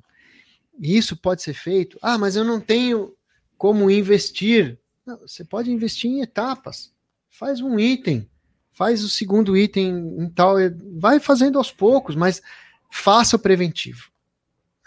E 0.80 0.96
isso 0.96 1.18
pode 1.18 1.42
ser 1.42 1.56
feito. 1.56 1.98
Ah, 2.04 2.20
mas 2.20 2.36
eu 2.36 2.44
não 2.44 2.62
tenho 2.62 3.16
como 3.58 3.90
investir 3.90 4.78
não, 5.06 5.20
você 5.20 5.44
pode 5.44 5.72
investir 5.72 6.10
em 6.10 6.22
etapas. 6.22 6.94
Faz 7.30 7.60
um 7.60 7.80
item, 7.80 8.30
faz 8.72 9.04
o 9.04 9.10
segundo 9.10 9.58
item 9.58 10.16
em 10.20 10.30
tal, 10.30 10.56
vai 10.98 11.20
fazendo 11.20 11.58
aos 11.58 11.72
poucos, 11.72 12.16
mas 12.16 12.42
faça 12.90 13.36
o 13.36 13.40
preventivo. 13.40 14.10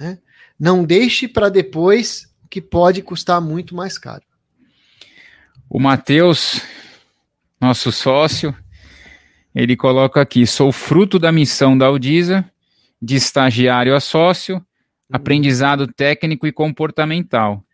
Né? 0.00 0.18
Não 0.58 0.84
deixe 0.84 1.28
para 1.28 1.48
depois 1.48 2.32
que 2.48 2.62
pode 2.62 3.02
custar 3.02 3.40
muito 3.40 3.74
mais 3.74 3.98
caro. 3.98 4.22
O 5.68 5.80
Matheus, 5.80 6.62
nosso 7.60 7.90
sócio, 7.90 8.56
ele 9.54 9.76
coloca 9.76 10.20
aqui: 10.20 10.46
sou 10.46 10.70
fruto 10.70 11.18
da 11.18 11.32
missão 11.32 11.76
da 11.76 11.86
Audisa, 11.86 12.48
de 13.02 13.16
estagiário 13.16 13.94
a 13.94 14.00
sócio, 14.00 14.64
aprendizado 15.10 15.86
técnico 15.92 16.46
e 16.46 16.52
comportamental. 16.52 17.65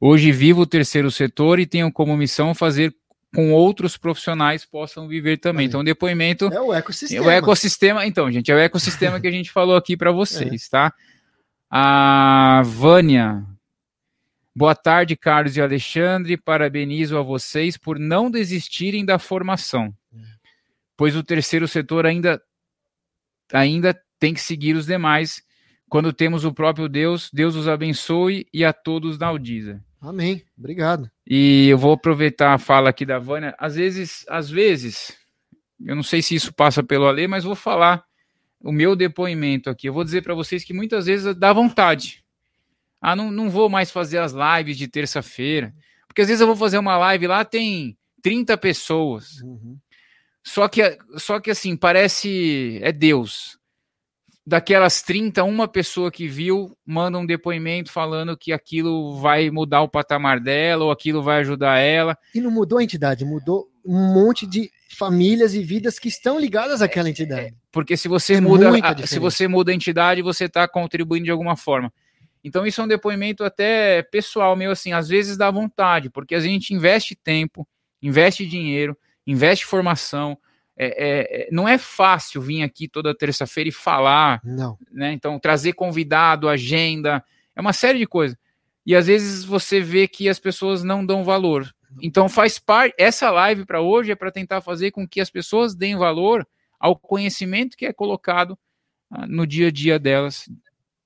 Hoje 0.00 0.32
vivo 0.32 0.62
o 0.62 0.66
terceiro 0.66 1.10
setor 1.10 1.58
e 1.58 1.66
tenho 1.66 1.92
como 1.92 2.16
missão 2.16 2.54
fazer 2.54 2.94
com 3.34 3.52
outros 3.52 3.96
profissionais 3.96 4.64
possam 4.64 5.06
viver 5.06 5.38
também. 5.38 5.66
Então, 5.66 5.84
depoimento. 5.84 6.46
É 6.46 6.60
o 6.60 6.74
ecossistema. 6.74 7.24
É 7.24 7.26
o 7.26 7.30
ecossistema, 7.30 8.06
então, 8.06 8.30
gente, 8.30 8.50
é 8.50 8.54
o 8.54 8.58
ecossistema 8.58 9.20
que 9.20 9.26
a 9.26 9.30
gente 9.30 9.50
falou 9.50 9.76
aqui 9.76 9.96
para 9.96 10.10
vocês, 10.10 10.66
é. 10.66 10.70
tá? 10.70 10.94
A 11.70 12.62
Vânia. 12.64 13.44
Boa 14.54 14.74
tarde, 14.74 15.16
Carlos 15.16 15.56
e 15.56 15.62
Alexandre. 15.62 16.36
Parabenizo 16.36 17.16
a 17.16 17.22
vocês 17.22 17.76
por 17.76 17.98
não 17.98 18.30
desistirem 18.30 19.04
da 19.04 19.18
formação, 19.18 19.94
pois 20.96 21.14
o 21.14 21.22
terceiro 21.22 21.68
setor 21.68 22.04
ainda, 22.04 22.42
ainda 23.52 23.98
tem 24.18 24.34
que 24.34 24.40
seguir 24.40 24.74
os 24.74 24.86
demais. 24.86 25.42
Quando 25.90 26.12
temos 26.12 26.44
o 26.44 26.54
próprio 26.54 26.88
Deus, 26.88 27.28
Deus 27.32 27.56
os 27.56 27.66
abençoe 27.66 28.46
e 28.54 28.64
a 28.64 28.72
todos 28.72 29.18
na 29.18 29.26
Audisa. 29.26 29.84
Amém. 30.00 30.40
Obrigado. 30.56 31.10
E 31.26 31.66
eu 31.68 31.76
vou 31.76 31.92
aproveitar 31.92 32.54
a 32.54 32.58
fala 32.58 32.90
aqui 32.90 33.04
da 33.04 33.18
Vânia. 33.18 33.56
Às 33.58 33.74
vezes, 33.74 34.24
às 34.28 34.48
vezes, 34.48 35.18
eu 35.84 35.96
não 35.96 36.04
sei 36.04 36.22
se 36.22 36.36
isso 36.36 36.54
passa 36.54 36.80
pelo 36.80 37.08
Alê, 37.08 37.26
mas 37.26 37.42
vou 37.42 37.56
falar 37.56 38.04
o 38.62 38.70
meu 38.70 38.94
depoimento 38.94 39.68
aqui. 39.68 39.88
Eu 39.88 39.92
vou 39.92 40.04
dizer 40.04 40.22
para 40.22 40.32
vocês 40.32 40.62
que 40.62 40.72
muitas 40.72 41.06
vezes 41.06 41.34
dá 41.34 41.52
vontade. 41.52 42.24
Ah, 43.00 43.16
não, 43.16 43.32
não 43.32 43.50
vou 43.50 43.68
mais 43.68 43.90
fazer 43.90 44.18
as 44.18 44.32
lives 44.32 44.78
de 44.78 44.86
terça-feira. 44.86 45.74
Porque 46.06 46.22
às 46.22 46.28
vezes 46.28 46.40
eu 46.40 46.46
vou 46.46 46.56
fazer 46.56 46.78
uma 46.78 46.96
live 46.98 47.26
lá, 47.26 47.44
tem 47.44 47.98
30 48.22 48.56
pessoas. 48.58 49.40
Uhum. 49.42 49.76
Só 50.44 50.68
que, 50.68 50.96
só 51.16 51.40
que 51.40 51.50
assim, 51.50 51.76
parece. 51.76 52.78
É 52.80 52.92
Deus 52.92 53.59
daquelas 54.46 55.02
30, 55.02 55.44
uma 55.44 55.68
pessoa 55.68 56.10
que 56.10 56.26
viu 56.26 56.76
manda 56.84 57.18
um 57.18 57.26
depoimento 57.26 57.90
falando 57.90 58.36
que 58.36 58.52
aquilo 58.52 59.18
vai 59.18 59.50
mudar 59.50 59.82
o 59.82 59.88
patamar 59.88 60.40
dela 60.40 60.84
ou 60.84 60.90
aquilo 60.90 61.22
vai 61.22 61.40
ajudar 61.40 61.78
ela. 61.78 62.16
E 62.34 62.40
não 62.40 62.50
mudou 62.50 62.78
a 62.78 62.82
entidade, 62.82 63.24
mudou 63.24 63.68
um 63.84 64.12
monte 64.12 64.46
de 64.46 64.70
famílias 64.96 65.54
e 65.54 65.62
vidas 65.62 65.98
que 65.98 66.08
estão 66.08 66.38
ligadas 66.38 66.82
àquela 66.82 67.08
entidade. 67.08 67.48
É, 67.48 67.52
porque 67.70 67.96
se 67.96 68.08
você 68.08 68.34
é 68.34 68.40
muda, 68.40 68.70
a, 68.70 69.06
se 69.06 69.18
você 69.18 69.46
muda 69.46 69.72
a 69.72 69.74
entidade, 69.74 70.22
você 70.22 70.44
está 70.44 70.66
contribuindo 70.66 71.24
de 71.24 71.30
alguma 71.30 71.56
forma. 71.56 71.92
Então 72.42 72.66
isso 72.66 72.80
é 72.80 72.84
um 72.84 72.88
depoimento 72.88 73.44
até 73.44 74.02
pessoal 74.02 74.56
meu 74.56 74.70
assim, 74.70 74.92
às 74.92 75.08
vezes 75.08 75.36
dá 75.36 75.50
vontade, 75.50 76.08
porque 76.08 76.34
a 76.34 76.40
gente 76.40 76.74
investe 76.74 77.14
tempo, 77.14 77.68
investe 78.02 78.46
dinheiro, 78.46 78.96
investe 79.26 79.66
formação, 79.66 80.36
é, 80.82 80.86
é, 80.86 81.42
é, 81.42 81.48
não 81.52 81.68
é 81.68 81.76
fácil 81.76 82.40
vir 82.40 82.62
aqui 82.62 82.88
toda 82.88 83.14
terça-feira 83.14 83.68
e 83.68 83.72
falar. 83.72 84.40
Não. 84.42 84.78
Né? 84.90 85.12
Então, 85.12 85.38
trazer 85.38 85.74
convidado, 85.74 86.48
agenda, 86.48 87.22
é 87.54 87.60
uma 87.60 87.74
série 87.74 87.98
de 87.98 88.06
coisas. 88.06 88.36
e 88.86 88.96
às 88.96 89.06
vezes 89.06 89.44
você 89.44 89.78
vê 89.78 90.08
que 90.08 90.26
as 90.26 90.38
pessoas 90.38 90.82
não 90.82 91.04
dão 91.04 91.22
valor. 91.22 91.70
Então 92.00 92.28
faz 92.28 92.58
parte, 92.58 92.94
essa 92.96 93.30
live 93.30 93.66
para 93.66 93.82
hoje 93.82 94.12
é 94.12 94.14
para 94.14 94.30
tentar 94.30 94.60
fazer 94.60 94.90
com 94.90 95.06
que 95.06 95.20
as 95.20 95.28
pessoas 95.28 95.74
deem 95.74 95.96
valor 95.96 96.46
ao 96.78 96.96
conhecimento 96.96 97.76
que 97.76 97.84
é 97.84 97.92
colocado 97.92 98.58
ah, 99.10 99.26
no 99.26 99.46
dia 99.46 99.68
a 99.68 99.70
dia 99.70 99.98
delas, 99.98 100.48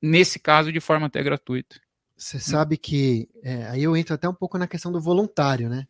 nesse 0.01 0.39
caso 0.39 0.71
de 0.71 0.79
forma 0.79 1.07
até 1.07 1.23
gratuita. 1.23 1.81
Você 2.17 2.39
sabe 2.39 2.77
que 2.77 3.29
é, 3.43 3.67
aí 3.69 3.83
eu 3.83 3.97
entro 3.97 4.15
até 4.15 4.29
um 4.29 4.35
pouco 4.35 4.57
na 4.57 4.69
questão 4.69 4.93
do 4.93 5.01
voluntário, 5.01 5.69
né? 5.69 5.89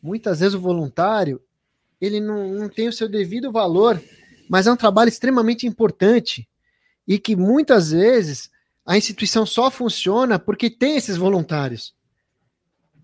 Muitas 0.00 0.40
vezes 0.40 0.54
o 0.54 0.60
voluntário 0.60 1.40
ele 2.02 2.18
não, 2.18 2.48
não 2.48 2.68
tem 2.68 2.88
o 2.88 2.92
seu 2.92 3.08
devido 3.08 3.52
valor, 3.52 4.02
mas 4.48 4.66
é 4.66 4.72
um 4.72 4.76
trabalho 4.76 5.08
extremamente 5.08 5.68
importante 5.68 6.48
e 7.06 7.16
que 7.16 7.36
muitas 7.36 7.92
vezes 7.92 8.50
a 8.84 8.96
instituição 8.96 9.46
só 9.46 9.70
funciona 9.70 10.36
porque 10.36 10.68
tem 10.68 10.96
esses 10.96 11.16
voluntários. 11.16 11.94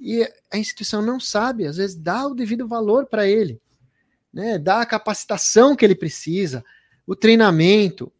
E 0.00 0.28
a 0.52 0.58
instituição 0.58 1.00
não 1.00 1.20
sabe, 1.20 1.64
às 1.64 1.76
vezes 1.76 1.94
dá 1.94 2.26
o 2.26 2.34
devido 2.34 2.66
valor 2.66 3.06
para 3.06 3.24
ele, 3.26 3.60
né? 4.32 4.58
Dá 4.58 4.80
a 4.80 4.86
capacitação 4.86 5.76
que 5.76 5.84
ele 5.84 5.94
precisa, 5.94 6.64
o 7.06 7.14
treinamento, 7.14 8.12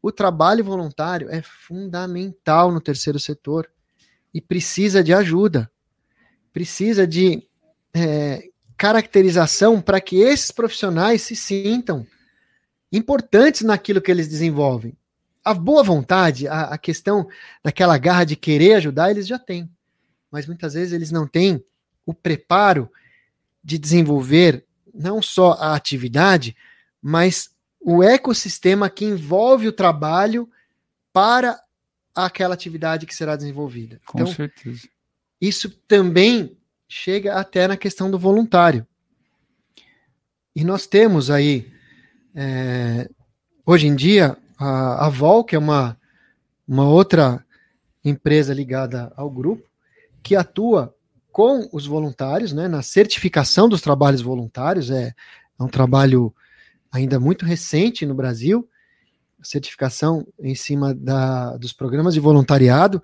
o 0.00 0.12
trabalho 0.12 0.64
voluntário 0.64 1.28
é 1.28 1.42
fundamental 1.42 2.70
no 2.70 2.80
terceiro 2.80 3.18
setor 3.18 3.68
e 4.32 4.40
precisa 4.40 5.02
de 5.02 5.12
ajuda, 5.12 5.70
precisa 6.52 7.04
de 7.04 7.46
é, 7.92 8.48
caracterização 8.80 9.78
para 9.78 10.00
que 10.00 10.22
esses 10.22 10.50
profissionais 10.50 11.20
se 11.20 11.36
sintam 11.36 12.06
importantes 12.90 13.60
naquilo 13.60 14.00
que 14.00 14.10
eles 14.10 14.26
desenvolvem. 14.26 14.96
A 15.44 15.52
boa 15.52 15.82
vontade, 15.82 16.48
a, 16.48 16.62
a 16.62 16.78
questão 16.78 17.28
daquela 17.62 17.98
garra 17.98 18.24
de 18.24 18.36
querer 18.36 18.76
ajudar, 18.76 19.10
eles 19.10 19.26
já 19.26 19.38
têm, 19.38 19.70
mas 20.30 20.46
muitas 20.46 20.72
vezes 20.72 20.94
eles 20.94 21.10
não 21.10 21.26
têm 21.26 21.62
o 22.06 22.14
preparo 22.14 22.90
de 23.62 23.76
desenvolver 23.76 24.64
não 24.94 25.20
só 25.20 25.52
a 25.60 25.74
atividade, 25.74 26.56
mas 27.02 27.50
o 27.78 28.02
ecossistema 28.02 28.88
que 28.88 29.04
envolve 29.04 29.68
o 29.68 29.72
trabalho 29.72 30.48
para 31.12 31.62
aquela 32.14 32.54
atividade 32.54 33.04
que 33.04 33.14
será 33.14 33.36
desenvolvida. 33.36 34.00
Com 34.06 34.20
então, 34.20 34.32
certeza. 34.32 34.88
Isso 35.38 35.68
também 35.86 36.56
chega 36.92 37.36
até 37.36 37.68
na 37.68 37.76
questão 37.76 38.10
do 38.10 38.18
voluntário. 38.18 38.84
E 40.56 40.64
nós 40.64 40.88
temos 40.88 41.30
aí, 41.30 41.72
é, 42.34 43.08
hoje 43.64 43.86
em 43.86 43.94
dia, 43.94 44.36
a, 44.58 45.06
a 45.06 45.08
Vol, 45.08 45.44
que 45.44 45.54
é 45.54 45.58
uma, 45.58 45.96
uma 46.66 46.88
outra 46.88 47.46
empresa 48.04 48.52
ligada 48.52 49.12
ao 49.16 49.30
grupo, 49.30 49.62
que 50.20 50.34
atua 50.34 50.92
com 51.30 51.68
os 51.72 51.86
voluntários, 51.86 52.52
né, 52.52 52.66
na 52.66 52.82
certificação 52.82 53.68
dos 53.68 53.80
trabalhos 53.80 54.20
voluntários, 54.20 54.90
é, 54.90 55.14
é 55.60 55.62
um 55.62 55.68
trabalho 55.68 56.34
ainda 56.90 57.20
muito 57.20 57.44
recente 57.44 58.04
no 58.04 58.16
Brasil, 58.16 58.68
certificação 59.40 60.26
em 60.40 60.56
cima 60.56 60.92
da, 60.92 61.56
dos 61.56 61.72
programas 61.72 62.14
de 62.14 62.20
voluntariado, 62.20 63.00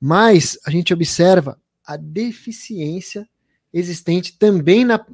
mas 0.00 0.56
a 0.64 0.70
gente 0.70 0.94
observa 0.94 1.58
a 1.86 1.96
deficiência 1.96 3.28
existente 3.72 4.38
também 4.38 4.84
na, 4.84 5.04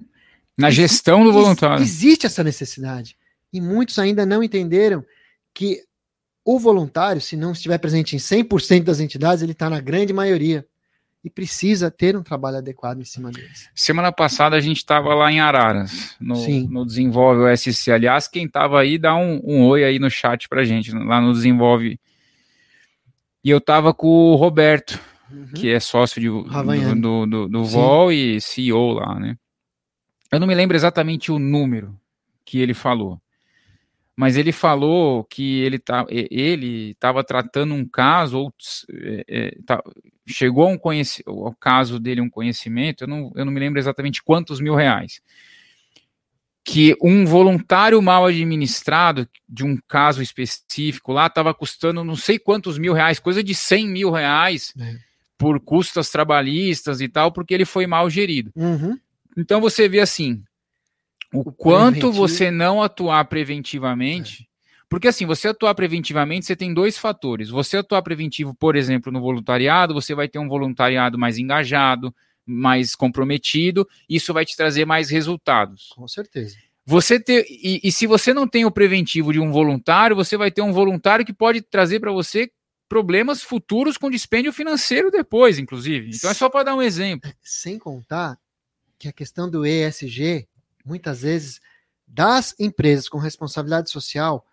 na 0.56 0.70
gestão 0.70 1.24
do 1.24 1.32
voluntário. 1.32 1.82
Existe 1.82 2.26
essa 2.26 2.44
necessidade. 2.44 3.16
E 3.52 3.60
muitos 3.60 3.98
ainda 3.98 4.24
não 4.24 4.42
entenderam 4.42 5.04
que 5.52 5.82
o 6.44 6.58
voluntário, 6.58 7.20
se 7.20 7.36
não 7.36 7.52
estiver 7.52 7.78
presente 7.78 8.14
em 8.14 8.18
100% 8.18 8.84
das 8.84 9.00
entidades, 9.00 9.42
ele 9.42 9.52
está 9.52 9.68
na 9.68 9.80
grande 9.80 10.12
maioria 10.12 10.66
e 11.22 11.28
precisa 11.28 11.90
ter 11.90 12.16
um 12.16 12.22
trabalho 12.22 12.58
adequado 12.58 13.00
em 13.00 13.04
cima 13.04 13.30
deles. 13.30 13.68
Semana 13.74 14.10
passada 14.10 14.56
a 14.56 14.60
gente 14.60 14.78
estava 14.78 15.14
lá 15.14 15.30
em 15.30 15.38
Araras, 15.38 16.16
no, 16.18 16.34
no 16.68 16.86
Desenvolve 16.86 17.42
OSC. 17.42 17.90
Aliás, 17.90 18.26
quem 18.26 18.46
estava 18.46 18.80
aí, 18.80 18.96
dá 18.96 19.14
um, 19.14 19.40
um, 19.44 19.64
oi 19.64 19.84
aí 19.84 19.98
no 19.98 20.10
chat 20.10 20.48
para 20.48 20.64
gente, 20.64 20.90
lá 20.92 21.20
no 21.20 21.32
Desenvolve. 21.32 22.00
E 23.44 23.50
eu 23.50 23.58
estava 23.58 23.92
com 23.92 24.06
o 24.06 24.36
Roberto, 24.36 24.98
uhum. 25.30 25.46
que 25.54 25.70
é 25.70 25.80
sócio 25.80 26.20
de, 26.20 26.28
do, 26.28 26.94
do, 26.94 27.26
do, 27.26 27.48
do 27.48 27.64
VOL 27.64 28.12
e 28.12 28.40
CEO 28.40 28.92
lá, 28.92 29.18
né? 29.18 29.36
Eu 30.30 30.38
não 30.38 30.46
me 30.46 30.54
lembro 30.54 30.76
exatamente 30.76 31.32
o 31.32 31.38
número 31.38 31.98
que 32.44 32.58
ele 32.58 32.74
falou, 32.74 33.20
mas 34.16 34.36
ele 34.36 34.52
falou 34.52 35.24
que 35.24 35.60
ele 35.60 35.78
tá, 35.78 36.06
ele 36.08 36.90
estava 36.90 37.24
tratando 37.24 37.74
um 37.74 37.86
caso 37.86 38.38
ou 38.38 38.54
é, 38.92 39.24
é, 39.26 39.58
tá, 39.64 39.82
chegou 40.26 40.68
a 40.68 40.70
um 40.70 40.78
ao 41.26 41.54
caso 41.54 41.98
dele 41.98 42.20
um 42.20 42.30
conhecimento, 42.30 43.04
eu 43.04 43.08
não, 43.08 43.32
eu 43.34 43.44
não 43.44 43.52
me 43.52 43.58
lembro 43.58 43.78
exatamente 43.78 44.22
quantos 44.22 44.60
mil 44.60 44.74
reais, 44.74 45.20
que 46.62 46.96
um 47.02 47.24
voluntário 47.24 48.00
mal 48.02 48.26
administrado 48.26 49.28
de 49.48 49.64
um 49.64 49.76
caso 49.88 50.22
específico 50.22 51.12
lá 51.12 51.26
estava 51.26 51.54
custando 51.54 52.04
não 52.04 52.14
sei 52.14 52.38
quantos 52.38 52.78
mil 52.78 52.92
reais, 52.92 53.18
coisa 53.18 53.42
de 53.42 53.54
100 53.54 53.88
mil 53.88 54.10
reais 54.10 54.72
é. 54.78 55.09
Por 55.40 55.58
custas 55.58 56.10
trabalhistas 56.10 57.00
e 57.00 57.08
tal, 57.08 57.32
porque 57.32 57.54
ele 57.54 57.64
foi 57.64 57.86
mal 57.86 58.10
gerido. 58.10 58.52
Uhum. 58.54 58.98
Então 59.38 59.58
você 59.58 59.88
vê 59.88 59.98
assim, 59.98 60.42
o, 61.32 61.48
o 61.48 61.52
quanto 61.52 62.12
você 62.12 62.50
não 62.50 62.82
atuar 62.82 63.24
preventivamente. 63.24 64.42
É. 64.42 64.50
Porque 64.86 65.08
assim, 65.08 65.24
você 65.24 65.48
atuar 65.48 65.74
preventivamente, 65.74 66.44
você 66.44 66.54
tem 66.54 66.74
dois 66.74 66.98
fatores. 66.98 67.48
Você 67.48 67.78
atuar 67.78 68.02
preventivo, 68.02 68.54
por 68.54 68.76
exemplo, 68.76 69.10
no 69.10 69.18
voluntariado, 69.18 69.94
você 69.94 70.14
vai 70.14 70.28
ter 70.28 70.38
um 70.38 70.48
voluntariado 70.48 71.18
mais 71.18 71.38
engajado, 71.38 72.14
mais 72.44 72.94
comprometido, 72.94 73.88
isso 74.06 74.34
vai 74.34 74.44
te 74.44 74.54
trazer 74.54 74.84
mais 74.84 75.08
resultados. 75.08 75.88
Com 75.96 76.06
certeza. 76.06 76.54
Você 76.84 77.18
ter 77.18 77.46
e, 77.48 77.80
e 77.82 77.90
se 77.90 78.06
você 78.06 78.34
não 78.34 78.46
tem 78.46 78.66
o 78.66 78.70
preventivo 78.70 79.32
de 79.32 79.40
um 79.40 79.50
voluntário, 79.50 80.14
você 80.14 80.36
vai 80.36 80.50
ter 80.50 80.60
um 80.60 80.72
voluntário 80.72 81.24
que 81.24 81.32
pode 81.32 81.62
trazer 81.62 81.98
para 81.98 82.12
você 82.12 82.50
problemas 82.90 83.40
futuros 83.40 83.96
com 83.96 84.10
dispêndio 84.10 84.52
financeiro 84.52 85.12
depois, 85.12 85.60
inclusive. 85.60 86.10
Então 86.12 86.28
é 86.28 86.34
só 86.34 86.50
para 86.50 86.64
dar 86.64 86.74
um 86.74 86.82
exemplo. 86.82 87.32
Sem 87.40 87.78
contar 87.78 88.36
que 88.98 89.06
a 89.06 89.12
questão 89.12 89.48
do 89.48 89.64
ESG 89.64 90.48
muitas 90.84 91.22
vezes, 91.22 91.60
das 92.04 92.52
empresas 92.58 93.08
com 93.08 93.16
responsabilidade 93.16 93.90
social 93.90 94.44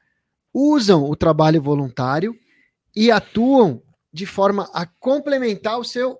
usam 0.53 1.09
o 1.09 1.15
trabalho 1.15 1.59
voluntário 1.59 2.37
e 2.95 3.09
atuam 3.09 3.81
de 4.13 4.27
forma 4.27 4.69
a 4.71 4.85
complementar 4.85 5.79
o 5.79 5.83
seu 5.83 6.19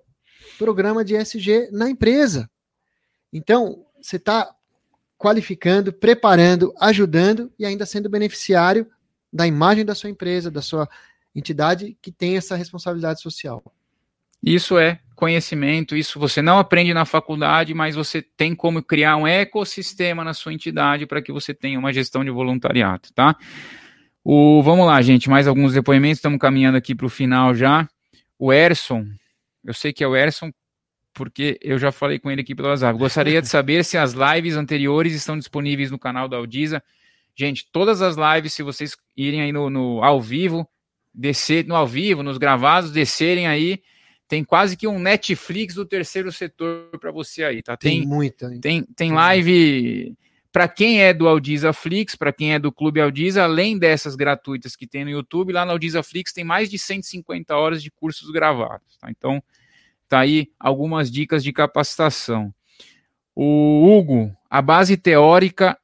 programa 0.57 1.05
de 1.05 1.15
SG 1.15 1.69
na 1.71 1.87
empresa. 1.87 2.49
Então, 3.31 3.85
você 4.01 4.15
está 4.15 4.55
qualificando, 5.19 5.93
preparando, 5.93 6.73
ajudando 6.79 7.53
e 7.59 7.65
ainda 7.65 7.85
sendo 7.85 8.09
beneficiário 8.09 8.89
da 9.31 9.45
imagem 9.45 9.85
da 9.85 9.93
sua 9.93 10.09
empresa, 10.09 10.49
da 10.49 10.63
sua 10.63 10.89
entidade 11.37 11.95
que 12.01 12.11
tem 12.11 12.35
essa 12.35 12.55
responsabilidade 12.55 13.21
social. 13.21 13.63
Isso 14.43 14.77
é 14.77 14.99
conhecimento, 15.15 15.95
isso 15.95 16.19
você 16.19 16.41
não 16.41 16.59
aprende 16.59 16.93
na 16.93 17.05
faculdade, 17.05 17.73
mas 17.73 17.95
você 17.95 18.21
tem 18.21 18.55
como 18.55 18.83
criar 18.83 19.17
um 19.17 19.27
ecossistema 19.27 20.23
na 20.23 20.33
sua 20.33 20.53
entidade 20.53 21.05
para 21.05 21.21
que 21.21 21.31
você 21.31 21.53
tenha 21.53 21.79
uma 21.79 21.91
gestão 21.91 22.23
de 22.23 22.29
voluntariado, 22.29 23.09
tá? 23.15 23.35
O, 24.23 24.61
vamos 24.61 24.85
lá, 24.85 25.01
gente, 25.01 25.29
mais 25.29 25.47
alguns 25.47 25.73
depoimentos, 25.73 26.17
estamos 26.17 26.39
caminhando 26.39 26.77
aqui 26.77 26.93
para 26.93 27.05
o 27.05 27.09
final 27.09 27.55
já. 27.55 27.87
O 28.37 28.53
Erson, 28.53 29.07
eu 29.63 29.73
sei 29.73 29.91
que 29.91 30.03
é 30.03 30.07
o 30.07 30.15
Erson, 30.15 30.51
porque 31.13 31.57
eu 31.61 31.79
já 31.79 31.91
falei 31.91 32.19
com 32.19 32.29
ele 32.29 32.41
aqui 32.41 32.53
pelo 32.53 32.67
WhatsApp. 32.67 32.97
Gostaria 32.99 33.41
de 33.41 33.47
saber 33.49 33.83
se 33.83 33.97
as 33.97 34.13
lives 34.13 34.55
anteriores 34.55 35.13
estão 35.13 35.37
disponíveis 35.37 35.89
no 35.89 35.97
canal 35.97 36.27
da 36.27 36.37
Aldiza. 36.37 36.83
Gente, 37.35 37.67
todas 37.71 38.01
as 38.01 38.15
lives, 38.17 38.53
se 38.53 38.61
vocês 38.61 38.95
irem 39.15 39.41
aí 39.41 39.51
no, 39.51 39.69
no 39.69 40.03
ao 40.03 40.21
vivo, 40.21 40.67
descer 41.17 41.65
no 41.65 41.75
ao 41.75 41.87
vivo, 41.87 42.21
nos 42.21 42.37
gravados, 42.37 42.91
descerem 42.91 43.47
aí, 43.47 43.81
tem 44.27 44.43
quase 44.43 44.77
que 44.77 44.87
um 44.87 44.99
Netflix 44.99 45.73
do 45.73 45.85
terceiro 45.85 46.31
setor 46.31 46.89
para 46.99 47.11
você 47.11 47.43
aí, 47.43 47.63
tá? 47.63 47.75
Tem, 47.75 48.01
tem 48.01 48.07
muita. 48.07 48.59
Tem, 48.61 48.83
tem 48.83 49.11
live 49.11 50.15
para 50.51 50.67
quem 50.67 51.01
é 51.01 51.13
do 51.13 51.27
Aldiza 51.27 51.73
Flix, 51.73 52.15
para 52.15 52.33
quem 52.33 52.53
é 52.53 52.59
do 52.59 52.71
Clube 52.71 53.01
Aldiza, 53.01 53.43
além 53.43 53.77
dessas 53.77 54.15
gratuitas 54.15 54.75
que 54.75 54.87
tem 54.87 55.03
no 55.03 55.09
YouTube, 55.09 55.53
lá 55.53 55.65
no 55.65 55.71
Aldiza 55.71 56.03
Flix 56.03 56.33
tem 56.33 56.43
mais 56.43 56.69
de 56.69 56.77
150 56.77 57.55
horas 57.55 57.81
de 57.81 57.89
cursos 57.89 58.29
gravados, 58.31 58.97
tá? 58.97 59.09
Então, 59.09 59.41
tá 60.07 60.19
aí 60.19 60.49
algumas 60.59 61.11
dicas 61.11 61.43
de 61.43 61.51
capacitação. 61.53 62.53
O 63.35 63.85
Hugo, 63.85 64.35
a 64.49 64.61
base 64.61 64.97
teórica 64.97 65.77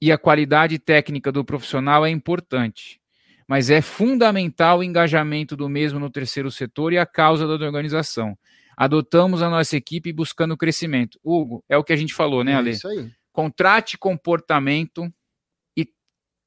e 0.00 0.12
a 0.12 0.18
qualidade 0.18 0.78
técnica 0.78 1.32
do 1.32 1.44
profissional 1.44 2.04
é 2.04 2.10
importante 2.10 3.00
mas 3.48 3.70
é 3.70 3.80
fundamental 3.80 4.80
o 4.80 4.84
engajamento 4.84 5.56
do 5.56 5.70
mesmo 5.70 5.98
no 5.98 6.10
terceiro 6.10 6.50
setor 6.50 6.92
e 6.92 6.98
a 6.98 7.06
causa 7.06 7.46
da 7.46 7.64
organização. 7.64 8.38
Adotamos 8.76 9.40
a 9.40 9.48
nossa 9.48 9.74
equipe 9.74 10.12
buscando 10.12 10.56
crescimento. 10.56 11.18
Hugo, 11.24 11.64
é 11.66 11.76
o 11.76 11.82
que 11.82 11.94
a 11.94 11.96
gente 11.96 12.12
falou, 12.12 12.44
né, 12.44 12.54
Ale? 12.54 12.70
É 12.70 12.72
isso 12.74 12.86
aí. 12.86 13.10
Contrate 13.32 13.96
comportamento 13.96 15.10
e 15.74 15.88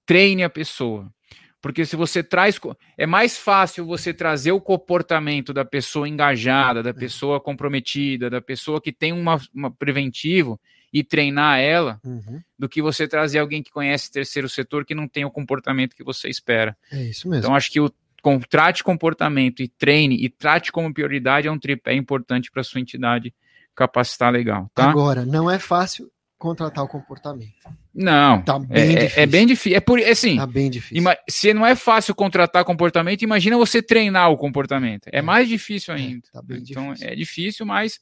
treine 0.06 0.44
a 0.44 0.50
pessoa. 0.50 1.12
Porque 1.60 1.86
se 1.86 1.96
você 1.96 2.24
traz. 2.24 2.60
É 2.98 3.06
mais 3.06 3.38
fácil 3.38 3.86
você 3.86 4.14
trazer 4.14 4.52
o 4.52 4.62
comportamento 4.62 5.54
da 5.54 5.66
pessoa 5.66 6.08
engajada, 6.08 6.84
da 6.84 6.92
é. 6.92 6.94
pessoa 6.94 7.42
comprometida, 7.42 8.30
da 8.30 8.42
pessoa 8.42 8.80
que 8.80 8.92
tem 8.92 9.12
uma, 9.12 9.40
uma 9.54 9.72
preventivo 9.72 10.60
e 10.94 11.04
treinar 11.04 11.60
ela, 11.60 12.00
uhum. 12.04 12.42
do 12.60 12.68
que 12.68 12.82
você 12.82 13.08
trazer 13.08 13.40
alguém 13.40 13.64
que 13.64 13.72
conhece 13.72 14.12
terceiro 14.12 14.50
setor 14.50 14.86
que 14.86 14.94
não 14.94 15.08
tem 15.08 15.24
o 15.24 15.32
comportamento 15.32 15.96
que 15.96 16.04
você 16.04 16.28
espera. 16.30 16.76
É 16.92 17.04
isso 17.04 17.30
mesmo. 17.30 17.46
Então, 17.46 17.56
acho 17.56 17.72
que 17.72 17.80
o 17.80 17.92
com, 18.22 18.40
trate 18.40 18.84
comportamento 18.84 19.62
e 19.62 19.68
treine 19.68 20.24
e 20.24 20.30
trate 20.30 20.72
como 20.72 20.94
prioridade 20.94 21.48
é 21.48 21.52
um 21.52 21.60
tripé 21.60 21.94
importante 21.96 22.52
para 22.52 22.64
sua 22.64 22.80
entidade 22.80 23.34
capacitar 23.76 24.32
legal. 24.32 24.70
Tá? 24.76 24.90
Agora, 24.90 25.26
não 25.26 25.50
é 25.50 25.58
fácil 25.58 26.12
contratar 26.38 26.84
o 26.84 26.88
comportamento. 26.88 27.52
Não, 27.94 28.42
tá 28.42 28.58
bem 28.58 28.82
é, 28.82 28.88
difícil. 28.88 29.20
É, 29.20 29.24
é 29.24 29.26
bem 29.26 29.48
difícil. 29.48 29.78
É 29.78 29.80
por 29.80 30.00
é 30.00 30.10
assim. 30.10 30.38
Tá 30.38 30.48
bem 30.48 30.70
difícil. 30.70 31.04
se 31.30 31.54
não 31.54 31.66
é 31.66 31.76
fácil 31.76 32.16
contratar 32.16 32.64
comportamento, 32.64 33.22
imagina 33.22 33.58
você 33.58 33.82
treinar 33.82 34.32
o 34.32 34.38
comportamento. 34.38 35.08
É, 35.08 35.20
é. 35.20 35.22
mais 35.22 35.48
difícil 35.48 35.94
é, 35.94 35.98
ainda. 35.98 36.28
É, 36.28 36.32
tá 36.32 36.44
então 36.50 36.94
difícil. 36.94 37.08
é 37.08 37.16
difícil, 37.16 37.66
mas 37.66 38.00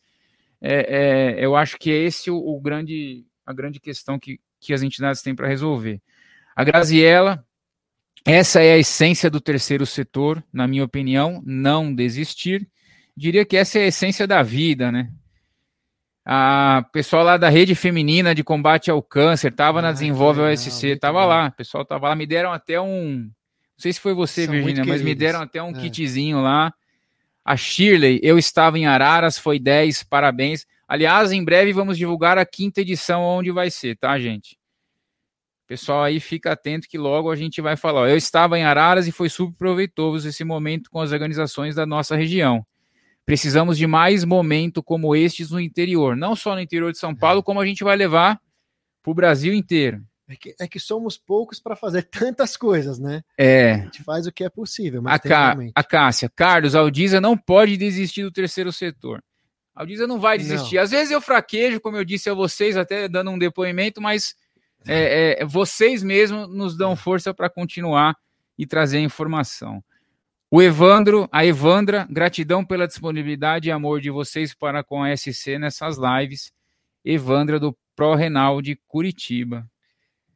é, 0.62 1.38
é, 1.38 1.45
eu 1.45 1.55
acho 1.55 1.78
que 1.78 1.91
é 1.91 1.95
esse 1.95 2.30
o, 2.30 2.38
o, 2.38 2.60
grande 2.60 3.26
a 3.45 3.53
grande 3.53 3.80
questão 3.80 4.20
que, 4.20 4.39
que 4.60 4.74
as 4.74 4.82
entidades 4.82 5.22
têm 5.22 5.36
para 5.36 5.47
resolver. 5.47 6.01
A 6.55 6.64
Graziella, 6.64 7.43
essa 8.26 8.62
é 8.62 8.74
a 8.74 8.78
essência 8.78 9.30
do 9.30 9.41
terceiro 9.41 9.86
setor, 9.86 10.43
na 10.51 10.68
minha 10.68 10.84
opinião, 10.84 11.41
não 11.45 11.93
desistir. 11.93 12.68
Diria 13.16 13.45
que 13.45 13.57
essa 13.57 13.80
é 13.80 13.84
a 13.84 13.88
essência 13.88 14.28
da 14.28 14.43
vida, 14.43 14.91
né? 14.91 15.12
A 16.26 16.86
pessoal 16.93 17.24
lá 17.24 17.38
da 17.38 17.49
rede 17.49 17.74
feminina 17.74 18.36
de 18.36 18.43
combate 18.43 18.91
ao 18.91 19.01
câncer 19.01 19.51
tava 19.51 19.80
ah, 19.80 19.82
na 19.82 19.91
Desenvolve 19.91 20.41
OSC, 20.41 20.95
tava 20.97 21.22
bom. 21.22 21.28
lá, 21.28 21.47
o 21.47 21.51
pessoal 21.53 21.84
tava 21.84 22.10
lá, 22.10 22.16
me 22.16 22.28
deram 22.28 22.51
até 22.51 22.80
um, 22.80 23.32
não 23.80 23.82
sei 23.82 23.93
se 23.93 23.99
foi 24.01 24.14
você, 24.14 24.45
São 24.45 24.53
Virginia, 24.53 24.84
mas 24.86 25.01
me 25.01 25.16
deram 25.16 25.41
até 25.41 25.64
um 25.64 25.70
é. 25.70 25.74
kitzinho 25.74 26.41
lá. 26.41 26.74
A 27.44 27.56
Shirley, 27.56 28.20
eu 28.22 28.38
estava 28.38 28.78
em 28.78 28.86
Araras, 28.86 29.38
foi 29.38 29.60
10, 29.60 30.04
parabéns. 30.04 30.66
Aliás, 30.88 31.32
em 31.32 31.44
breve 31.44 31.74
vamos 31.74 31.98
divulgar 31.98 32.38
a 32.38 32.46
quinta 32.46 32.82
edição 32.82 33.22
onde 33.24 33.52
vai 33.52 33.70
ser, 33.70 33.98
tá, 33.98 34.18
gente? 34.20 34.58
Pessoal 35.68 36.04
aí 36.04 36.20
fica 36.20 36.52
atento 36.52 36.88
que 36.90 36.98
logo 36.98 37.30
a 37.30 37.36
gente 37.36 37.62
vai 37.62 37.78
falar. 37.78 38.10
Eu 38.10 38.18
estava 38.18 38.58
em 38.58 38.64
Araras 38.64 39.08
e 39.08 39.12
foi 39.12 39.30
super 39.30 39.56
proveitoso 39.56 40.28
esse 40.28 40.44
momento 40.44 40.90
com 40.90 41.00
as 41.00 41.12
organizações 41.12 41.76
da 41.76 41.86
nossa 41.86 42.16
região. 42.16 42.66
Precisamos 43.24 43.78
de 43.78 43.86
mais 43.86 44.26
momento 44.26 44.82
como 44.82 45.16
estes 45.16 45.52
no 45.52 45.60
interior, 45.60 46.16
não 46.16 46.36
só 46.36 46.56
no 46.56 46.62
interior 46.62 46.92
de 46.92 46.98
São 46.98 47.16
Paulo, 47.16 47.44
como 47.44 47.60
a 47.60 47.66
gente 47.68 47.84
vai 47.84 47.96
levar 47.96 48.42
para 49.04 49.12
o 49.12 49.14
Brasil 49.14 49.54
inteiro. 49.54 50.04
É 50.30 50.36
que, 50.36 50.56
é 50.60 50.68
que 50.68 50.80
somos 50.80 51.18
poucos 51.18 51.60
para 51.60 51.76
fazer 51.76 52.04
tantas 52.12 52.56
coisas, 52.56 53.00
né? 53.00 53.24
É. 53.36 53.74
A 53.74 53.78
gente 53.86 54.04
faz 54.04 54.28
o 54.28 54.32
que 54.32 54.44
é 54.44 54.50
possível. 54.50 55.02
Mas 55.02 55.16
a, 55.16 55.20
Cá, 55.20 55.58
a 55.74 55.84
Cássia, 55.84 56.32
Carlos, 56.34 56.76
a 56.76 56.80
Aldiza 56.80 57.20
não 57.20 57.36
pode 57.36 57.76
desistir 57.76 58.22
do 58.22 58.32
terceiro 58.32 58.72
setor. 58.72 59.24
A 59.76 59.82
Aldiza 59.82 60.06
não 60.06 60.20
vai 60.20 60.38
desistir. 60.38 60.76
Não. 60.76 60.84
Às 60.84 60.92
vezes 60.92 61.12
eu 61.12 61.20
fraquejo, 61.20 61.82
como 61.82 61.98
eu 61.98 62.06
disse 62.06 62.30
a 62.30 62.34
vocês, 62.36 62.78
até 62.78 63.08
dando 63.08 63.32
um 63.32 63.40
depoimento, 63.40 64.00
mas 64.00 64.36
é, 64.88 65.42
é, 65.42 65.46
vocês 65.46 66.04
mesmos 66.04 66.48
nos 66.48 66.78
dão 66.78 66.96
força 66.96 67.34
para 67.34 67.50
continuar 67.50 68.16
e 68.58 68.68
trazer 68.68 68.98
a 68.98 69.02
informação. 69.02 69.84
O 70.52 70.62
Evandro, 70.62 71.28
a 71.32 71.46
Evandra, 71.46 72.08
gratidão 72.10 72.66
pela 72.66 72.88
disponibilidade 72.88 73.70
e 73.70 73.72
amor 73.72 74.02
de 74.02 74.10
vocês 74.10 74.54
para 74.54 74.84
com 74.84 75.04
a 75.04 75.16
SC 75.16 75.58
nessas 75.58 75.98
lives. 75.98 76.52
Evandra 77.04 77.60
do 77.60 77.76
Pro 77.96 78.16
Renal 78.16 78.62
de 78.62 78.76
Curitiba. 78.88 79.68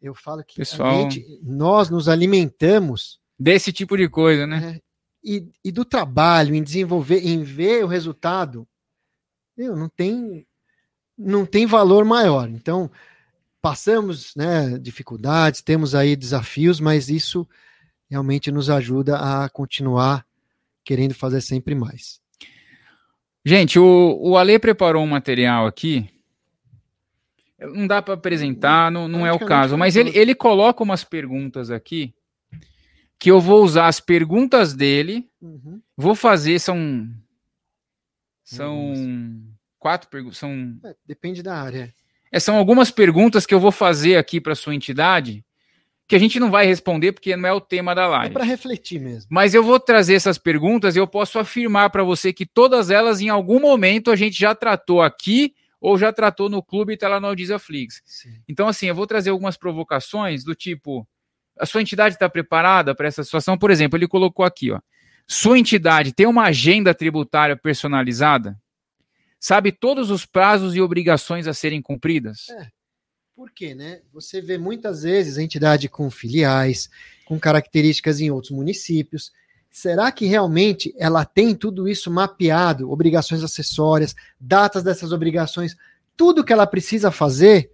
Eu 0.04 0.14
falo 0.14 0.44
que 0.44 0.58
Pessoal, 0.58 1.10
gente, 1.10 1.26
nós 1.42 1.90
nos 1.90 2.10
alimentamos 2.10 3.22
desse 3.40 3.72
tipo 3.72 3.96
de 3.96 4.10
coisa, 4.10 4.46
né? 4.46 4.76
É, 4.76 4.82
e, 5.24 5.50
e, 5.64 5.72
do 5.72 5.86
trabalho, 5.86 6.54
em 6.54 6.62
desenvolver, 6.62 7.26
em 7.26 7.42
ver 7.42 7.86
o 7.86 7.88
resultado, 7.88 8.68
meu, 9.56 9.78
não 9.78 9.88
tem 9.88 10.46
não 11.18 11.46
tem 11.46 11.66
valor 11.66 12.04
maior. 12.04 12.50
Então, 12.50 12.92
passamos 13.62 14.36
né, 14.36 14.78
dificuldades, 14.78 15.62
temos 15.62 15.96
aí 15.96 16.18
desafios, 16.18 16.82
mas 16.82 17.08
isso 17.08 17.48
realmente 18.10 18.52
nos 18.52 18.70
ajuda 18.70 19.18
a 19.18 19.48
continuar 19.48 20.26
querendo 20.84 21.14
fazer 21.14 21.40
sempre 21.40 21.74
mais. 21.74 22.20
Gente, 23.46 23.80
o, 23.80 24.18
o 24.22 24.38
Ale 24.38 24.60
preparou 24.60 25.04
um 25.04 25.08
material 25.08 25.66
aqui. 25.66 26.10
Não 27.74 27.88
dá 27.88 28.02
para 28.02 28.14
apresentar, 28.14 28.92
não, 28.92 29.08
não 29.08 29.26
é 29.26 29.32
o 29.32 29.40
caso, 29.40 29.78
mas 29.78 29.96
ele, 29.96 30.12
ele 30.18 30.36
coloca 30.36 30.84
umas 30.84 31.04
perguntas 31.04 31.72
aqui 31.72 32.14
que 33.24 33.32
eu 33.32 33.40
vou 33.40 33.64
usar 33.64 33.88
as 33.88 34.02
perguntas 34.02 34.74
dele, 34.74 35.30
uhum. 35.42 35.82
vou 35.96 36.14
fazer, 36.14 36.60
são. 36.60 37.08
São 38.44 38.94
quatro 39.80 40.10
perguntas. 40.10 40.38
São... 40.38 40.78
É, 40.84 40.94
depende 41.06 41.42
da 41.42 41.56
área. 41.56 41.94
É, 42.30 42.40
são 42.40 42.58
algumas 42.58 42.92
perguntas 42.92 43.46
que 43.46 43.54
eu 43.54 43.60
vou 43.60 43.72
fazer 43.72 44.18
aqui 44.18 44.42
para 44.42 44.56
sua 44.56 44.76
entidade 44.76 45.46
que 46.08 46.16
a 46.16 46.20
gente 46.20 46.40
não 46.40 46.52
vai 46.52 46.66
responder 46.66 47.14
porque 47.14 47.36
não 47.36 47.48
é 47.48 47.54
o 47.54 47.62
tema 47.62 47.96
da 47.96 48.08
live. 48.08 48.28
É 48.28 48.34
para 48.34 48.44
refletir 48.44 49.00
mesmo. 49.00 49.28
Mas 49.32 49.54
eu 49.54 49.64
vou 49.64 49.80
trazer 49.80 50.16
essas 50.16 50.38
perguntas 50.38 50.96
e 50.96 51.00
eu 51.00 51.08
posso 51.08 51.40
afirmar 51.40 51.90
para 51.92 52.04
você 52.04 52.34
que 52.34 52.46
todas 52.46 52.90
elas, 52.90 53.22
em 53.22 53.30
algum 53.30 53.60
momento, 53.60 54.12
a 54.12 54.16
gente 54.16 54.38
já 54.38 54.54
tratou 54.54 55.02
aqui 55.02 55.56
ou 55.84 55.98
já 55.98 56.14
tratou 56.14 56.48
no 56.50 56.64
clube 56.64 56.96
Telenor 56.96 57.36
Flix. 57.60 58.02
Então, 58.48 58.70
assim, 58.70 58.88
eu 58.88 58.96
vou 58.96 59.06
trazer 59.06 59.32
algumas 59.32 59.58
provocações 59.58 60.42
do 60.42 60.56
tipo: 60.56 61.06
a 61.60 61.66
sua 61.66 61.82
entidade 61.82 62.16
está 62.16 62.30
preparada 62.30 62.96
para 62.96 63.06
essa 63.06 63.22
situação? 63.22 63.58
Por 63.58 63.70
exemplo, 63.70 63.98
ele 63.98 64.08
colocou 64.08 64.46
aqui, 64.46 64.72
ó. 64.72 64.80
Sua 65.28 65.60
entidade 65.60 66.14
tem 66.14 66.26
uma 66.26 66.44
agenda 66.44 66.94
tributária 66.96 67.58
personalizada? 67.58 68.58
Sabe 69.38 69.74
todos 69.74 70.10
os 70.10 70.26
prazos 70.26 70.74
e 70.74 70.80
obrigações 70.80 71.48
a 71.48 71.54
serem 71.54 71.82
cumpridas? 71.82 72.48
É. 72.50 72.68
Por 73.36 73.52
quê, 73.52 73.76
né? 73.76 74.02
Você 74.14 74.40
vê 74.42 74.58
muitas 74.58 75.04
vezes 75.04 75.38
a 75.38 75.44
entidade 75.44 75.90
com 75.90 76.10
filiais, 76.10 76.90
com 77.26 77.38
características 77.38 78.22
em 78.22 78.32
outros 78.32 78.52
municípios. 78.52 79.34
Será 79.74 80.12
que 80.12 80.28
realmente 80.28 80.94
ela 81.00 81.26
tem 81.26 81.56
tudo 81.56 81.88
isso 81.88 82.12
mapeado, 82.12 82.92
obrigações 82.92 83.44
acessórias, 83.44 84.16
datas 84.40 84.84
dessas 84.84 85.12
obrigações, 85.12 85.76
tudo 86.16 86.44
que 86.44 86.54
ela 86.54 86.68
precisa 86.68 87.10
fazer? 87.10 87.72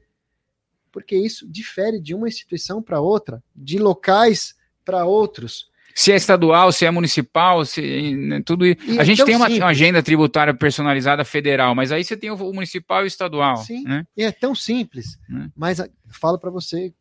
Porque 0.94 1.14
isso 1.14 1.46
difere 1.46 2.00
de 2.00 2.16
uma 2.16 2.30
instituição 2.30 2.82
para 2.82 3.02
outra, 3.02 3.44
de 3.54 3.78
locais 3.78 4.56
para 4.86 5.04
outros 5.04 5.68
se 5.94 6.14
é 6.14 6.16
estadual, 6.16 6.72
se 6.72 6.86
é 6.86 6.92
municipal, 6.92 7.66
se 7.66 8.16
né, 8.16 8.42
tudo 8.46 8.66
isso. 8.66 8.80
a 8.98 9.02
é 9.02 9.06
gente 9.06 9.26
tem 9.26 9.36
uma, 9.36 9.50
uma, 9.50 9.68
agenda 9.68 10.02
tributária 10.02 10.54
personalizada 10.54 11.26
federal, 11.26 11.76
mas 11.76 11.92
aí 11.92 12.06
você 12.06 12.16
tem 12.16 12.32
o 12.32 12.38
municipal 12.54 13.02
e 13.02 13.04
o 13.04 13.08
estadual. 13.08 13.58
Sim. 13.58 13.84
Né? 13.84 14.08
E 14.16 14.24
é 14.24 14.32
tão 14.32 14.56
simples. 14.56 15.20
Né? 15.28 15.52
Mas 15.54 15.82
falo 16.08 16.40
para 16.40 16.50
você 16.50 16.94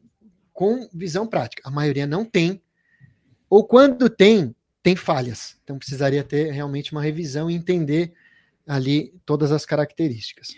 com 0.52 0.88
visão 0.92 1.28
prática. 1.28 1.62
A 1.64 1.70
maioria 1.70 2.08
não 2.08 2.24
tem. 2.24 2.60
Ou 3.48 3.62
quando 3.62 4.10
tem, 4.10 4.52
tem 4.82 4.96
falhas. 4.96 5.56
Então 5.64 5.78
precisaria 5.78 6.22
ter 6.24 6.50
realmente 6.52 6.92
uma 6.92 7.02
revisão 7.02 7.50
e 7.50 7.54
entender 7.54 8.12
ali 8.66 9.14
todas 9.24 9.52
as 9.52 9.64
características. 9.64 10.48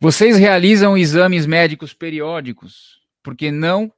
Vocês 0.00 0.36
realizam 0.36 0.96
exames 0.96 1.46
médicos 1.46 1.92
periódicos, 1.94 3.00
porque 3.22 3.50
não 3.50 3.92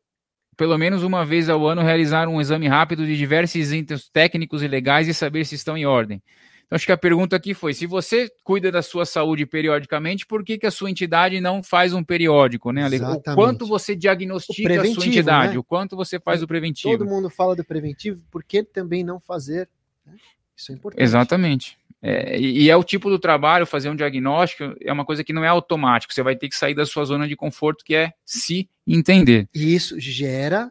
pelo 0.58 0.76
menos 0.76 1.04
uma 1.04 1.24
vez 1.24 1.48
ao 1.48 1.64
ano, 1.68 1.82
realizar 1.82 2.26
um 2.26 2.40
exame 2.40 2.66
rápido 2.66 3.06
de 3.06 3.16
diversos 3.16 3.72
itens 3.72 4.08
técnicos 4.08 4.60
e 4.60 4.66
legais 4.66 5.06
e 5.06 5.14
saber 5.14 5.44
se 5.44 5.54
estão 5.54 5.78
em 5.78 5.86
ordem. 5.86 6.20
Então, 6.68 6.76
acho 6.76 6.84
que 6.84 6.92
a 6.92 6.98
pergunta 6.98 7.34
aqui 7.34 7.54
foi: 7.54 7.72
se 7.72 7.86
você 7.86 8.30
cuida 8.44 8.70
da 8.70 8.82
sua 8.82 9.06
saúde 9.06 9.46
periodicamente, 9.46 10.26
por 10.26 10.44
que, 10.44 10.58
que 10.58 10.66
a 10.66 10.70
sua 10.70 10.90
entidade 10.90 11.40
não 11.40 11.62
faz 11.62 11.94
um 11.94 12.04
periódico, 12.04 12.70
né, 12.72 12.86
O 12.86 13.34
quanto 13.34 13.66
você 13.66 13.96
diagnostica 13.96 14.82
a 14.82 14.84
sua 14.92 15.06
entidade, 15.06 15.54
né? 15.54 15.58
o 15.58 15.64
quanto 15.64 15.96
você 15.96 16.20
faz 16.20 16.42
o 16.42 16.46
preventivo. 16.46 16.98
Todo 16.98 17.08
mundo 17.08 17.30
fala 17.30 17.56
do 17.56 17.64
preventivo, 17.64 18.22
por 18.30 18.44
que 18.44 18.62
também 18.62 19.02
não 19.02 19.18
fazer? 19.18 19.66
Né? 20.06 20.14
Isso 20.54 20.70
é 20.70 20.74
importante. 20.74 21.02
Exatamente. 21.02 21.78
É, 22.02 22.38
e 22.38 22.70
é 22.70 22.76
o 22.76 22.84
tipo 22.84 23.08
do 23.08 23.18
trabalho, 23.18 23.66
fazer 23.66 23.88
um 23.88 23.96
diagnóstico, 23.96 24.76
é 24.82 24.92
uma 24.92 25.06
coisa 25.06 25.24
que 25.24 25.32
não 25.32 25.42
é 25.42 25.48
automático. 25.48 26.12
Você 26.12 26.22
vai 26.22 26.36
ter 26.36 26.50
que 26.50 26.54
sair 26.54 26.74
da 26.74 26.84
sua 26.84 27.04
zona 27.06 27.26
de 27.26 27.34
conforto, 27.34 27.82
que 27.82 27.94
é 27.94 28.12
se 28.26 28.68
entender. 28.86 29.48
E 29.54 29.74
isso 29.74 29.98
gera 29.98 30.70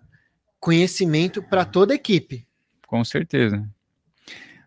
conhecimento 0.59 1.41
para 1.41 1.65
toda 1.65 1.93
a 1.93 1.95
equipe. 1.95 2.45
Com 2.85 3.03
certeza. 3.03 3.67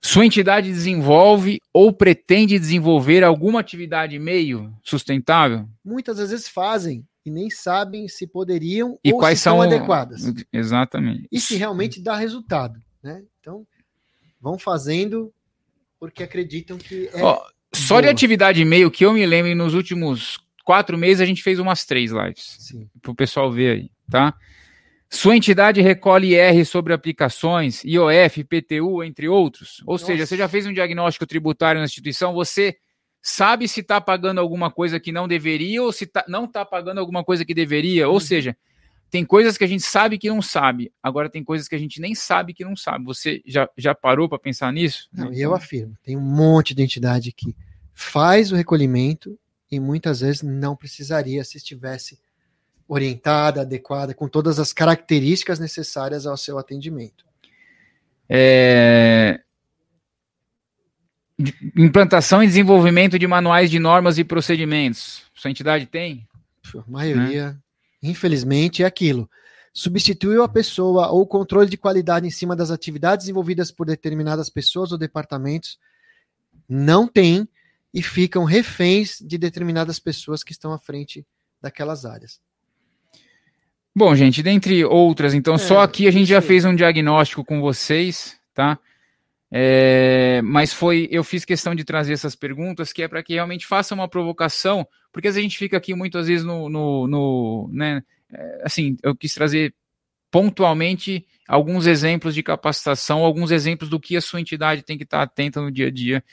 Sua 0.02 0.24
entidade 0.24 0.72
desenvolve 0.72 1.60
ou 1.72 1.92
pretende 1.92 2.58
desenvolver 2.58 3.22
alguma 3.22 3.60
atividade 3.60 4.18
meio 4.18 4.74
sustentável? 4.82 5.68
Muitas 5.84 6.18
vezes 6.18 6.48
fazem 6.48 7.06
e 7.24 7.30
nem 7.30 7.50
sabem 7.50 8.08
se 8.08 8.26
poderiam 8.26 8.98
e 9.04 9.12
ou 9.12 9.18
quais 9.18 9.38
se 9.38 9.44
são 9.44 9.60
adequadas. 9.60 10.22
Exatamente. 10.52 11.28
E 11.30 11.38
se 11.38 11.56
realmente 11.56 12.00
dá 12.00 12.16
resultado, 12.16 12.80
né? 13.02 13.22
Então, 13.38 13.66
vão 14.40 14.58
fazendo 14.58 15.32
porque 15.98 16.22
acreditam 16.22 16.78
que 16.78 17.10
é. 17.12 17.22
Ó, 17.22 17.42
só 17.74 17.94
boa. 17.94 18.02
de 18.02 18.08
atividade 18.08 18.62
e-mail 18.62 18.90
que 18.90 19.04
eu 19.04 19.12
me 19.12 19.24
lembro, 19.26 19.54
nos 19.54 19.74
últimos 19.74 20.38
quatro 20.64 20.96
meses 20.96 21.20
a 21.20 21.26
gente 21.26 21.42
fez 21.42 21.58
umas 21.58 21.84
três 21.84 22.10
lives. 22.10 22.74
Para 23.02 23.12
o 23.12 23.14
pessoal 23.14 23.52
ver 23.52 23.76
aí, 23.76 23.90
tá? 24.10 24.34
Sua 25.12 25.36
entidade 25.36 25.80
recolhe 25.80 26.36
IR 26.36 26.64
sobre 26.64 26.92
aplicações, 26.92 27.82
IOF, 27.84 28.44
PTU, 28.44 29.02
entre 29.02 29.28
outros. 29.28 29.82
Ou 29.84 29.94
Nossa. 29.94 30.06
seja, 30.06 30.24
você 30.24 30.36
já 30.36 30.48
fez 30.48 30.66
um 30.66 30.72
diagnóstico 30.72 31.26
tributário 31.26 31.80
na 31.80 31.84
instituição, 31.84 32.32
você 32.32 32.76
sabe 33.20 33.66
se 33.66 33.80
está 33.80 34.00
pagando 34.00 34.40
alguma 34.40 34.70
coisa 34.70 35.00
que 35.00 35.10
não 35.10 35.26
deveria 35.26 35.82
ou 35.82 35.92
se 35.92 36.06
tá, 36.06 36.24
não 36.28 36.44
está 36.44 36.64
pagando 36.64 36.98
alguma 36.98 37.24
coisa 37.24 37.44
que 37.44 37.52
deveria. 37.52 38.06
Ou 38.06 38.14
uhum. 38.14 38.20
seja, 38.20 38.56
tem 39.10 39.24
coisas 39.24 39.58
que 39.58 39.64
a 39.64 39.66
gente 39.66 39.82
sabe 39.82 40.16
que 40.16 40.28
não 40.28 40.40
sabe. 40.40 40.92
Agora 41.02 41.28
tem 41.28 41.42
coisas 41.42 41.66
que 41.66 41.74
a 41.74 41.78
gente 41.78 42.00
nem 42.00 42.14
sabe 42.14 42.54
que 42.54 42.64
não 42.64 42.76
sabe. 42.76 43.04
Você 43.04 43.42
já, 43.44 43.68
já 43.76 43.92
parou 43.94 44.28
para 44.28 44.38
pensar 44.38 44.72
nisso? 44.72 45.08
Não, 45.12 45.32
e 45.32 45.40
eu 45.40 45.52
afirmo, 45.52 45.96
tem 46.04 46.16
um 46.16 46.20
monte 46.20 46.72
de 46.72 46.84
entidade 46.84 47.32
que 47.32 47.54
faz 47.92 48.52
o 48.52 48.56
recolhimento 48.56 49.36
e 49.70 49.80
muitas 49.80 50.20
vezes 50.20 50.42
não 50.42 50.76
precisaria 50.76 51.42
se 51.42 51.56
estivesse 51.56 52.18
orientada, 52.90 53.60
adequada, 53.60 54.12
com 54.12 54.28
todas 54.28 54.58
as 54.58 54.72
características 54.72 55.60
necessárias 55.60 56.26
ao 56.26 56.36
seu 56.36 56.58
atendimento. 56.58 57.24
É... 58.28 59.40
Implantação 61.76 62.42
e 62.42 62.48
desenvolvimento 62.48 63.16
de 63.16 63.28
manuais 63.28 63.70
de 63.70 63.78
normas 63.78 64.18
e 64.18 64.24
procedimentos. 64.24 65.22
Sua 65.32 65.52
entidade 65.52 65.86
tem? 65.86 66.28
A 66.74 66.90
maioria, 66.90 67.52
né? 67.52 67.58
infelizmente, 68.02 68.82
é 68.82 68.86
aquilo. 68.86 69.30
Substituiu 69.72 70.42
a 70.42 70.48
pessoa 70.48 71.12
ou 71.12 71.22
o 71.22 71.26
controle 71.26 71.70
de 71.70 71.76
qualidade 71.76 72.26
em 72.26 72.30
cima 72.30 72.56
das 72.56 72.72
atividades 72.72 73.24
desenvolvidas 73.26 73.70
por 73.70 73.86
determinadas 73.86 74.50
pessoas 74.50 74.90
ou 74.90 74.98
departamentos. 74.98 75.78
Não 76.68 77.06
tem 77.06 77.48
e 77.94 78.02
ficam 78.02 78.42
reféns 78.42 79.18
de 79.20 79.38
determinadas 79.38 80.00
pessoas 80.00 80.42
que 80.42 80.50
estão 80.50 80.72
à 80.72 80.78
frente 80.78 81.24
daquelas 81.62 82.04
áreas. 82.04 82.40
Bom, 84.00 84.16
gente, 84.16 84.42
dentre 84.42 84.82
outras, 84.82 85.34
então, 85.34 85.56
é, 85.56 85.58
só 85.58 85.80
aqui 85.82 86.08
a 86.08 86.10
gente 86.10 86.24
já 86.24 86.40
fez 86.40 86.64
um 86.64 86.74
diagnóstico 86.74 87.44
com 87.44 87.60
vocês, 87.60 88.40
tá? 88.54 88.78
É, 89.52 90.40
mas 90.42 90.72
foi, 90.72 91.06
eu 91.10 91.22
fiz 91.22 91.44
questão 91.44 91.74
de 91.74 91.84
trazer 91.84 92.14
essas 92.14 92.34
perguntas, 92.34 92.94
que 92.94 93.02
é 93.02 93.08
para 93.08 93.22
que 93.22 93.34
realmente 93.34 93.66
faça 93.66 93.94
uma 93.94 94.08
provocação, 94.08 94.88
porque 95.12 95.28
a 95.28 95.32
gente 95.32 95.58
fica 95.58 95.76
aqui 95.76 95.94
muitas 95.94 96.28
vezes 96.28 96.46
no, 96.46 96.70
no, 96.70 97.06
no 97.06 97.70
né, 97.74 98.02
é, 98.32 98.62
assim, 98.64 98.96
eu 99.02 99.14
quis 99.14 99.34
trazer 99.34 99.74
pontualmente 100.30 101.26
alguns 101.46 101.86
exemplos 101.86 102.34
de 102.34 102.42
capacitação, 102.42 103.22
alguns 103.22 103.50
exemplos 103.50 103.90
do 103.90 104.00
que 104.00 104.16
a 104.16 104.22
sua 104.22 104.40
entidade 104.40 104.80
tem 104.80 104.96
que 104.96 105.04
estar 105.04 105.20
atenta 105.20 105.60
no 105.60 105.70
dia 105.70 105.88
a 105.88 105.90
dia 105.90 106.24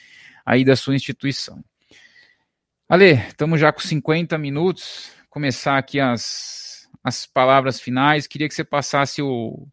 aí 0.45 0.63
da 0.63 0.77
sua 0.77 0.95
instituição. 0.95 1.61
Ale, 2.87 3.15
estamos 3.27 3.59
já 3.59 3.73
com 3.73 3.81
50 3.81 4.37
minutos, 4.37 5.11
começar 5.29 5.77
aqui 5.77 5.99
as 5.99 6.66
as 7.07 7.25
palavras 7.25 7.79
finais. 7.79 8.27
Queria 8.27 8.49
que 8.49 8.53
você 8.53 8.65
passasse 8.65 9.21
o, 9.21 9.65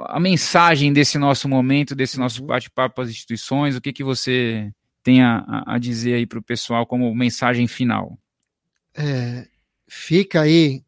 a 0.00 0.20
mensagem 0.20 0.92
desse 0.92 1.18
nosso 1.18 1.48
momento, 1.48 1.94
desse 1.94 2.18
nosso 2.18 2.42
uhum. 2.42 2.48
bate-papo 2.48 3.00
às 3.00 3.08
instituições. 3.08 3.74
O 3.74 3.80
que, 3.80 3.92
que 3.92 4.04
você 4.04 4.70
tem 5.02 5.22
a, 5.22 5.64
a 5.66 5.78
dizer 5.78 6.14
aí 6.14 6.26
para 6.26 6.38
o 6.38 6.42
pessoal 6.42 6.86
como 6.86 7.14
mensagem 7.14 7.66
final? 7.66 8.18
É, 8.94 9.48
fica 9.88 10.42
aí, 10.42 10.84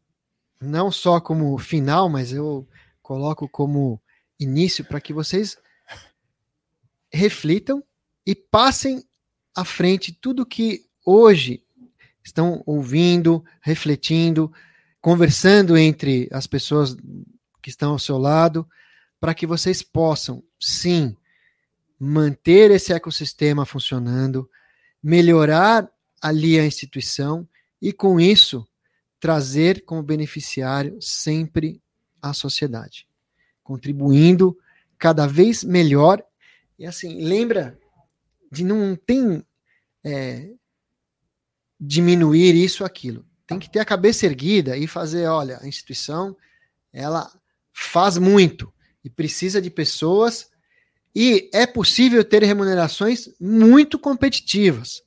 não 0.61 0.91
só 0.91 1.19
como 1.19 1.57
final, 1.57 2.07
mas 2.09 2.31
eu 2.31 2.67
coloco 3.01 3.49
como 3.49 3.99
início 4.39 4.85
para 4.85 5.01
que 5.01 5.13
vocês 5.13 5.57
reflitam 7.11 7.83
e 8.25 8.35
passem 8.35 9.03
à 9.55 9.65
frente 9.65 10.11
tudo 10.11 10.45
que 10.45 10.85
hoje 11.03 11.63
estão 12.23 12.61
ouvindo, 12.65 13.43
refletindo, 13.61 14.51
conversando 15.01 15.77
entre 15.77 16.27
as 16.31 16.47
pessoas 16.47 16.95
que 17.61 17.69
estão 17.69 17.91
ao 17.91 17.99
seu 17.99 18.17
lado, 18.17 18.67
para 19.19 19.33
que 19.33 19.47
vocês 19.47 19.81
possam, 19.81 20.43
sim, 20.59 21.15
manter 21.99 22.71
esse 22.71 22.93
ecossistema 22.93 23.65
funcionando, 23.65 24.49
melhorar 25.01 25.89
ali 26.21 26.59
a 26.59 26.65
instituição 26.65 27.47
e, 27.81 27.91
com 27.91 28.19
isso, 28.19 28.67
trazer 29.19 29.83
como 29.85 30.03
beneficiário 30.03 30.97
sempre 31.01 31.81
a 32.21 32.33
sociedade, 32.33 33.07
contribuindo 33.63 34.57
cada 34.97 35.27
vez 35.27 35.63
melhor. 35.63 36.23
E 36.77 36.85
assim, 36.85 37.23
lembra 37.23 37.79
de 38.51 38.63
não 38.63 38.95
tem 38.95 39.43
é, 40.03 40.51
diminuir 41.79 42.55
isso 42.55 42.83
aquilo 42.83 43.25
tem 43.47 43.57
que 43.57 43.69
ter 43.69 43.79
a 43.79 43.85
cabeça 43.85 44.25
erguida 44.25 44.77
e 44.77 44.85
fazer, 44.85 45.25
olha, 45.27 45.57
a 45.61 45.67
instituição 45.67 46.35
ela 46.91 47.31
faz 47.73 48.17
muito 48.17 48.71
e 49.03 49.09
precisa 49.09 49.61
de 49.61 49.69
pessoas 49.69 50.51
e 51.15 51.49
é 51.53 51.65
possível 51.65 52.23
ter 52.23 52.43
remunerações 52.43 53.29
muito 53.39 53.97
competitivas. 53.97 55.01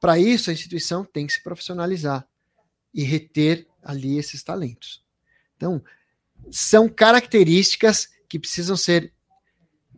Para 0.00 0.18
isso, 0.18 0.50
a 0.50 0.52
instituição 0.52 1.04
tem 1.04 1.26
que 1.26 1.34
se 1.34 1.42
profissionalizar 1.42 2.26
e 2.92 3.04
reter 3.04 3.66
ali 3.82 4.18
esses 4.18 4.42
talentos. 4.42 5.02
Então, 5.56 5.82
são 6.50 6.88
características 6.88 8.08
que 8.28 8.38
precisam 8.38 8.76
ser 8.76 9.12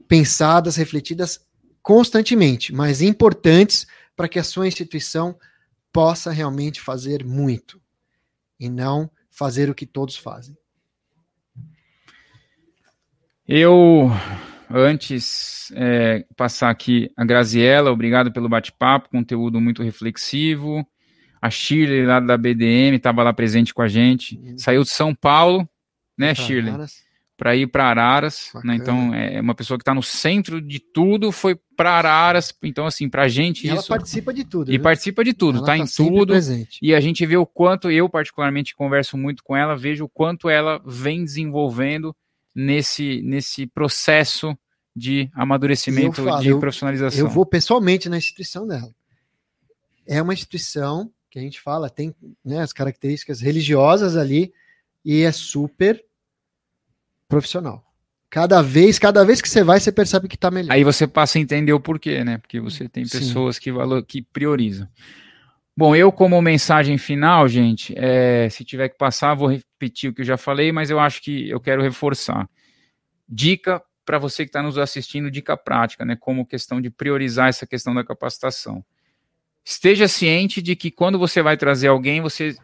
pensadas, 0.07 0.77
refletidas 0.77 1.41
constantemente, 1.83 2.73
mas 2.73 3.01
importantes 3.01 3.87
para 4.17 4.29
que 4.29 4.39
a 4.39 4.45
sua 4.45 4.69
instituição 4.69 5.39
possa 5.95 6.33
realmente 6.33 6.81
fazer 6.81 7.25
muito 7.25 7.81
e 8.59 8.69
não 8.69 9.09
fazer 9.31 9.71
o 9.71 9.75
que 9.75 9.87
todos 9.87 10.17
fazem. 10.17 10.59
Eu, 13.47 14.11
antes, 14.69 15.71
é, 15.77 16.27
passar 16.37 16.71
aqui 16.71 17.13
a 17.17 17.25
Graziella, 17.25 17.93
obrigado 17.93 18.33
pelo 18.33 18.49
bate-papo, 18.49 19.09
conteúdo 19.09 19.61
muito 19.61 19.85
reflexivo. 19.85 20.85
A 21.41 21.49
Shirley, 21.49 22.05
lá 22.05 22.19
da 22.19 22.37
BDM, 22.37 22.97
estava 22.97 23.23
lá 23.23 23.33
presente 23.33 23.73
com 23.73 23.83
a 23.83 23.89
gente. 23.89 24.41
Saiu 24.57 24.83
de 24.83 24.91
São 24.91 25.15
Paulo, 25.15 25.69
né, 26.19 26.35
Shirley? 26.35 26.75
Para 27.37 27.57
ir 27.57 27.67
para 27.67 27.87
Araras, 27.87 28.53
né? 28.63 28.77
Então 28.77 29.13
é 29.15 29.41
uma 29.41 29.55
pessoa 29.55 29.77
que 29.77 29.83
está 29.83 29.95
no 29.95 30.03
centro 30.03 30.61
de 30.61 30.79
tudo, 30.79 31.33
foi 31.33 31.59
para 31.77 31.93
Araras, 31.93 32.55
então 32.63 32.87
assim, 32.87 33.09
para 33.09 33.23
a 33.23 33.29
gente 33.29 33.65
e 33.65 33.67
isso. 33.67 33.77
Ela 33.77 33.99
participa 33.99 34.33
de 34.33 34.45
tudo. 34.45 34.71
E 34.71 34.77
viu? 34.77 34.83
participa 34.83 35.25
de 35.25 35.35
tudo, 35.35 35.59
ela 35.59 35.67
tá, 35.67 35.73
tá 35.73 35.79
em 35.79 35.87
tudo. 35.87 36.33
Presente. 36.33 36.79
E 36.81 36.95
a 36.95 37.01
gente 37.01 37.27
vê 37.27 37.37
o 37.37 37.47
quanto 37.47 37.91
eu 37.91 38.09
particularmente 38.09 38.75
converso 38.75 39.17
muito 39.17 39.43
com 39.43 39.57
ela, 39.57 39.77
vejo 39.77 40.05
o 40.05 40.09
quanto 40.09 40.49
ela 40.49 40.81
vem 40.87 41.25
desenvolvendo 41.25 42.15
nesse 42.55 43.21
nesse 43.23 43.67
processo 43.67 44.57
de 44.95 45.29
amadurecimento, 45.35 46.23
falo, 46.23 46.41
de 46.41 46.55
profissionalização. 46.57 47.19
Eu, 47.19 47.27
eu 47.27 47.31
vou 47.31 47.45
pessoalmente 47.45 48.09
na 48.09 48.17
instituição 48.17 48.67
dela. 48.67 48.95
É 50.07 50.23
uma 50.23 50.35
instituição 50.35 51.11
que 51.29 51.39
a 51.39 51.43
gente 51.43 51.61
fala 51.61 51.91
tem 51.91 52.15
né, 52.45 52.61
as 52.61 52.73
características 52.73 53.41
religiosas 53.41 54.17
ali 54.17 54.53
e 55.05 55.23
é 55.23 55.33
super 55.33 56.01
profissional. 57.29 57.85
Cada 58.31 58.63
vez, 58.63 58.99
cada 58.99 59.25
vez 59.25 59.41
que 59.41 59.49
você 59.49 59.63
vai, 59.63 59.79
você 59.79 59.93
percebe 59.93 60.27
que 60.27 60.35
está 60.35 60.51
melhor. 60.51 60.73
Aí 60.73 60.83
você 60.83 61.07
passa 61.07 61.39
a 61.39 61.41
entender 61.41 61.73
o 61.73 61.79
porquê, 61.79 62.25
né? 62.25 62.39
Porque 62.39 62.59
você 62.59 62.89
tem 62.89 63.05
pessoas 63.07 63.59
que, 63.59 63.71
valor, 63.71 64.05
que 64.05 64.23
priorizam. 64.23 64.89
Bom, 65.77 65.95
eu 65.95 66.11
como 66.11 66.41
mensagem 66.43 66.99
final, 66.99 67.49
gente, 67.49 67.95
é, 67.97 68.49
se 68.49 68.65
tiver 68.65 68.89
que 68.89 68.97
passar, 68.97 69.35
vou 69.35 69.49
repetir 69.49 70.11
o 70.11 70.15
que 70.15 70.23
eu 70.23 70.27
já 70.27 70.37
falei, 70.37 70.73
mas 70.73 70.91
eu 70.91 71.01
acho 71.01 71.23
que 71.23 71.49
eu 71.49 71.61
quero 71.61 71.83
reforçar. 71.83 72.49
Dica 73.29 73.83
para 74.05 74.19
você 74.19 74.45
que 74.45 74.51
está 74.51 74.63
nos 74.63 74.79
assistindo, 74.79 75.31
dica 75.31 75.57
prática, 75.57 76.05
né? 76.05 76.17
Como 76.17 76.47
questão 76.47 76.81
de 76.81 76.91
priorizar 76.91 77.49
essa 77.49 77.67
questão 77.67 77.95
da 77.95 78.05
capacitação. 78.05 78.85
Esteja 79.65 80.07
ciente 80.07 80.61
de 80.61 80.77
que 80.77 80.91
quando 80.91 81.19
você 81.19 81.41
vai 81.41 81.57
trazer 81.57 81.89
alguém, 81.89 82.21
você 82.21 82.55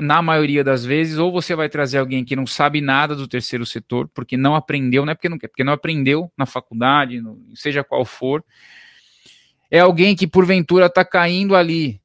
na 0.00 0.20
maioria 0.20 0.64
das 0.64 0.84
vezes, 0.84 1.18
ou 1.18 1.30
você 1.30 1.54
vai 1.54 1.68
trazer 1.68 1.98
alguém 1.98 2.24
que 2.24 2.34
não 2.34 2.46
sabe 2.46 2.80
nada 2.80 3.14
do 3.14 3.28
terceiro 3.28 3.64
setor, 3.64 4.08
porque 4.08 4.36
não 4.36 4.56
aprendeu, 4.56 5.04
não 5.04 5.12
é 5.12 5.14
porque 5.14 5.28
não 5.28 5.38
quer, 5.38 5.48
porque 5.48 5.62
não 5.62 5.72
aprendeu 5.72 6.32
na 6.36 6.46
faculdade, 6.46 7.20
no, 7.20 7.40
seja 7.54 7.84
qual 7.84 8.04
for. 8.04 8.44
É 9.70 9.78
alguém 9.78 10.16
que 10.16 10.26
porventura 10.26 10.86
está 10.86 11.04
caindo 11.04 11.54
ali 11.54 12.00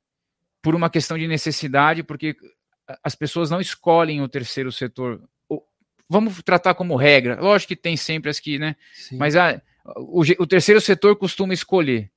por 0.62 0.76
uma 0.76 0.90
questão 0.90 1.18
de 1.18 1.28
necessidade, 1.28 2.04
porque 2.04 2.36
as 3.04 3.16
pessoas 3.16 3.50
não 3.50 3.60
escolhem 3.60 4.22
o 4.22 4.28
terceiro 4.28 4.72
setor. 4.72 5.22
Vamos 6.08 6.44
tratar 6.44 6.76
como 6.76 6.96
regra. 6.96 7.40
Lógico 7.42 7.70
que 7.70 7.76
tem 7.76 7.98
sempre 7.98 8.30
as 8.30 8.40
que, 8.40 8.60
né? 8.60 8.76
Sim. 8.94 9.18
Mas 9.18 9.36
a, 9.36 9.60
o, 9.98 10.22
o 10.22 10.46
terceiro 10.48 10.80
setor 10.80 11.16
costuma 11.16 11.54
escolher. 11.54 12.12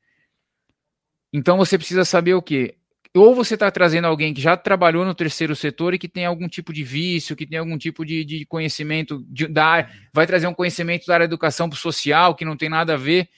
Então 1.33 1.57
você 1.57 1.79
precisa 1.79 2.05
saber 2.05 2.35
o 2.35 2.43
que 2.43 2.77
ou 3.17 3.35
você 3.35 3.55
está 3.55 3.71
trazendo 3.71 4.07
alguém 4.07 4.35
que 4.35 4.41
já 4.41 4.57
trabalhou 4.57 5.05
no 5.05 5.15
terceiro 5.15 5.55
setor 5.55 5.95
e 5.95 5.99
que 5.99 6.09
tem 6.09 6.25
algum 6.25 6.49
tipo 6.49 6.73
de 6.73 6.83
vício, 6.83 7.37
que 7.37 7.47
tem 7.47 7.59
algum 7.59 7.79
tipo 7.79 8.05
de, 8.05 8.25
de 8.25 8.45
conhecimento 8.47 9.25
de, 9.29 9.47
da 9.47 9.89
vai 10.13 10.27
trazer 10.27 10.47
um 10.47 10.55
conhecimento 10.55 11.07
da 11.07 11.15
área 11.15 11.29
da 11.29 11.31
educação 11.33 11.71
social 11.73 12.35
que 12.35 12.45
não 12.45 12.57
tem 12.57 12.69
nada 12.69 12.95
a 12.95 12.97
ver. 12.97 13.29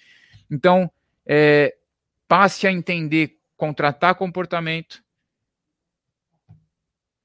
Então, 0.51 0.91
é, 1.27 1.75
passe 2.27 2.67
a 2.67 2.73
entender, 2.73 3.37
contratar 3.57 4.15
comportamento, 4.15 5.03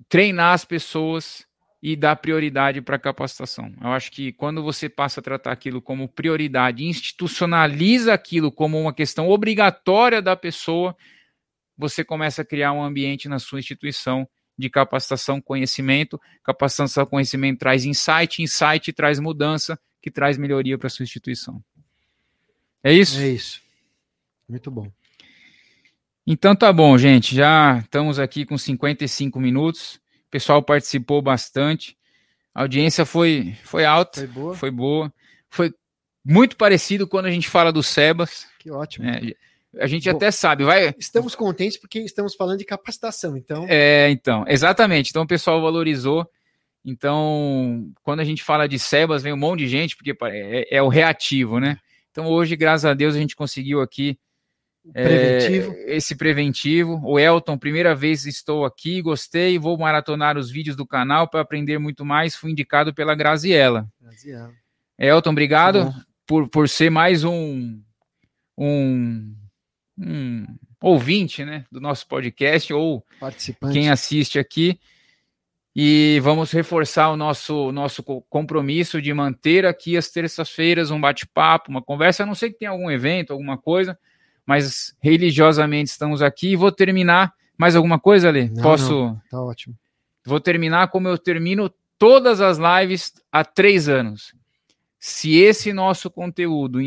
treinar 0.09 0.53
as 0.53 0.65
pessoas 0.65 1.45
e 1.81 1.97
dar 1.97 2.15
prioridade 2.15 2.81
para 2.81 2.95
a 2.95 2.99
capacitação. 2.99 3.73
Eu 3.81 3.89
acho 3.89 4.09
que 4.09 4.31
quando 4.31 4.63
você 4.63 4.87
passa 4.87 5.19
a 5.19 5.23
tratar 5.23 5.51
aquilo 5.51 5.81
como 5.81 6.07
prioridade, 6.07 6.85
institucionaliza 6.85 8.13
aquilo 8.13 8.49
como 8.49 8.79
uma 8.79 8.93
questão 8.93 9.27
obrigatória 9.27 10.21
da 10.21 10.33
pessoa, 10.33 10.95
você 11.77 12.03
começa 12.03 12.41
a 12.41 12.45
criar 12.45 12.71
um 12.73 12.83
ambiente 12.83 13.27
na 13.27 13.39
sua 13.39 13.59
instituição 13.59 14.27
de 14.57 14.69
capacitação, 14.69 15.41
conhecimento. 15.41 16.19
Capacitação, 16.43 17.05
conhecimento 17.05 17.59
traz 17.59 17.85
insight, 17.85 18.41
insight 18.41 18.93
traz 18.93 19.19
mudança, 19.19 19.79
que 20.01 20.11
traz 20.11 20.37
melhoria 20.37 20.77
para 20.77 20.87
a 20.87 20.89
sua 20.89 21.03
instituição. 21.03 21.63
É 22.83 22.93
isso? 22.93 23.19
É 23.19 23.29
isso. 23.29 23.61
Muito 24.47 24.69
bom. 24.69 24.91
Então 26.25 26.55
tá 26.55 26.71
bom, 26.71 26.97
gente. 26.97 27.35
Já 27.35 27.79
estamos 27.79 28.19
aqui 28.19 28.45
com 28.45 28.57
55 28.57 29.39
minutos. 29.39 29.95
O 30.27 30.31
pessoal 30.31 30.61
participou 30.61 31.21
bastante. 31.21 31.97
A 32.53 32.61
audiência 32.61 33.05
foi, 33.05 33.57
foi 33.63 33.85
alta. 33.85 34.19
Foi 34.19 34.27
boa. 34.27 34.55
Foi 34.55 34.71
boa. 34.71 35.13
Foi 35.49 35.73
muito 36.23 36.55
parecido 36.55 37.07
quando 37.07 37.25
a 37.25 37.31
gente 37.31 37.49
fala 37.49 37.71
do 37.71 37.83
Sebas. 37.83 38.47
Que 38.59 38.71
ótimo. 38.71 39.07
É, 39.07 39.33
a 39.79 39.87
gente 39.87 40.09
Bom, 40.09 40.15
até 40.15 40.31
sabe, 40.31 40.63
vai. 40.63 40.93
Estamos 40.97 41.35
contentes 41.35 41.77
porque 41.77 41.99
estamos 41.99 42.35
falando 42.35 42.59
de 42.59 42.65
capacitação, 42.65 43.35
então. 43.35 43.65
É, 43.67 44.09
então, 44.09 44.45
exatamente. 44.47 45.09
Então 45.09 45.23
o 45.23 45.27
pessoal 45.27 45.61
valorizou. 45.61 46.29
Então, 46.85 47.91
quando 48.03 48.19
a 48.19 48.25
gente 48.25 48.43
fala 48.43 48.67
de 48.67 48.77
Sebas, 48.77 49.23
vem 49.23 49.33
um 49.33 49.37
monte 49.37 49.59
de 49.59 49.67
gente, 49.67 49.95
porque 49.95 50.15
é, 50.23 50.77
é 50.77 50.81
o 50.81 50.89
reativo, 50.89 51.59
né? 51.59 51.77
Então 52.11 52.27
hoje, 52.27 52.55
graças 52.55 52.85
a 52.85 52.93
Deus, 52.93 53.15
a 53.15 53.19
gente 53.19 53.35
conseguiu 53.35 53.81
aqui 53.81 54.19
preventivo. 54.91 55.73
É, 55.73 55.95
esse 55.95 56.15
preventivo. 56.15 57.01
O 57.03 57.17
Elton, 57.17 57.57
primeira 57.57 57.95
vez 57.95 58.25
estou 58.25 58.65
aqui, 58.65 59.01
gostei, 59.01 59.57
vou 59.57 59.77
maratonar 59.77 60.37
os 60.37 60.51
vídeos 60.51 60.75
do 60.75 60.85
canal 60.85 61.27
para 61.27 61.41
aprender 61.41 61.77
muito 61.77 62.03
mais. 62.03 62.35
Fui 62.35 62.51
indicado 62.51 62.93
pela 62.93 63.15
Graziella. 63.15 63.87
Graziella. 64.01 64.51
Elton, 64.99 65.31
obrigado 65.31 65.93
por, 66.27 66.49
por 66.49 66.67
ser 66.67 66.89
mais 66.89 67.23
um, 67.23 67.81
um, 68.57 69.33
um 69.97 70.45
ouvinte 70.81 71.45
né, 71.45 71.65
do 71.71 71.79
nosso 71.79 72.07
podcast 72.07 72.73
ou 72.73 73.05
quem 73.71 73.89
assiste 73.89 74.39
aqui. 74.39 74.79
E 75.75 76.19
vamos 76.21 76.51
reforçar 76.51 77.09
o 77.09 77.17
nosso, 77.17 77.71
nosso 77.71 78.03
compromisso 78.03 79.01
de 79.01 79.11
manter 79.11 79.65
aqui 79.65 79.97
às 79.97 80.09
terças-feiras 80.09 80.91
um 80.91 81.01
bate-papo, 81.01 81.71
uma 81.71 81.81
conversa. 81.81 82.21
A 82.21 82.25
não 82.25 82.35
sei 82.35 82.51
que 82.51 82.59
tem 82.59 82.67
algum 82.67 82.91
evento, 82.91 83.33
alguma 83.33 83.57
coisa, 83.57 83.97
mas 84.45 84.95
religiosamente 85.01 85.89
estamos 85.89 86.21
aqui. 86.21 86.49
E 86.49 86.55
vou 86.55 86.71
terminar. 86.71 87.33
Mais 87.57 87.75
alguma 87.75 87.99
coisa, 87.99 88.29
Ale? 88.29 88.49
Não, 88.49 88.61
Posso? 88.61 88.91
Não, 88.91 89.21
tá 89.29 89.41
ótimo. 89.41 89.75
Vou 90.25 90.39
terminar 90.39 90.89
como 90.89 91.07
eu 91.07 91.17
termino 91.17 91.71
todas 91.97 92.41
as 92.41 92.57
lives 92.57 93.13
há 93.31 93.43
três 93.43 93.87
anos. 93.89 94.33
Se 94.99 95.37
esse 95.37 95.73
nosso 95.73 96.09
conteúdo, 96.09 96.81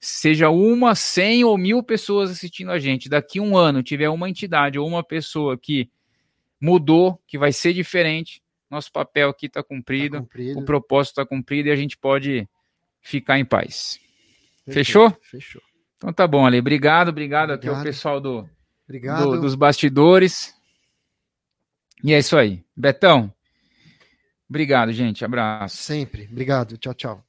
seja 0.00 0.48
uma, 0.50 0.94
cem 0.94 1.44
ou 1.44 1.58
mil 1.58 1.82
pessoas 1.82 2.30
assistindo 2.30 2.70
a 2.70 2.78
gente, 2.78 3.08
daqui 3.08 3.40
um 3.40 3.56
ano 3.56 3.82
tiver 3.82 4.08
uma 4.08 4.28
entidade 4.28 4.78
ou 4.78 4.86
uma 4.86 5.02
pessoa 5.02 5.58
que 5.58 5.90
mudou, 6.60 7.20
que 7.26 7.38
vai 7.38 7.52
ser 7.52 7.72
diferente, 7.72 8.42
nosso 8.70 8.92
papel 8.92 9.30
aqui 9.30 9.46
está 9.46 9.62
cumprido, 9.62 10.16
tá 10.16 10.22
cumprido, 10.22 10.60
o 10.60 10.64
propósito 10.64 11.12
está 11.12 11.26
cumprido 11.26 11.68
e 11.68 11.72
a 11.72 11.76
gente 11.76 11.96
pode 11.96 12.48
ficar 13.00 13.38
em 13.38 13.44
paz. 13.44 13.98
Fechou? 14.68 15.16
Fechou. 15.22 15.62
Então 15.96 16.12
tá 16.12 16.26
bom, 16.26 16.46
Ale. 16.46 16.58
Obrigado, 16.58 17.08
obrigado, 17.08 17.52
obrigado. 17.52 17.58
aqui 17.58 17.68
ao 17.68 17.82
pessoal 17.82 18.20
do, 18.20 18.48
do, 18.88 19.40
dos 19.40 19.54
bastidores. 19.54 20.54
E 22.04 22.12
é 22.12 22.18
isso 22.18 22.36
aí. 22.36 22.62
Betão, 22.76 23.32
obrigado, 24.48 24.92
gente. 24.92 25.24
Abraço. 25.24 25.76
Sempre. 25.76 26.28
Obrigado. 26.30 26.76
Tchau, 26.76 26.94
tchau. 26.94 27.27